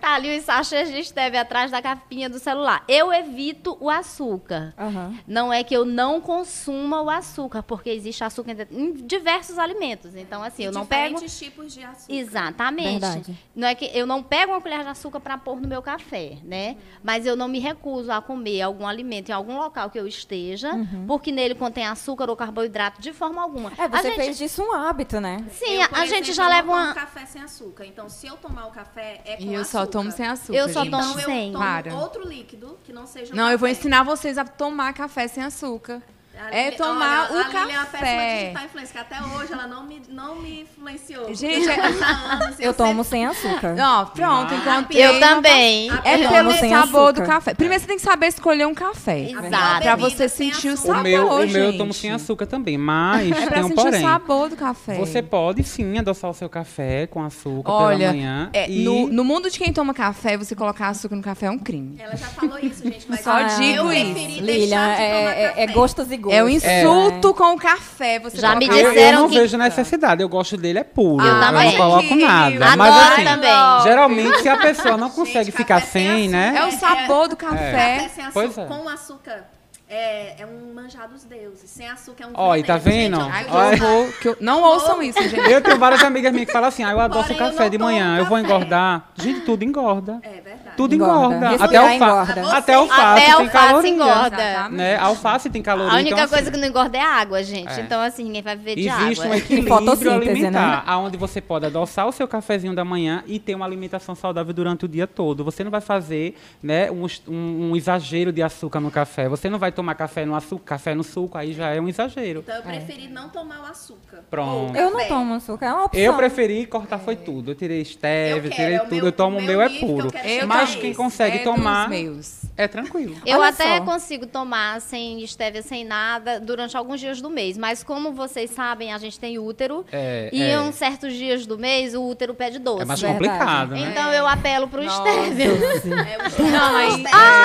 tá 0.00 0.14
ali 0.14 0.38
os 0.38 0.44
sachês 0.44 0.88
de 0.88 1.00
estévia 1.00 1.40
atrás 1.40 1.72
da 1.72 1.82
capinha 1.82 2.30
do 2.30 2.38
celular. 2.38 2.84
Eu 2.86 3.12
evito 3.12 3.76
o 3.80 3.90
açúcar. 3.90 4.72
Aham. 4.78 5.18
Não 5.26 5.52
é 5.52 5.64
que 5.64 5.74
eu 5.74 5.84
não 5.84 6.20
consuma 6.20 7.02
o 7.02 7.10
açúcar, 7.10 7.64
porque 7.64 7.90
existe 7.90 8.22
açúcar 8.22 8.54
em 8.70 8.92
diversos 8.92 9.58
alimentos. 9.58 10.14
Então, 10.14 10.44
assim, 10.44 10.64
eu 10.64 10.70
não 10.70 10.86
pego. 10.86 11.14
Diferentes 11.14 11.38
tipos 11.38 11.74
de 11.74 11.82
açúcar. 11.82 12.12
Exatamente. 12.12 13.00
Verdade. 13.00 13.38
Não 13.54 13.66
é 13.66 13.74
que 13.74 13.86
eu 13.86 14.06
não 14.06 14.22
pego 14.22 14.52
uma 14.52 14.60
colher 14.60 14.82
de 14.82 14.90
açúcar 14.90 15.18
para 15.18 15.36
pôr 15.36 15.60
no 15.60 15.66
meu 15.66 15.82
café, 15.82 16.38
né? 16.44 16.76
Mas 17.02 17.26
eu 17.26 17.34
não 17.34 17.48
me 17.48 17.58
recuso 17.58 18.12
a 18.12 18.22
comer 18.22 18.62
algum 18.62 18.86
alimento 18.86 19.30
em 19.30 19.32
algum 19.32 19.56
local 19.58 19.87
que 19.90 19.98
eu 19.98 20.06
esteja, 20.06 20.70
porque 21.06 21.30
nele 21.32 21.54
contém 21.54 21.86
açúcar 21.86 22.28
ou 22.30 22.36
carboidrato 22.36 23.00
de 23.00 23.12
forma 23.12 23.42
alguma. 23.42 23.72
É, 23.78 23.84
A 23.84 23.88
você 23.88 24.08
gente- 24.08 24.16
fez 24.16 24.38
disso 24.38 24.62
um 24.62 24.72
hábito, 24.72 25.20
né? 25.20 25.44
Sim, 25.52 25.74
Eu, 25.76 25.82
a, 25.82 26.00
a 26.00 26.06
gente 26.06 26.30
exemplo, 26.30 26.34
já 26.34 26.44
eu 26.44 26.48
leva 26.48 26.66
não 26.66 26.72
tomo 26.74 26.84
uma. 26.86 26.94
café 26.94 27.26
sem 27.26 27.42
açúcar. 27.42 27.84
Então, 27.86 28.08
se 28.08 28.26
eu 28.26 28.36
tomar 28.36 28.66
o 28.66 28.70
café, 28.70 29.20
é 29.24 29.36
com 29.36 29.42
E 29.44 29.54
eu 29.54 29.60
açúcar. 29.62 29.78
só 29.78 29.86
tomo 29.86 30.10
sem 30.12 30.26
açúcar. 30.26 30.58
Eu 30.58 30.68
só 30.68 30.80
tomo 30.84 30.96
Então, 30.96 31.18
eu 31.20 31.24
sem. 31.26 31.52
tomo 31.52 31.64
Para. 31.64 31.94
outro 31.94 32.26
líquido 32.28 32.78
que 32.84 32.92
não 32.92 33.06
seja 33.06 33.34
Não, 33.34 33.50
eu 33.50 33.58
vou 33.58 33.68
café. 33.68 33.80
ensinar 33.80 34.02
vocês 34.02 34.38
a 34.38 34.44
tomar 34.44 34.92
café 34.92 35.26
sem 35.28 35.42
açúcar. 35.42 36.02
A 36.40 36.54
É 36.56 36.70
tomar 36.70 37.28
olha, 37.30 37.34
o 37.34 37.44
a 37.44 37.48
Lili 37.48 37.72
é 37.72 37.76
uma 37.78 37.86
péssima 37.86 38.60
café. 38.60 38.86
que 38.92 38.98
até 38.98 39.16
hoje 39.22 39.52
ela 39.52 39.66
não 39.66 39.84
me, 39.84 40.00
não 40.08 40.36
me 40.36 40.60
influenciou. 40.62 41.34
Gente, 41.34 41.68
é- 41.68 41.80
há 41.80 41.86
anos, 42.34 42.60
Eu 42.60 42.72
sempre- 42.72 42.74
tomo 42.74 43.02
sem 43.04 43.26
açúcar. 43.26 43.74
Não, 43.74 44.06
pronto, 44.06 44.54
encontrei. 44.54 45.04
Eu 45.04 45.18
também. 45.20 45.90
É 46.04 46.24
Eu 46.24 46.28
pelo 46.30 46.52
sabor 46.52 47.12
do 47.12 47.20
açúcar. 47.22 47.26
café. 47.34 47.54
Primeiro 47.54 47.80
você 47.82 47.86
tem 47.88 47.96
que 47.96 48.02
saber 48.02 48.26
escolher 48.28 48.66
um 48.66 48.74
café. 48.74 49.30
Exato. 49.30 49.82
Pra 49.82 49.96
você 49.96 50.28
sentir 50.28 50.68
o 50.70 50.72
açúcar. 50.74 50.90
O 50.90 50.94
sabor, 50.96 51.02
meu, 51.02 51.26
o 51.28 51.46
meu 51.48 51.64
eu 51.72 51.76
tomo 51.76 51.92
sem 51.92 52.10
açúcar 52.12 52.46
também, 52.46 52.78
mas 52.78 53.30
É 53.32 53.34
pra 53.46 53.54
tem 53.56 53.64
um 53.64 53.68
sentir 53.68 53.82
porém. 53.82 54.00
o 54.00 54.08
sabor 54.08 54.48
do 54.48 54.56
café. 54.56 54.94
Você 54.94 55.22
pode 55.22 55.62
sim 55.64 55.98
adoçar 55.98 56.30
o 56.30 56.34
seu 56.34 56.48
café 56.48 57.06
com 57.08 57.22
açúcar 57.22 57.70
Olha, 57.72 57.98
pela 57.98 58.12
manhã. 58.12 58.50
é, 58.52 58.70
e... 58.70 58.82
no, 58.84 59.08
no 59.08 59.24
mundo 59.24 59.50
de 59.50 59.58
quem 59.58 59.72
toma 59.72 59.92
café, 59.92 60.36
você 60.36 60.54
colocar 60.54 60.88
açúcar 60.88 61.16
no 61.16 61.22
café 61.22 61.46
é 61.46 61.50
um 61.50 61.58
crime. 61.58 61.96
Ela 61.98 62.16
já 62.16 62.26
falou 62.28 62.58
isso, 62.60 62.82
gente. 62.84 63.06
Mas 63.10 63.20
Só 63.22 63.38
eu 63.40 63.46
digo 63.58 63.92
isso. 63.92 64.14
deixar 64.14 64.42
Lilian, 64.42 64.88
é, 64.92 65.02
é- 65.02 65.42
é 65.44 65.48
café. 65.48 65.66
gostos 65.72 66.10
É 66.30 66.42
um 66.44 66.48
insulto 66.48 67.34
com 67.34 67.54
o 67.54 67.58
café. 67.58 68.18
Você 68.20 68.38
Já 68.38 68.54
me 68.54 68.66
colocar 68.66 68.80
Eu, 68.82 68.86
eu 68.88 68.92
disseram 68.94 69.20
não 69.22 69.28
que- 69.28 69.38
vejo 69.38 69.56
necessidade, 69.58 70.22
eu 70.22 70.28
gosto 70.28 70.56
dele, 70.56 70.78
é 70.80 70.84
puro. 70.84 71.24
Eu 71.24 71.34
eu 71.34 71.40
também. 71.40 71.70
não 71.70 71.76
coloco 71.76 72.14
nada. 72.16 72.64
Adoro 72.64 72.76
Mas 72.78 73.12
assim, 73.12 73.24
também. 73.24 73.82
geralmente 73.82 74.40
se 74.42 74.48
a 74.48 74.56
pessoa 74.56 74.96
não 74.96 75.10
consegue 75.10 75.46
Gente, 75.46 75.56
ficar 75.56 75.80
sem 75.82 75.88
sem, 76.08 76.28
né? 76.28 76.54
É 76.56 76.64
o 76.66 76.70
sabor 76.72 77.28
do 77.28 77.36
Café 77.36 77.56
café. 77.56 78.10
sem 78.14 78.24
açúcar, 78.24 78.32
Pois 78.32 78.58
é. 78.58 78.64
com 78.66 78.88
açúcar 78.88 79.44
é, 79.88 80.42
é 80.42 80.46
um 80.46 80.74
manjar 80.74 81.08
dos 81.08 81.24
deuses. 81.24 81.68
Sem 81.70 81.88
açúcar 81.88 82.24
é 82.24 82.26
um 82.26 82.30
Ó, 82.34 82.54
e 82.56 82.62
tá 82.62 82.76
vendo? 82.76 83.18
Gente, 83.20 83.30
Ai, 83.32 83.44
eu 83.44 83.48
que 83.78 83.84
horror, 83.84 84.14
eu- 84.24 84.36
Não 84.40 84.62
ouçam 84.62 85.02
isso, 85.02 85.20
gente. 85.22 85.50
Eu 85.50 85.60
tenho 85.62 85.78
várias 85.78 86.02
amigas 86.04 86.30
minhas 86.32 86.46
que 86.46 86.52
falam 86.52 86.68
assim, 86.68 86.84
ah, 86.84 86.90
eu 86.90 87.00
adoço 87.00 87.28
Porém, 87.28 87.38
eu 87.40 87.46
café 87.52 87.64
não 87.64 87.70
de 87.70 87.78
manhã, 87.78 88.18
eu 88.18 88.26
vou 88.26 88.38
engordar. 88.38 89.08
Gente, 89.16 89.40
tudo 89.40 89.64
engorda. 89.64 90.20
É 90.22 90.28
verdade. 90.40 90.76
Tudo 90.76 90.94
engorda. 90.94 91.36
engorda. 91.36 91.64
Até, 91.64 91.76
alfa... 91.78 91.94
engorda. 91.94 92.56
Até 92.56 92.74
alface 92.74 93.00
Até 93.00 93.20
tem 93.24 93.32
alface 93.32 93.50
caloria. 93.52 93.90
engorda. 93.90 94.68
Né? 94.68 94.96
Alface 94.98 95.50
tem 95.50 95.62
caloria. 95.62 95.92
A 95.92 95.96
única 95.96 96.10
então, 96.10 96.24
assim, 96.24 96.34
coisa 96.34 96.50
que 96.50 96.56
não 96.56 96.68
engorda 96.68 96.98
é 96.98 97.02
água, 97.02 97.42
gente. 97.42 97.72
É. 97.72 97.80
Então, 97.80 98.00
assim, 98.00 98.24
ninguém 98.24 98.42
vai 98.42 98.56
viver 98.56 98.74
de 98.76 98.88
Existe 98.88 99.20
água. 99.22 99.32
um 99.32 99.34
equilíbrio 99.38 99.74
Fotossíntese, 99.74 100.08
alimentar, 100.30 100.84
né? 100.86 100.94
onde 100.96 101.16
você 101.16 101.40
pode 101.40 101.66
adoçar 101.66 102.06
o 102.06 102.12
seu 102.12 102.28
cafezinho 102.28 102.74
da 102.74 102.84
manhã 102.84 103.24
e 103.26 103.38
ter 103.38 103.54
uma 103.54 103.64
alimentação 103.64 104.14
saudável 104.14 104.52
durante 104.52 104.84
o 104.84 104.88
dia 104.88 105.06
todo. 105.06 105.42
Você 105.44 105.64
não 105.64 105.70
vai 105.70 105.80
fazer 105.80 106.36
né, 106.62 106.90
um, 106.90 107.06
um- 107.26 107.70
um 107.70 107.76
exagero 107.76 108.30
de 108.32 108.42
açúcar 108.42 108.80
no 108.80 108.90
café. 108.90 109.28
Você 109.28 109.48
não 109.48 109.58
vai 109.58 109.72
tomar 109.78 109.94
café 109.94 110.26
no 110.26 110.34
açúcar, 110.34 110.64
café 110.64 110.92
no 110.92 111.04
suco, 111.04 111.38
aí 111.38 111.52
já 111.52 111.68
é 111.70 111.80
um 111.80 111.88
exagero. 111.88 112.40
Então 112.40 112.56
eu 112.56 112.62
preferi 112.62 113.06
não 113.06 113.28
tomar 113.28 113.60
o 113.62 113.66
açúcar. 113.66 114.24
Pronto. 114.28 114.76
Eu 114.76 114.90
não 114.90 115.06
tomo 115.06 115.34
açúcar, 115.34 115.66
é 115.66 115.72
uma 115.72 115.84
opção. 115.84 116.02
Eu 116.02 116.14
preferi 116.14 116.66
cortar 116.66 116.98
foi 116.98 117.14
tudo. 117.14 117.52
Eu 117.52 117.54
tirei 117.54 117.84
stevia, 117.84 118.36
Eu 118.36 118.42
quero, 118.42 118.54
tirei 118.54 118.74
é 118.74 118.78
tudo. 118.80 118.94
meu- 118.96 119.04
eu 119.06 119.12
tomo 119.12 119.38
o 119.38 119.40
meu 119.40 119.46
meu 119.58 119.62
é 119.62 119.68
nível 119.68 119.86
que 119.86 119.92
eu 119.92 119.96
puro. 120.10 120.10
Eu 120.26 120.46
Mas 120.48 120.74
quem 120.74 120.92
consegue 120.92 121.38
É 121.38 121.44
tomar 121.44 121.88
dos 121.88 121.90
meus. 121.90 122.40
É 122.58 122.66
tranquilo. 122.66 123.14
Eu 123.24 123.38
Olha 123.38 123.50
até 123.50 123.78
só. 123.78 123.84
consigo 123.84 124.26
tomar 124.26 124.80
sem 124.80 125.22
estévia, 125.22 125.62
sem 125.62 125.84
nada, 125.84 126.40
durante 126.40 126.76
alguns 126.76 126.98
dias 126.98 127.20
do 127.20 127.30
mês. 127.30 127.56
Mas 127.56 127.84
como 127.84 128.12
vocês 128.12 128.50
sabem, 128.50 128.92
a 128.92 128.98
gente 128.98 129.18
tem 129.18 129.38
útero. 129.38 129.86
É, 129.92 130.28
e 130.32 130.42
é. 130.42 130.60
uns 130.60 130.74
certos 130.74 131.14
dias 131.14 131.46
do 131.46 131.56
mês, 131.56 131.94
o 131.94 132.02
útero 132.02 132.34
pede 132.34 132.58
doce. 132.58 132.82
É 132.82 132.84
mais 132.84 133.00
Verdade. 133.00 133.24
complicado, 133.24 133.70
né? 133.70 133.90
Então 133.92 134.12
eu 134.12 134.26
apelo 134.26 134.66
pro 134.66 134.82
estévia. 134.82 135.46
É, 135.46 136.26
o 136.26 136.30
stevia 136.30 136.58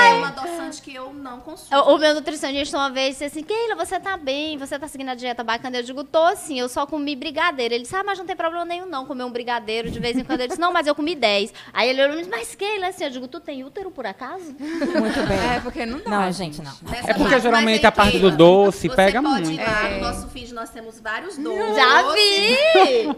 é 0.10 0.13
uma 0.15 0.30
adoçante 0.30 0.82
que 0.82 0.95
eu 0.95 1.13
não 1.13 1.39
consumo. 1.41 1.80
O, 1.80 1.95
o 1.95 1.97
meu 1.99 2.15
nutricionista 2.15 2.76
uma 2.76 2.89
vez 2.89 3.12
disse 3.12 3.26
assim, 3.26 3.43
Keila, 3.43 3.76
você 3.76 3.99
tá 3.99 4.17
bem, 4.17 4.58
você 4.58 4.80
tá 4.80 4.88
seguindo 4.88 5.10
a 5.10 5.15
dieta 5.15 5.43
bacana. 5.43 5.78
Eu 5.78 5.84
digo, 5.84 6.04
tô 6.04 6.23
assim, 6.23 6.60
eu 6.60 6.67
só 6.67 6.88
comi 6.88 7.15
brigadeiro. 7.15 7.76
Ele 7.76 7.84
disse, 7.84 7.95
ah, 7.95 8.04
mas 8.04 8.17
não 8.17 8.26
tem 8.26 8.36
problema 8.36 8.65
nenhum 8.65 8.88
não, 8.88 9.06
comer 9.06 9.26
um 9.26 9.32
brigadeiro 9.32 9.91
de 9.91 9.99
vez 9.99 10.17
em 10.17 10.23
quando. 10.23 10.39
Ele 10.39 10.47
disse, 10.47 10.60
não, 10.60 10.73
mas 10.73 10.88
eu 10.88 10.95
comi 10.95 11.13
10. 11.13 11.54
Aí 11.71 11.89
ele 11.89 12.02
olhou 12.02 12.15
e 12.15 12.17
disse, 12.17 12.32
mas 12.32 12.56
Keila, 12.56 12.88
assim, 12.88 13.04
eu 13.04 13.12
digo, 13.12 13.28
tu 13.28 13.39
tem 13.39 13.63
útero 13.63 13.91
por 13.91 14.08
acaso? 14.08 14.56
Muito 15.03 15.27
bem. 15.27 15.37
É, 15.37 15.59
porque 15.59 15.85
não 15.85 15.99
dá. 15.99 16.09
Não, 16.09 16.31
gente, 16.31 16.57
não. 16.61 16.71
Nessa 16.83 17.11
É 17.11 17.13
porque 17.13 17.29
parte, 17.29 17.41
geralmente 17.41 17.75
mas, 17.81 17.85
a 17.85 17.91
parte 17.91 18.19
do 18.19 18.31
doce 18.31 18.87
você 18.89 18.95
pega 18.95 19.21
pode 19.21 19.33
muito. 19.45 19.51
Ir 19.51 19.63
lá, 19.63 19.87
É. 19.89 19.95
No 19.95 20.01
nosso 20.07 20.27
feed 20.29 20.53
nós 20.53 20.69
temos 20.69 20.99
vários 20.99 21.37
doces. 21.37 21.75
Já 21.75 22.13
vi! 22.13 22.57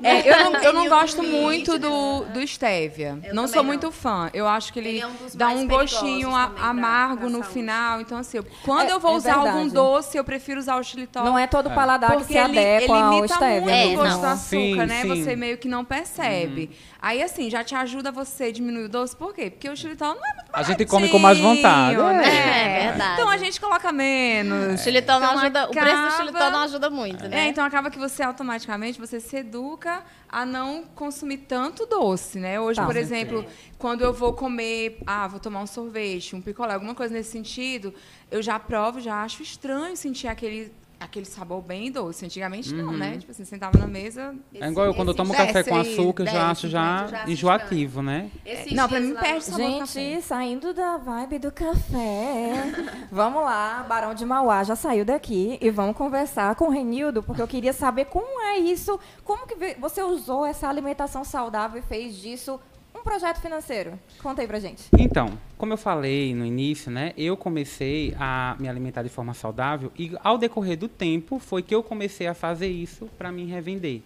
É, 0.03 0.31
eu 0.31 0.51
não, 0.51 0.61
eu 0.61 0.73
não 0.73 0.87
gosto 0.89 1.21
muito 1.23 1.77
do, 1.77 2.21
né? 2.25 2.31
do 2.33 2.47
stevia. 2.47 3.19
Eu 3.23 3.33
não 3.35 3.47
sou 3.47 3.57
não. 3.57 3.63
muito 3.65 3.91
fã. 3.91 4.29
Eu 4.33 4.47
acho 4.47 4.71
que 4.73 4.79
ele, 4.79 4.89
Ele 4.89 4.99
é 5.01 5.07
um 5.07 5.11
dá 5.35 5.47
um 5.49 5.67
gostinho 5.67 6.35
a- 6.35 6.47
pra- 6.47 6.65
amargo 6.69 7.17
pra 7.21 7.25
no 7.29 7.39
saúde. 7.39 7.49
final. 7.53 8.01
Então, 8.01 8.17
assim, 8.17 8.39
quando 8.63 8.89
É- 8.89 8.93
eu 8.93 8.99
vou 8.99 9.13
é 9.13 9.17
usar 9.17 9.35
algum 9.35 9.67
doce, 9.67 10.17
eu 10.17 10.23
prefiro 10.23 10.59
usar 10.59 10.77
o 10.77 10.83
xilitol. 10.83 11.23
Não 11.23 11.37
é 11.37 11.47
todo 11.47 11.69
paladar 11.71 12.11
que 12.11 12.17
Porque 12.17 12.33
se 12.33 12.39
ele, 12.39 12.59
adequa 12.59 12.93
ele 12.95 13.03
ao 13.03 13.13
imita 13.19 13.33
stevia. 13.35 13.61
muito 13.61 13.69
É, 13.75 13.85
o 13.87 13.95
gosto 13.95 14.19
do 14.19 14.25
açúcar, 14.25 14.85
né? 14.87 15.03
Você 15.05 15.35
meio 15.35 15.57
que 15.57 15.67
não 15.67 15.83
percebe. 15.85 16.69
Aí, 17.01 17.21
assim, 17.21 17.49
já 17.51 17.63
te 17.63 17.75
ajuda 17.75 18.11
você 18.11 18.45
a 18.45 18.51
diminuir 18.51 18.85
o 18.85 18.89
doce. 18.89 19.15
Por 19.15 19.33
quê? 19.33 19.51
Porque 19.51 19.69
o 19.69 19.75
xilitol 19.75 20.15
não 20.15 20.25
é 20.25 20.33
muito 20.33 20.45
A 20.51 20.63
gente 20.63 20.85
come 20.85 21.07
com 21.09 21.19
mais 21.19 21.37
vontade, 21.39 21.74
é. 21.75 22.13
né? 22.13 22.77
É 22.77 22.89
verdade. 22.89 23.13
Então 23.13 23.29
a 23.29 23.37
gente 23.37 23.59
coloca 23.59 23.91
menos. 23.91 24.79
O 24.79 24.83
xilitol 24.83 25.19
não 25.19 25.27
Então, 25.29 25.39
ajuda, 25.41 25.65
o 25.65 25.71
preço 25.71 25.85
do 25.85 25.91
acaba- 25.91 26.11
xilitol 26.17 26.51
não 26.51 26.59
ajuda 26.61 26.89
muito, 26.89 27.27
né? 27.27 27.45
É, 27.45 27.47
então 27.47 27.63
acaba 27.65 27.89
que 27.89 27.97
você 27.99 28.23
automaticamente 28.23 28.99
você 28.99 29.19
se 29.19 29.37
educa 29.37 30.03
a 30.29 30.45
não 30.45 30.83
consumir 30.95 31.37
tanto 31.39 31.85
doce, 31.85 32.39
né? 32.39 32.59
Hoje, 32.59 32.79
Tá. 32.79 32.85
por 32.85 32.95
exemplo, 32.95 33.45
quando 33.77 34.01
eu 34.01 34.13
vou 34.13 34.33
comer, 34.33 34.97
ah, 35.05 35.27
vou 35.27 35.39
tomar 35.39 35.61
um 35.61 35.67
sorvete, 35.67 36.35
um 36.35 36.41
picolé, 36.41 36.73
alguma 36.73 36.95
coisa 36.95 37.13
nesse 37.13 37.31
sentido, 37.31 37.93
eu 38.31 38.41
já 38.41 38.57
provo, 38.59 38.99
já 38.99 39.21
acho 39.23 39.41
estranho 39.43 39.95
sentir 39.95 40.27
aquele 40.27 40.73
aquele 41.05 41.25
sabor 41.25 41.61
bem 41.61 41.91
doce. 41.91 42.25
Antigamente 42.25 42.73
não, 42.73 42.91
né? 42.91 43.17
Tipo 43.17 43.31
assim, 43.31 43.45
sentava 43.45 43.77
na 43.77 43.87
mesa. 43.87 44.35
É 44.53 44.67
igual 44.67 44.85
eu, 44.87 44.93
quando 44.93 45.09
eu 45.09 45.15
tomo 45.15 45.33
café 45.33 45.63
com 45.63 45.75
aí, 45.75 45.81
açúcar, 45.93 46.23
eu 46.23 46.27
já 46.27 46.49
acho 46.51 46.67
já 46.67 47.07
já 47.07 47.21
acho 47.23 47.31
enjoativo, 47.31 48.01
né? 48.01 48.29
Esses 48.45 48.73
Não, 48.73 48.87
pra 48.87 48.97
dias 48.99 49.09
mim 49.09 49.15
lá- 49.15 49.21
perde 49.21 49.45
sabor 49.45 49.71
do 49.71 49.79
café. 49.79 49.85
Gente, 49.99 50.21
saindo 50.23 50.73
da 50.73 50.97
vibe 50.97 51.39
do 51.39 51.51
café. 51.51 52.73
vamos 53.11 53.43
lá, 53.43 53.85
Barão 53.87 54.13
de 54.13 54.25
Mauá 54.25 54.63
já 54.63 54.75
saiu 54.75 55.05
daqui 55.05 55.57
e 55.61 55.69
vamos 55.69 55.95
conversar 55.95 56.55
com 56.55 56.65
o 56.65 56.69
Renildo, 56.69 57.23
porque 57.23 57.41
eu 57.41 57.47
queria 57.47 57.73
saber 57.73 58.05
como 58.05 58.41
é 58.41 58.57
isso, 58.57 58.99
como 59.23 59.45
que 59.47 59.55
ve- 59.55 59.75
você 59.79 60.01
usou 60.03 60.45
essa 60.45 60.67
alimentação 60.67 61.23
saudável 61.23 61.79
e 61.79 61.81
fez 61.83 62.15
disso 62.17 62.59
projeto 63.05 63.39
financeiro. 63.39 63.97
Conta 64.21 64.41
aí 64.41 64.47
pra 64.47 64.59
gente. 64.59 64.83
Então, 64.97 65.37
como 65.57 65.71
eu 65.71 65.77
falei 65.77 66.33
no 66.33 66.43
início, 66.43 66.91
né, 66.91 67.13
eu 67.15 67.37
comecei 67.37 68.13
a 68.19 68.55
me 68.59 68.67
alimentar 68.67 69.03
de 69.03 69.09
forma 69.09 69.33
saudável 69.33 69.91
e 69.97 70.11
ao 70.23 70.37
decorrer 70.37 70.75
do 70.77 70.87
tempo 70.87 71.37
foi 71.39 71.61
que 71.61 71.73
eu 71.73 71.83
comecei 71.83 72.25
a 72.27 72.33
fazer 72.33 72.67
isso 72.67 73.07
para 73.17 73.31
me 73.31 73.45
revender. 73.45 74.01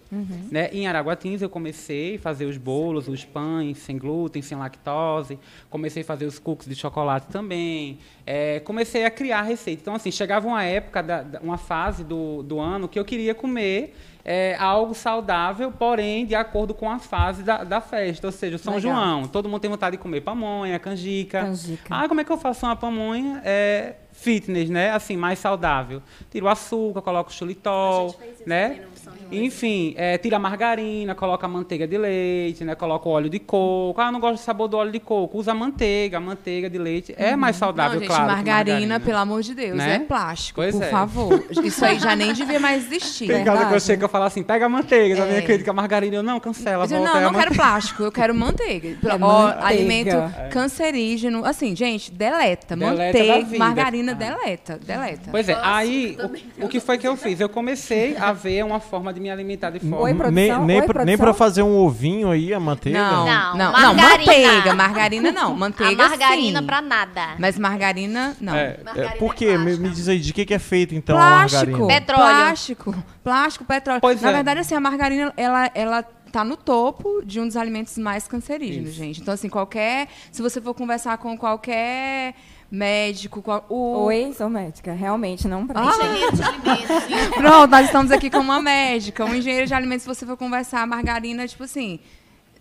Né? 0.52 0.68
Em 0.72 0.86
Araguatins 0.86 1.40
eu 1.42 1.48
comecei 1.48 2.16
a 2.16 2.18
fazer 2.18 2.44
os 2.44 2.56
bolos, 2.58 3.08
os 3.08 3.24
pães 3.24 3.78
sem 3.78 3.96
glúten, 3.96 4.42
sem 4.42 4.56
lactose, 4.56 5.38
comecei 5.70 6.02
a 6.02 6.04
fazer 6.04 6.26
os 6.26 6.38
cookies 6.38 6.68
de 6.68 6.74
chocolate 6.74 7.26
também, 7.28 7.98
é, 8.26 8.60
comecei 8.60 9.04
a 9.06 9.10
criar 9.10 9.42
receita. 9.42 9.80
Então 9.82 9.94
assim, 9.94 10.12
chegava 10.12 10.46
uma 10.46 10.62
época, 10.62 11.02
da, 11.02 11.22
da- 11.22 11.40
uma 11.40 11.56
fase 11.58 12.04
do, 12.04 12.42
do 12.42 12.60
ano 12.60 12.86
que 12.86 12.98
eu 12.98 13.04
queria 13.04 13.34
comer 13.34 13.96
é, 14.24 14.56
algo 14.58 14.94
saudável, 14.94 15.72
porém 15.72 16.26
de 16.26 16.34
acordo 16.34 16.74
com 16.74 16.90
a 16.90 16.98
fase 16.98 17.42
da, 17.42 17.64
da 17.64 17.80
festa, 17.80 18.26
ou 18.26 18.32
seja, 18.32 18.58
São 18.58 18.74
Legal. 18.74 18.94
João. 18.94 19.28
Todo 19.28 19.48
mundo 19.48 19.60
tem 19.60 19.70
vontade 19.70 19.96
de 19.96 20.02
comer 20.02 20.20
pamonha, 20.20 20.78
canjica. 20.78 21.42
Canjica. 21.42 21.84
Ah, 21.88 22.08
como 22.08 22.20
é 22.20 22.24
que 22.24 22.30
eu 22.30 22.38
faço 22.38 22.66
uma 22.66 22.76
pamonha 22.76 23.40
é, 23.44 23.94
fitness, 24.12 24.68
né? 24.68 24.90
Assim, 24.90 25.16
mais 25.16 25.38
saudável. 25.38 26.02
Tiro 26.30 26.46
o 26.46 26.48
açúcar, 26.48 27.02
coloco 27.02 27.30
o 27.30 27.32
xilitol, 27.32 28.14
né? 28.46 28.82
Enfim, 29.32 29.94
é, 29.96 30.18
tira 30.18 30.36
a 30.36 30.38
margarina, 30.38 31.14
coloca 31.14 31.46
a 31.46 31.48
manteiga 31.48 31.86
de 31.86 31.96
leite, 31.96 32.64
né? 32.64 32.74
Coloca 32.74 33.08
o 33.08 33.12
óleo 33.12 33.30
de 33.30 33.38
coco. 33.38 34.00
Ah, 34.00 34.10
não 34.10 34.18
gosto 34.20 34.34
do 34.34 34.44
sabor 34.44 34.68
do 34.68 34.76
óleo 34.76 34.90
de 34.92 35.00
coco. 35.00 35.38
Usa 35.38 35.52
a 35.52 35.54
manteiga, 35.54 36.16
a 36.18 36.20
manteiga 36.20 36.68
de 36.68 36.78
leite. 36.78 37.14
É 37.16 37.36
mais 37.36 37.56
saudável, 37.56 37.94
Não, 37.94 38.00
gente, 38.00 38.08
claro. 38.08 38.24
que 38.28 38.32
margarina, 38.34 39.00
pelo 39.00 39.18
amor 39.18 39.42
de 39.42 39.54
Deus, 39.54 39.76
Né? 39.76 39.94
é 39.96 39.98
plástico, 40.00 40.60
Pois 40.60 40.74
por 40.74 40.82
é. 40.84 40.88
favor. 40.88 41.44
Isso 41.64 41.84
aí 41.84 41.98
já 41.98 42.14
nem 42.16 42.32
devia 42.32 42.58
mais 42.60 42.84
existir. 42.90 43.26
Tem 43.28 43.44
casa 43.44 43.66
que 43.66 43.74
eu 43.74 43.80
chego 43.80 44.02
e 44.02 44.04
eu 44.04 44.08
falo 44.08 44.24
assim, 44.24 44.42
pega 44.42 44.66
a 44.66 44.68
manteiga. 44.68 45.22
A 45.22 45.26
minha 45.26 45.38
É. 45.38 45.42
crítica, 45.42 45.70
a 45.70 45.74
margarina, 45.74 46.16
eu 46.16 46.22
não, 46.22 46.40
cancela, 46.40 46.84
Eu 46.84 46.88
digo, 46.88 46.98
volta. 47.00 47.14
não, 47.14 47.20
é 47.20 47.24
não 47.24 47.38
quero 47.38 47.54
plástico, 47.54 48.02
eu 48.02 48.12
quero 48.12 48.34
manteiga. 48.34 48.96
Ó, 49.10 49.18
manteiga. 49.18 49.66
Alimento 49.66 50.16
É. 50.16 50.48
cancerígeno. 50.50 51.44
Assim, 51.44 51.74
gente, 51.76 52.10
deleta. 52.10 52.76
Manteiga, 52.76 53.58
margarina, 53.58 54.12
Ah. 54.12 54.14
deleta. 54.14 54.78
Deleta. 54.78 55.30
Pois 55.30 55.48
é, 55.48 55.54
Nossa, 55.54 55.74
aí 55.76 56.16
o, 56.60 56.66
o 56.66 56.68
que 56.68 56.80
foi 56.80 56.98
que 56.98 57.06
eu 57.06 57.16
fiz? 57.16 57.40
Eu 57.40 57.48
comecei 57.48 58.16
a 58.16 58.32
ver 58.32 58.64
uma 58.64 58.80
forma 58.90 59.12
de 59.12 59.20
me 59.20 59.30
alimentar 59.30 59.70
de 59.70 59.78
forma. 59.80 60.00
Oi, 60.00 60.14
produção. 60.14 60.64
Nem, 60.66 60.80
nem, 60.80 60.88
nem 61.06 61.16
pra 61.16 61.32
fazer 61.32 61.62
um 61.62 61.78
ovinho 61.78 62.30
aí, 62.30 62.52
a 62.52 62.60
manteiga? 62.60 62.98
Não, 62.98 63.24
Não, 63.24 63.56
não, 63.56 63.72
não, 63.72 63.94
margarina. 63.94 64.26
manteiga. 64.26 64.74
Margarina 64.74 65.32
não. 65.32 65.52
A 65.54 65.56
Manteiga 65.56 66.08
margarina 66.08 66.60
sim. 66.60 66.66
pra 66.66 66.82
nada. 66.82 67.20
Mas 67.38 67.58
margarina, 67.58 68.36
não. 68.40 68.54
É, 68.54 68.78
Margarina 68.84 69.14
É, 69.14 69.18
por 69.18 69.32
é 69.32 69.36
quê? 69.36 69.56
Me, 69.56 69.76
me 69.76 69.88
diz 69.90 70.08
aí, 70.08 70.18
de 70.18 70.32
que, 70.32 70.44
que 70.44 70.52
é 70.54 70.58
feito 70.58 70.94
então 70.94 71.16
a 71.16 71.20
Plástico. 71.20 71.66
margarina? 71.66 71.86
Petróleo. 72.00 72.24
Plástico. 72.24 73.04
Plástico, 73.22 73.64
petróleo. 73.64 74.00
Pois 74.00 74.20
Na 74.20 74.30
é. 74.30 74.32
verdade, 74.34 74.60
assim, 74.60 74.74
a 74.74 74.80
margarina, 74.80 75.32
ela, 75.36 75.70
ela 75.74 76.02
tá 76.02 76.42
no 76.44 76.56
topo 76.56 77.22
de 77.24 77.40
um 77.40 77.46
dos 77.46 77.56
alimentos 77.56 77.96
mais 77.98 78.26
cancerígenos, 78.26 78.90
Isso. 78.90 78.98
gente. 78.98 79.20
Então, 79.20 79.34
assim, 79.34 79.48
qualquer... 79.48 80.08
Se 80.32 80.40
você 80.42 80.60
for 80.60 80.74
conversar 80.74 81.18
com 81.18 81.36
qualquer 81.36 82.34
médico... 82.70 83.42
qual- 83.42 83.66
o, 83.68 84.04
Oi, 84.04 84.32
sou 84.36 84.48
médica. 84.48 84.92
Realmente 84.92 85.48
não 85.48 85.66
pra 85.66 85.80
Ah. 85.80 85.90
Engenheiro 85.96 86.36
de 86.36 86.42
alimentos. 86.42 87.28
Pronto, 87.36 87.70
nós 87.70 87.86
estamos 87.86 88.10
aqui 88.12 88.30
com 88.30 88.38
uma 88.38 88.60
médica, 88.62 89.24
um 89.24 89.34
engenheiro 89.34 89.66
de 89.66 89.74
alimentos. 89.74 90.02
Se 90.02 90.08
você 90.08 90.24
for 90.26 90.36
conversar, 90.36 90.86
margarina, 90.86 91.46
tipo 91.48 91.64
assim, 91.64 91.98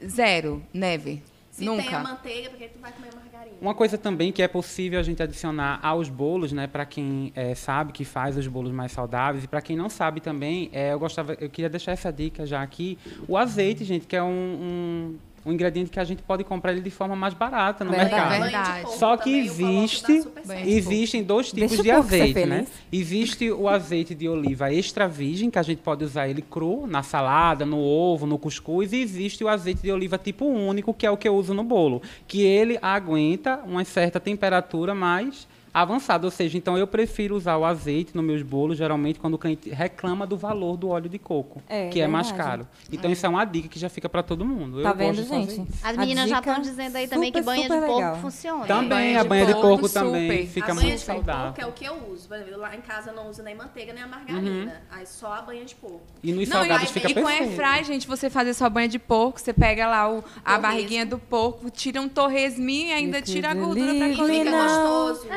zero, 0.06 0.62
neve. 0.74 1.22
Se 1.52 1.66
Nunca. 1.66 1.84
tem 1.84 1.94
a 1.94 2.00
manteiga, 2.00 2.50
porque 2.50 2.68
tu 2.70 2.80
vai 2.80 2.92
comer 2.92 3.10
margarina. 3.14 3.58
Uma 3.62 3.76
coisa 3.76 3.98
também 3.98 4.32
que 4.32 4.42
é 4.42 4.48
possível 4.48 4.98
a 5.00 5.04
gente 5.04 5.22
adicionar 5.22 5.80
aos 5.84 6.08
bolos, 6.08 6.54
né, 6.54 6.66
para 6.68 6.86
quem 6.86 7.34
eh, 7.36 7.54
sabe 7.56 7.92
que 7.92 8.06
faz 8.06 8.38
os 8.38 8.48
bolos 8.48 8.72
mais 8.72 8.94
saudáveis 8.94 9.44
e 9.44 9.48
para 9.48 9.62
quem 9.62 9.76
não 9.76 9.90
sabe 9.90 10.22
também, 10.22 10.70
eh, 10.72 10.94
eu 10.94 11.00
gostava, 11.00 11.34
eu 11.34 11.50
queria 11.50 11.70
deixar 11.70 11.92
essa 11.92 12.14
dica 12.14 12.46
já 12.46 12.62
aqui, 12.62 12.98
o 13.28 13.36
azeite, 13.36 13.84
gente, 13.84 14.08
que 14.08 14.16
é 14.16 14.24
um, 14.24 14.28
um, 14.30 15.16
um 15.46 15.52
ingrediente 15.52 15.90
que 15.90 16.00
a 16.00 16.04
gente 16.04 16.22
pode 16.22 16.44
comprar 16.44 16.72
ele 16.72 16.82
de 16.82 16.90
forma 16.90 17.16
mais 17.16 17.34
barata 17.34 17.84
no 17.84 17.92
Verdade. 17.92 18.14
mercado. 18.14 18.42
Verdade. 18.42 18.98
Só 18.98 19.18
que 19.18 19.38
existe, 19.38 20.24
existem 20.66 21.24
dois 21.24 21.52
tipos 21.52 21.70
Deixa 21.70 21.84
de 21.84 21.92
azeite, 21.92 22.46
né? 22.46 22.68
Existe 22.92 23.52
o 23.52 23.68
azeite 23.68 24.14
de 24.14 24.28
oliva 24.28 24.74
extra 24.74 25.08
virgem, 25.08 25.50
que 25.50 25.60
a 25.60 25.64
gente 25.64 25.80
pode 25.82 26.04
usar 26.04 26.28
ele 26.28 26.42
cru, 26.42 26.86
na 26.88 27.04
salada, 27.04 27.66
no 27.66 27.80
ovo, 27.80 28.26
no 28.26 28.38
cuscuz, 28.38 28.94
e 28.94 29.02
existe 29.02 29.44
o 29.44 29.48
azeite 29.48 29.82
de 29.82 29.92
oliva 29.92 30.18
tipo 30.18 30.46
único, 30.46 30.94
que 30.94 31.06
é 31.06 31.12
o 31.12 31.18
que 31.18 31.28
eu 31.28 31.36
uso 31.36 31.54
no 31.54 31.64
bolo, 31.64 32.02
que 32.28 32.42
ele 32.42 32.78
aguenta 32.82 33.62
uma 33.66 33.84
certa 33.84 34.20
temperatura, 34.20 34.94
mas 34.94 35.48
avançado. 35.74 36.26
Ou 36.26 36.32
seja, 36.32 36.58
então 36.58 36.78
eu 36.78 36.88
prefiro 36.88 37.36
usar 37.36 37.58
o 37.58 37.66
azeite 37.66 38.16
nos 38.16 38.24
meus 38.26 38.42
bolos, 38.42 38.78
geralmente, 38.78 39.20
quando 39.20 39.34
o 39.36 39.38
cliente 39.38 39.70
reclama 39.70 40.26
do 40.26 40.38
valor 40.38 40.78
do 40.78 40.90
óleo 40.90 41.10
de 41.10 41.20
coco, 41.20 41.62
É, 41.68 41.90
que 41.90 42.00
é 42.02 42.08
mais 42.08 42.32
caro. 42.32 42.68
Então 42.92 43.12
isso 43.12 43.26
é 43.26 43.30
uma 43.30 43.46
dica 43.46 43.68
que 43.68 43.80
já 43.80 43.90
fica 43.90 44.08
para 44.10 44.24
todo 44.24 44.46
mundo. 44.46 44.82
Tá 44.82 44.90
eu 44.90 44.96
vendo, 44.96 45.08
gosto 45.18 45.24
de 45.24 45.30
fazer 45.30 45.56
gente? 45.56 45.72
As 45.84 45.98
meninas 45.98 46.30
já 46.30 46.40
estão 46.40 46.62
dizendo 46.62 46.96
aí 46.96 47.08
também 47.08 47.32
que 47.32 47.42
banha 47.42 47.68
de 47.70 47.76
legal. 47.80 48.16
funciona. 48.18 48.66
Também, 48.66 49.16
a 49.18 49.24
de 49.24 49.30
banha 49.30 49.46
de 49.46 49.54
porco, 49.54 49.68
porco 49.80 49.90
também 49.90 50.30
super. 50.30 50.48
fica 50.48 50.72
a 50.72 50.74
muito 50.74 50.86
banha 50.86 50.96
de 50.96 51.02
saudável. 51.02 51.44
porco 51.54 51.62
é 51.62 51.66
o 51.68 51.72
que 51.72 51.86
eu 51.86 52.12
uso. 52.12 52.28
Por 52.28 52.38
exemplo, 52.38 52.60
lá 52.60 52.76
em 52.76 52.82
casa 52.82 53.12
eu 53.12 53.16
não 53.16 53.30
uso 53.30 53.42
nem 53.44 53.56
manteiga 53.56 53.94
nem 53.94 54.04
a 54.04 54.08
margarina. 54.08 54.82
Aí 54.92 55.06
só 55.06 55.34
a 55.34 55.42
banha 55.42 55.64
de 55.66 55.76
porco. 55.76 56.02
E 56.24 56.32
nos 56.32 56.48
Não, 56.50 56.58
salgados 56.60 56.90
e, 56.90 56.94
fica 56.94 57.10
e 57.12 57.14
com 57.14 57.24
perfeito. 57.24 57.62
airfry, 57.62 57.84
gente, 57.86 58.08
você 58.08 58.30
fazer 58.30 58.54
sua 58.54 58.70
banha 58.70 58.88
de 58.88 59.00
porco, 59.00 59.40
você 59.40 59.54
pega 59.54 59.88
lá 59.88 60.10
o, 60.10 60.18
a 60.18 60.22
Torresmo. 60.22 60.62
barriguinha 60.62 61.06
do 61.06 61.18
porco, 61.18 61.70
tira 61.70 62.02
um 62.02 62.10
torresminho 62.10 62.90
e 62.90 62.94
ainda 62.94 63.22
que 63.22 63.32
tira 63.32 63.52
a 63.52 63.54
gordura 63.54 63.94
pra 63.94 63.94
delícia. 64.08 64.24
cozinhar. 64.24 64.46
Fica 64.46 64.64
gostoso. 64.64 65.28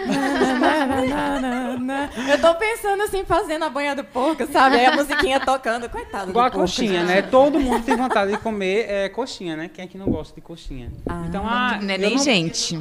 Eu 2.30 2.40
tô 2.40 2.54
pensando 2.54 3.02
assim, 3.02 3.24
fazendo 3.24 3.64
a 3.64 3.68
banha 3.70 3.94
do 3.94 4.04
porco, 4.04 4.46
sabe? 4.50 4.76
Aí 4.76 4.86
a 4.86 4.96
musiquinha 4.96 5.40
tocando. 5.40 5.88
Coitado 5.88 6.30
Igual 6.30 6.46
a 6.46 6.50
porco. 6.50 6.66
coxinha, 6.66 7.04
né? 7.04 7.22
Todo 7.22 7.58
mundo 7.60 7.84
tem 7.84 7.96
vontade 7.96 8.32
de 8.32 8.38
comer 8.38 8.86
é, 8.88 9.08
coxinha, 9.08 9.56
né? 9.56 9.70
Quem 9.72 9.84
é 9.84 9.88
que 9.88 9.98
não 9.98 10.06
gosta 10.06 10.34
de 10.34 10.40
coxinha? 10.40 10.90
então, 11.28 11.46
ah, 11.46 11.78
Não 11.82 11.90
é 11.94 11.98
nem 11.98 12.14
não- 12.16 12.22
gente. 12.22 12.80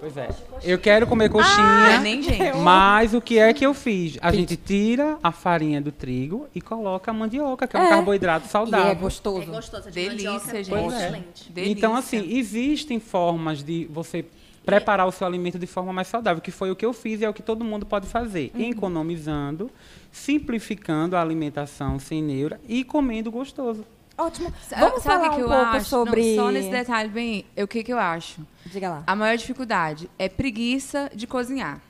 Pois 0.00 0.16
é. 0.16 0.28
Eu 0.64 0.80
quero 0.80 1.06
comer 1.06 1.30
Não 1.30 1.38
é 1.40 1.42
coxinha, 1.44 2.00
nem 2.00 2.20
gente. 2.22 2.52
mas 2.58 3.14
o 3.14 3.20
que 3.20 3.38
é 3.38 3.52
que 3.54 3.64
eu 3.64 3.72
fiz? 3.72 4.18
A 4.20 4.32
gente 4.32 4.56
tira 4.56 5.16
a 5.22 5.30
farinha 5.30 5.80
do 5.80 5.92
trigo 5.92 6.48
e 6.52 6.60
coloca 6.60 7.12
a 7.12 7.14
mandioca, 7.14 7.68
que 7.68 7.76
é 7.76 7.80
um 7.80 7.84
É. 7.84 7.88
carboidrato 7.88 8.44
E 8.46 8.48
é 8.48 8.50
saudável. 8.50 8.96
gostoso. 8.96 9.42
É 9.42 9.46
gostoso. 9.46 9.84
de 9.84 9.90
Delícia, 9.92 10.32
mandioca 10.32 10.56
é 10.58 10.64
gente. 10.64 10.94
excelente. 10.96 11.52
Delícia. 11.52 11.72
Então, 11.72 11.94
assim, 11.94 12.36
existem 12.36 12.98
formas 12.98 13.62
de 13.62 13.84
você 13.92 14.24
preparar 14.64 15.06
o 15.06 15.12
seu 15.12 15.26
alimento 15.26 15.58
de 15.58 15.66
forma 15.66 15.92
mais 15.92 16.06
saudável, 16.08 16.40
que 16.40 16.50
foi 16.50 16.70
o 16.70 16.76
que 16.76 16.84
eu 16.86 16.92
fiz 16.92 17.20
e 17.20 17.24
é 17.24 17.28
o 17.28 17.34
que 17.34 17.42
todo 17.42 17.64
mundo 17.64 17.84
pode 17.84 18.06
fazer, 18.06 18.50
Uhum. 18.54 18.70
economizando, 18.70 19.70
simplificando 20.10 21.16
a 21.16 21.20
alimentação 21.20 21.98
sem 21.98 22.22
neura 22.22 22.60
e 22.68 22.84
comendo 22.84 23.30
gostoso. 23.30 23.84
Ótimo. 24.16 24.52
Vamos 24.78 25.02
Sabe 25.02 25.24
falar 25.24 25.32
o 25.32 25.34
que 25.36 25.40
um 25.40 25.44
eu 25.44 25.48
pouco 25.48 25.64
acho? 25.76 25.88
sobre... 25.88 26.36
Não, 26.36 26.44
só 26.44 26.50
nesse 26.52 26.70
detalhe 26.70 27.08
bem, 27.08 27.44
o 27.56 27.66
que, 27.66 27.82
que 27.82 27.92
eu 27.92 27.98
acho? 27.98 28.40
Diga 28.66 28.88
lá. 28.90 29.02
A 29.06 29.16
maior 29.16 29.36
dificuldade 29.36 30.08
é 30.18 30.28
preguiça 30.28 31.10
de 31.14 31.26
cozinhar. 31.26 31.80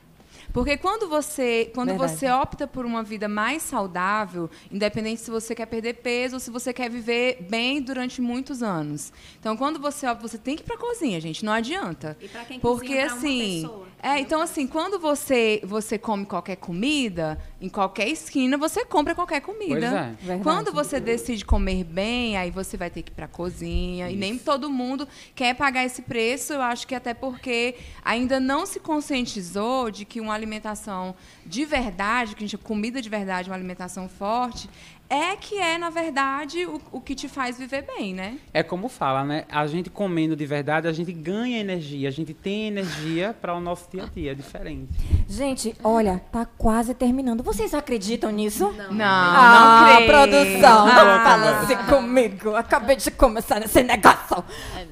Porque 0.53 0.77
quando 0.77 1.09
você, 1.09 1.71
quando 1.75 1.89
Verdade. 1.89 2.13
você 2.13 2.31
opta 2.31 2.67
por 2.67 2.85
uma 2.85 3.03
vida 3.03 3.29
mais 3.29 3.63
saudável, 3.63 4.51
independente 4.71 5.21
se 5.21 5.31
você 5.31 5.55
quer 5.55 5.67
perder 5.67 5.95
peso 5.95 6.35
ou 6.37 6.41
se 6.41 6.51
você 6.51 6.73
quer 6.73 6.91
viver 6.91 7.47
bem 7.49 7.81
durante 7.81 8.21
muitos 8.21 8.63
anos. 8.63 9.13
Então, 9.41 9.57
quando 9.57 9.79
você 9.79 10.07
opta, 10.07 10.29
você 10.29 10.39
tem 10.39 10.57
que 10.57 10.63
ir 10.63 10.67
pra 10.67 10.77
cozinha, 10.77 11.21
gente, 11.21 11.45
não 11.45 11.53
adianta. 11.53 12.17
E 12.21 12.29
pra 12.29 12.45
quem 12.45 12.61
Porque 12.61 12.87
cozinha 12.87 13.07
assim, 13.07 13.63
pessoa, 13.63 13.87
é, 14.03 14.19
então 14.19 14.41
assim, 14.41 14.67
quando 14.67 14.99
você 14.99 15.61
você 15.65 15.97
come 15.97 16.27
qualquer 16.27 16.57
comida, 16.57 17.39
em 17.61 17.69
qualquer 17.69 18.09
esquina 18.09 18.59
você 18.59 18.85
compra 18.85 19.15
qualquer 19.15 19.41
comida. 19.41 19.81
Pois 19.81 19.93
é. 19.93 20.15
Verdade. 20.21 20.43
Quando 20.43 20.73
você 20.73 20.99
decide 20.99 21.45
comer 21.45 21.85
bem, 21.85 22.37
aí 22.37 22.51
você 22.51 22.77
vai 22.77 22.91
ter 22.91 23.03
que 23.03 23.13
ir 23.13 23.15
pra 23.15 23.29
cozinha. 23.29 24.11
E 24.11 24.17
nem 24.17 24.37
todo 24.37 24.69
mundo 24.69 25.07
quer 25.35 25.55
pagar 25.55 25.85
esse 25.85 26.03
preço. 26.03 26.53
Eu 26.53 26.63
acho 26.63 26.87
que 26.87 26.95
até 26.95 27.15
porque 27.15 27.77
ainda 28.05 28.41
não 28.41 28.67
se 28.67 28.81
conscientizou 28.81 29.91
de 29.91 30.05
que 30.05 30.21
uma 30.21 30.37
alimentação 30.43 31.15
de 31.47 31.65
verdade, 31.65 32.35
que 32.35 32.45
a 32.45 32.47
gente 32.47 32.59
comida 32.59 33.01
de 33.01 33.09
verdade, 33.09 33.49
uma 33.49 33.57
alimentação 33.57 34.09
forte, 34.09 34.69
é 35.13 35.37
que 35.37 35.59
é, 35.59 35.77
na 35.77 35.91
verdade, 35.91 36.65
o, 36.65 36.81
o 36.91 36.99
que 36.99 37.15
te 37.15 37.29
faz 37.29 37.59
viver 37.59 37.83
bem, 37.83 38.15
né? 38.15 38.39
É 38.55 38.63
como 38.63 38.89
fala, 38.89 39.23
né? 39.23 39.45
A 39.51 39.67
gente 39.67 39.91
comendo 39.91 40.35
de 40.35 40.47
verdade, 40.47 40.89
a 40.89 40.93
gente 40.93 41.13
ganha 41.13 41.59
energia, 41.59 42.09
a 42.09 42.11
gente 42.11 42.33
tem 42.33 42.69
energia 42.69 43.37
para 43.39 43.55
o 43.55 43.61
nosso 43.61 43.91
dia 43.91 44.05
a 44.05 44.07
dia, 44.07 44.33
é 44.33 44.35
diferente. 44.35 44.89
Gente, 45.29 45.77
olha, 45.85 46.19
tá 46.33 46.47
quase 46.47 46.95
terminando. 46.95 47.43
Vocês 47.43 47.75
acreditam 47.75 48.31
nisso? 48.31 48.73
Não. 48.73 48.91
Não, 48.93 49.05
ah, 49.05 49.87
não 49.91 49.97
creio. 49.97 50.11
produção, 50.11 50.87
Ah, 50.87 51.05
não 51.05 51.25
fala 51.25 51.61
assim 51.61 51.77
comigo. 51.91 52.57
Acabei 52.57 52.97
de 52.97 53.11
começar 53.11 53.61
nesse 53.61 53.83
negócio. 53.83 54.43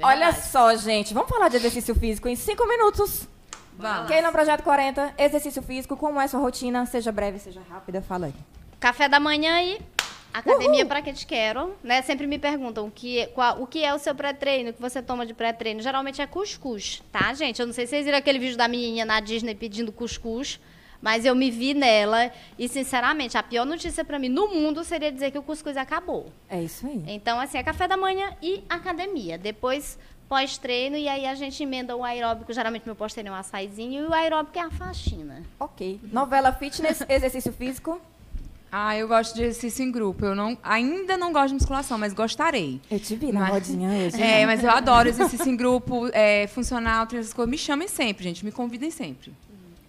Olha 0.03 0.35
só, 0.35 0.77
gente, 0.77 1.15
vamos 1.15 1.31
falar 1.31 1.49
de 1.49 1.57
exercício 1.57 1.95
físico 1.95 2.29
em 2.29 2.37
cinco 2.37 2.69
minutos. 2.69 3.27
Vamos. 3.81 4.09
Quem 4.09 4.21
no 4.21 4.31
Projeto 4.31 4.63
40, 4.63 5.15
exercício 5.17 5.63
físico, 5.63 5.97
como 5.97 6.21
é 6.21 6.29
sua 6.29 6.39
rotina? 6.39 6.85
Seja 6.85 7.11
breve, 7.11 7.39
seja 7.39 7.63
rápida, 7.69 8.03
fala 8.03 8.27
aí. 8.27 8.35
Café 8.79 9.09
da 9.09 9.19
manhã 9.19 9.63
e 9.63 9.81
academia 10.35 10.85
para 10.85 11.01
que 11.01 11.13
te 11.15 11.27
quero, 11.27 11.75
né? 11.83 12.03
Sempre 12.03 12.27
me 12.27 12.39
perguntam 12.39 12.87
o 12.87 12.91
que, 12.91 13.27
qual, 13.29 13.63
o 13.63 13.67
que 13.67 13.83
é 13.83 13.95
o 13.95 13.99
seu 13.99 14.15
pré-treino, 14.15 14.71
o 14.71 14.73
que 14.75 14.81
você 14.81 15.03
toma 15.03 15.25
de 15.25 15.33
pré-treino. 15.33 15.81
Geralmente 15.81 16.21
é 16.21 16.27
cuscuz, 16.27 17.03
tá, 17.11 17.33
gente? 17.33 17.59
Eu 17.59 17.67
não 17.67 17.73
sei 17.73 17.87
se 17.87 17.91
vocês 17.91 18.05
viram 18.05 18.19
aquele 18.19 18.39
vídeo 18.39 18.57
da 18.57 18.69
menininha 18.69 19.07
na 19.07 19.19
Disney 19.19 19.55
pedindo 19.55 19.91
cuscuz, 19.91 20.61
mas 21.01 21.25
eu 21.25 21.35
me 21.35 21.51
vi 21.51 21.73
nela 21.73 22.31
e, 22.59 22.69
sinceramente, 22.69 23.39
a 23.39 23.43
pior 23.43 23.65
notícia 23.65 24.05
para 24.05 24.19
mim 24.19 24.29
no 24.29 24.49
mundo 24.49 24.85
seria 24.85 25.11
dizer 25.11 25.31
que 25.31 25.39
o 25.39 25.43
cuscuz 25.43 25.77
acabou. 25.79 26.31
É 26.51 26.63
isso 26.63 26.87
aí. 26.87 27.03
Então, 27.07 27.41
assim, 27.41 27.57
é 27.57 27.63
café 27.63 27.89
da 27.89 27.97
manhã 27.97 28.37
e 28.43 28.63
academia. 28.69 29.39
Depois, 29.39 29.99
pós-treino, 30.31 30.97
e 30.97 31.09
aí 31.09 31.27
a 31.27 31.35
gente 31.35 31.61
emenda 31.61 31.97
o 31.97 32.05
aeróbico. 32.05 32.53
Geralmente, 32.53 32.85
meu 32.87 32.95
pós-treino 32.95 33.31
é 33.31 33.33
um 33.33 33.35
açaizinho 33.35 34.05
e 34.05 34.07
o 34.07 34.15
aeróbico 34.15 34.57
é 34.57 34.63
a 34.63 34.71
faxina. 34.71 35.43
Ok. 35.59 35.99
Novela 36.13 36.53
fitness, 36.53 37.03
exercício 37.11 37.53
físico. 37.53 38.01
Ah, 38.71 38.97
eu 38.97 39.09
gosto 39.09 39.35
de 39.35 39.43
exercício 39.43 39.85
em 39.85 39.91
grupo. 39.91 40.25
Eu 40.25 40.37
não, 40.37 40.57
ainda 40.63 41.17
não 41.19 41.33
gosto 41.33 41.49
de 41.49 41.55
musculação, 41.55 41.99
mas 41.99 42.13
gostarei. 42.15 42.81
Eu 42.89 43.01
te 43.01 43.17
vi 43.17 43.33
na 43.33 43.41
Mas- 43.41 43.51
rodinha 43.51 43.89
hoje. 43.91 44.23
É, 44.23 44.47
mas 44.47 44.63
eu 44.63 44.71
adoro 44.71 45.09
exercício 45.09 45.49
em 45.51 45.57
grupo, 45.57 46.09
é, 46.13 46.47
funcional, 46.47 47.09
coisas. 47.09 47.35
Me 47.49 47.59
chamem 47.59 47.89
sempre, 47.89 48.23
gente. 48.23 48.45
Me 48.45 48.53
convidem 48.53 48.93
sempre. 48.93 49.33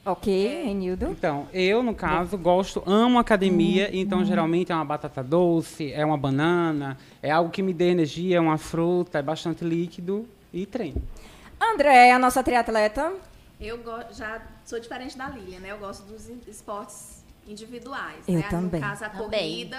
Ok, 0.03 0.63
Renildo. 0.65 1.09
Então, 1.11 1.47
eu, 1.53 1.83
no 1.83 1.93
caso, 1.93 2.35
gosto, 2.35 2.81
amo 2.87 3.19
academia, 3.19 3.89
então 3.95 4.25
geralmente 4.25 4.71
é 4.71 4.75
uma 4.75 4.83
batata 4.83 5.23
doce, 5.23 5.93
é 5.93 6.03
uma 6.03 6.17
banana, 6.17 6.97
é 7.21 7.29
algo 7.29 7.51
que 7.51 7.61
me 7.61 7.71
dê 7.71 7.91
energia, 7.91 8.37
é 8.37 8.39
uma 8.39 8.57
fruta, 8.57 9.19
é 9.19 9.21
bastante 9.21 9.63
líquido 9.63 10.27
e 10.51 10.65
treino. 10.65 11.01
André, 11.59 12.11
a 12.11 12.17
nossa 12.17 12.41
triatleta. 12.41 13.13
Eu 13.59 13.79
já 14.11 14.41
sou 14.65 14.79
diferente 14.79 15.15
da 15.15 15.29
Lilian, 15.29 15.59
né? 15.59 15.71
Eu 15.71 15.77
gosto 15.77 16.03
dos 16.03 16.27
esportes 16.47 17.23
individuais. 17.47 18.27
Eu 18.27 18.35
né? 18.35 18.47
também. 18.49 18.81
No 18.81 18.87
caso, 18.87 19.05
a 19.05 19.09
Também. 19.09 19.69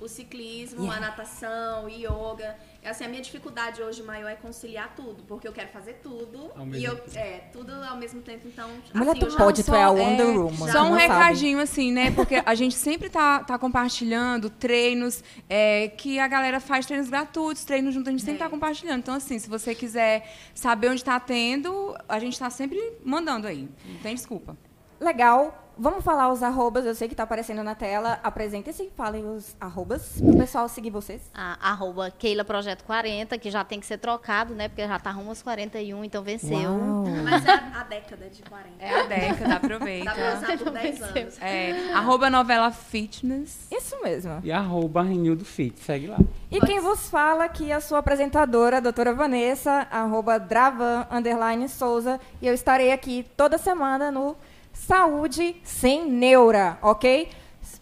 O 0.00 0.06
ciclismo, 0.08 0.82
Yeah. 0.84 0.96
a 0.96 1.10
natação, 1.10 1.84
o 1.86 1.88
yoga. 1.88 2.56
Assim, 2.84 3.04
a 3.04 3.08
minha 3.08 3.20
dificuldade 3.20 3.82
hoje 3.82 4.02
maior 4.02 4.28
é 4.28 4.36
conciliar 4.36 4.94
tudo, 4.96 5.22
porque 5.24 5.46
eu 5.46 5.52
quero 5.52 5.68
fazer 5.68 5.94
tudo. 6.02 6.50
Ao 6.56 6.66
e 6.68 6.84
eu, 6.84 6.98
é, 7.14 7.40
tudo 7.52 7.72
ao 7.72 7.96
mesmo 7.96 8.22
tempo, 8.22 8.46
então. 8.46 8.70
Mulher, 8.94 9.10
assim, 9.10 9.20
tu 9.20 9.26
eu 9.26 9.30
já- 9.30 9.36
pode, 9.36 9.64
tu 9.64 9.74
é 9.74 9.82
a 9.82 9.90
Wonder 9.90 10.26
é, 10.26 10.30
Woman. 10.38 10.72
Só 10.72 10.82
um 10.82 10.90
não 10.90 10.90
sabe. 10.92 11.00
recadinho, 11.02 11.58
assim, 11.60 11.92
né? 11.92 12.10
Porque 12.12 12.40
a 12.46 12.54
gente 12.54 12.76
sempre 12.76 13.10
tá, 13.10 13.40
tá 13.44 13.58
compartilhando 13.58 14.48
treinos 14.48 15.22
é, 15.50 15.88
que 15.88 16.18
a 16.18 16.28
galera 16.28 16.60
faz 16.60 16.86
treinos 16.86 17.10
gratuitos, 17.10 17.64
treinos 17.64 17.92
juntos, 17.92 18.08
a 18.08 18.12
gente 18.12 18.22
sempre 18.24 18.38
tá 18.38 18.48
compartilhando. 18.48 19.00
Então, 19.00 19.14
assim, 19.14 19.38
se 19.38 19.48
você 19.50 19.74
quiser 19.74 20.32
saber 20.54 20.88
onde 20.90 21.04
tá 21.04 21.18
tendo, 21.18 21.94
a 22.08 22.18
gente 22.18 22.38
tá 22.38 22.48
sempre 22.48 22.80
mandando 23.04 23.46
aí. 23.48 23.68
Não 23.84 23.96
tem 24.00 24.14
desculpa. 24.14 24.56
Legal. 25.00 25.64
Vamos 25.78 26.02
falar 26.04 26.30
os 26.32 26.42
arrobas. 26.42 26.84
Eu 26.84 26.94
sei 26.94 27.08
que 27.08 27.14
tá 27.14 27.22
aparecendo 27.22 27.62
na 27.62 27.74
tela. 27.74 28.18
Apresentem-se 28.22 28.82
e 28.84 28.90
falem 28.96 29.24
os 29.24 29.54
arrobas 29.60 30.20
pro 30.20 30.36
pessoal 30.36 30.68
seguir 30.68 30.90
vocês. 30.90 31.22
A, 31.32 31.70
arroba 31.70 32.10
Keila 32.10 32.44
Projeto 32.44 32.82
40, 32.84 33.38
que 33.38 33.50
já 33.50 33.62
tem 33.62 33.78
que 33.78 33.86
ser 33.86 33.98
trocado, 33.98 34.54
né? 34.54 34.68
Porque 34.68 34.86
já 34.86 34.98
tá 34.98 35.10
rumo 35.10 35.28
aos 35.28 35.40
41, 35.42 36.04
então 36.04 36.22
venceu. 36.22 36.58
Uau. 36.58 37.04
Mas 37.24 37.46
é 37.46 37.50
a, 37.52 37.80
a 37.80 37.84
década 37.84 38.28
de 38.28 38.42
40. 38.42 38.68
É 38.80 39.00
a 39.00 39.06
década, 39.06 39.48
Dá 39.48 39.60
pra 39.60 39.74
aproveita. 39.76 40.12
usar 40.12 40.58
por 40.58 40.70
10 40.72 41.02
anos. 41.02 41.38
É, 41.42 41.92
arroba 41.94 42.28
novela 42.28 42.70
fitness. 42.72 43.68
Isso 43.70 43.96
mesmo. 44.02 44.40
E 44.42 44.50
arroba 44.50 45.02
Renildo 45.02 45.44
Fit, 45.44 45.78
segue 45.78 46.08
lá. 46.08 46.18
E 46.50 46.60
quem 46.60 46.80
vos 46.80 47.08
fala 47.08 47.44
aqui 47.44 47.70
é 47.70 47.74
a 47.74 47.80
sua 47.80 47.98
apresentadora, 47.98 48.78
a 48.78 48.80
doutora 48.80 49.14
Vanessa, 49.14 49.86
arroba 49.90 50.38
Dravan, 50.40 51.06
underline 51.10 51.68
Souza. 51.68 52.18
E 52.42 52.46
eu 52.48 52.54
estarei 52.54 52.90
aqui 52.90 53.24
toda 53.36 53.58
semana 53.58 54.10
no 54.10 54.34
Saúde 54.72 55.56
Sem 55.64 56.10
Neura, 56.10 56.78
ok? 56.82 57.28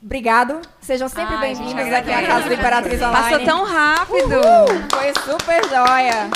Obrigado. 0.02 0.60
Sejam 0.80 1.08
sempre 1.08 1.36
bem-vindos 1.38 1.72
gente, 1.72 1.94
aqui 1.94 2.12
à 2.12 2.26
Casa 2.26 2.48
do 2.48 2.54
Imperatriz 2.54 3.00
Online. 3.02 3.30
Passou 3.30 3.44
tão 3.44 3.64
rápido. 3.64 4.34
Uhul, 4.36 4.90
Foi 4.90 5.12
super 5.34 5.64
joia. 5.68 6.30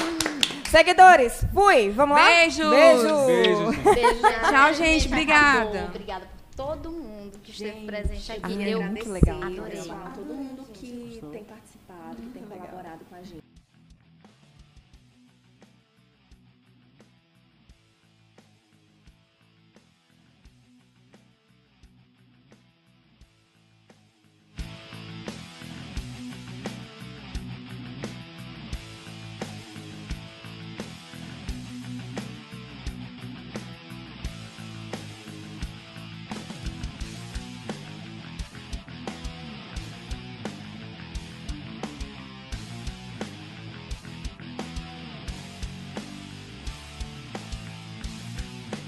Seguidores, 0.69 1.45
fui. 1.53 1.91
Vamos 1.91 2.17
lá? 2.17 2.25
Beijos. 2.27 2.71
Beijo. 2.71 3.27
Beijo. 3.27 3.83
Beijo, 3.83 4.21
Tchau, 4.51 4.75
gente. 4.75 5.07
Obrigada. 5.09 5.85
Obrigada 5.89 6.27
por 6.27 6.55
todo 6.57 6.91
mundo 6.91 7.39
que 7.43 7.51
esteve 7.53 7.85
presente 7.87 8.33
aqui. 8.33 8.53
amei 8.55 8.75
Eu 8.75 8.83
muito 8.83 9.11
legal. 9.11 9.43
adorei. 9.43 9.77
Pessoal, 9.79 10.11
todo 10.15 10.35
mundo 10.35 10.65
que 10.73 11.21
tem 11.33 11.45
participado, 11.45 12.17
que 12.17 12.29
tem 12.31 12.43
colaborado 12.43 13.01
com 13.09 13.15
a 13.17 13.23
gente. 13.23 13.43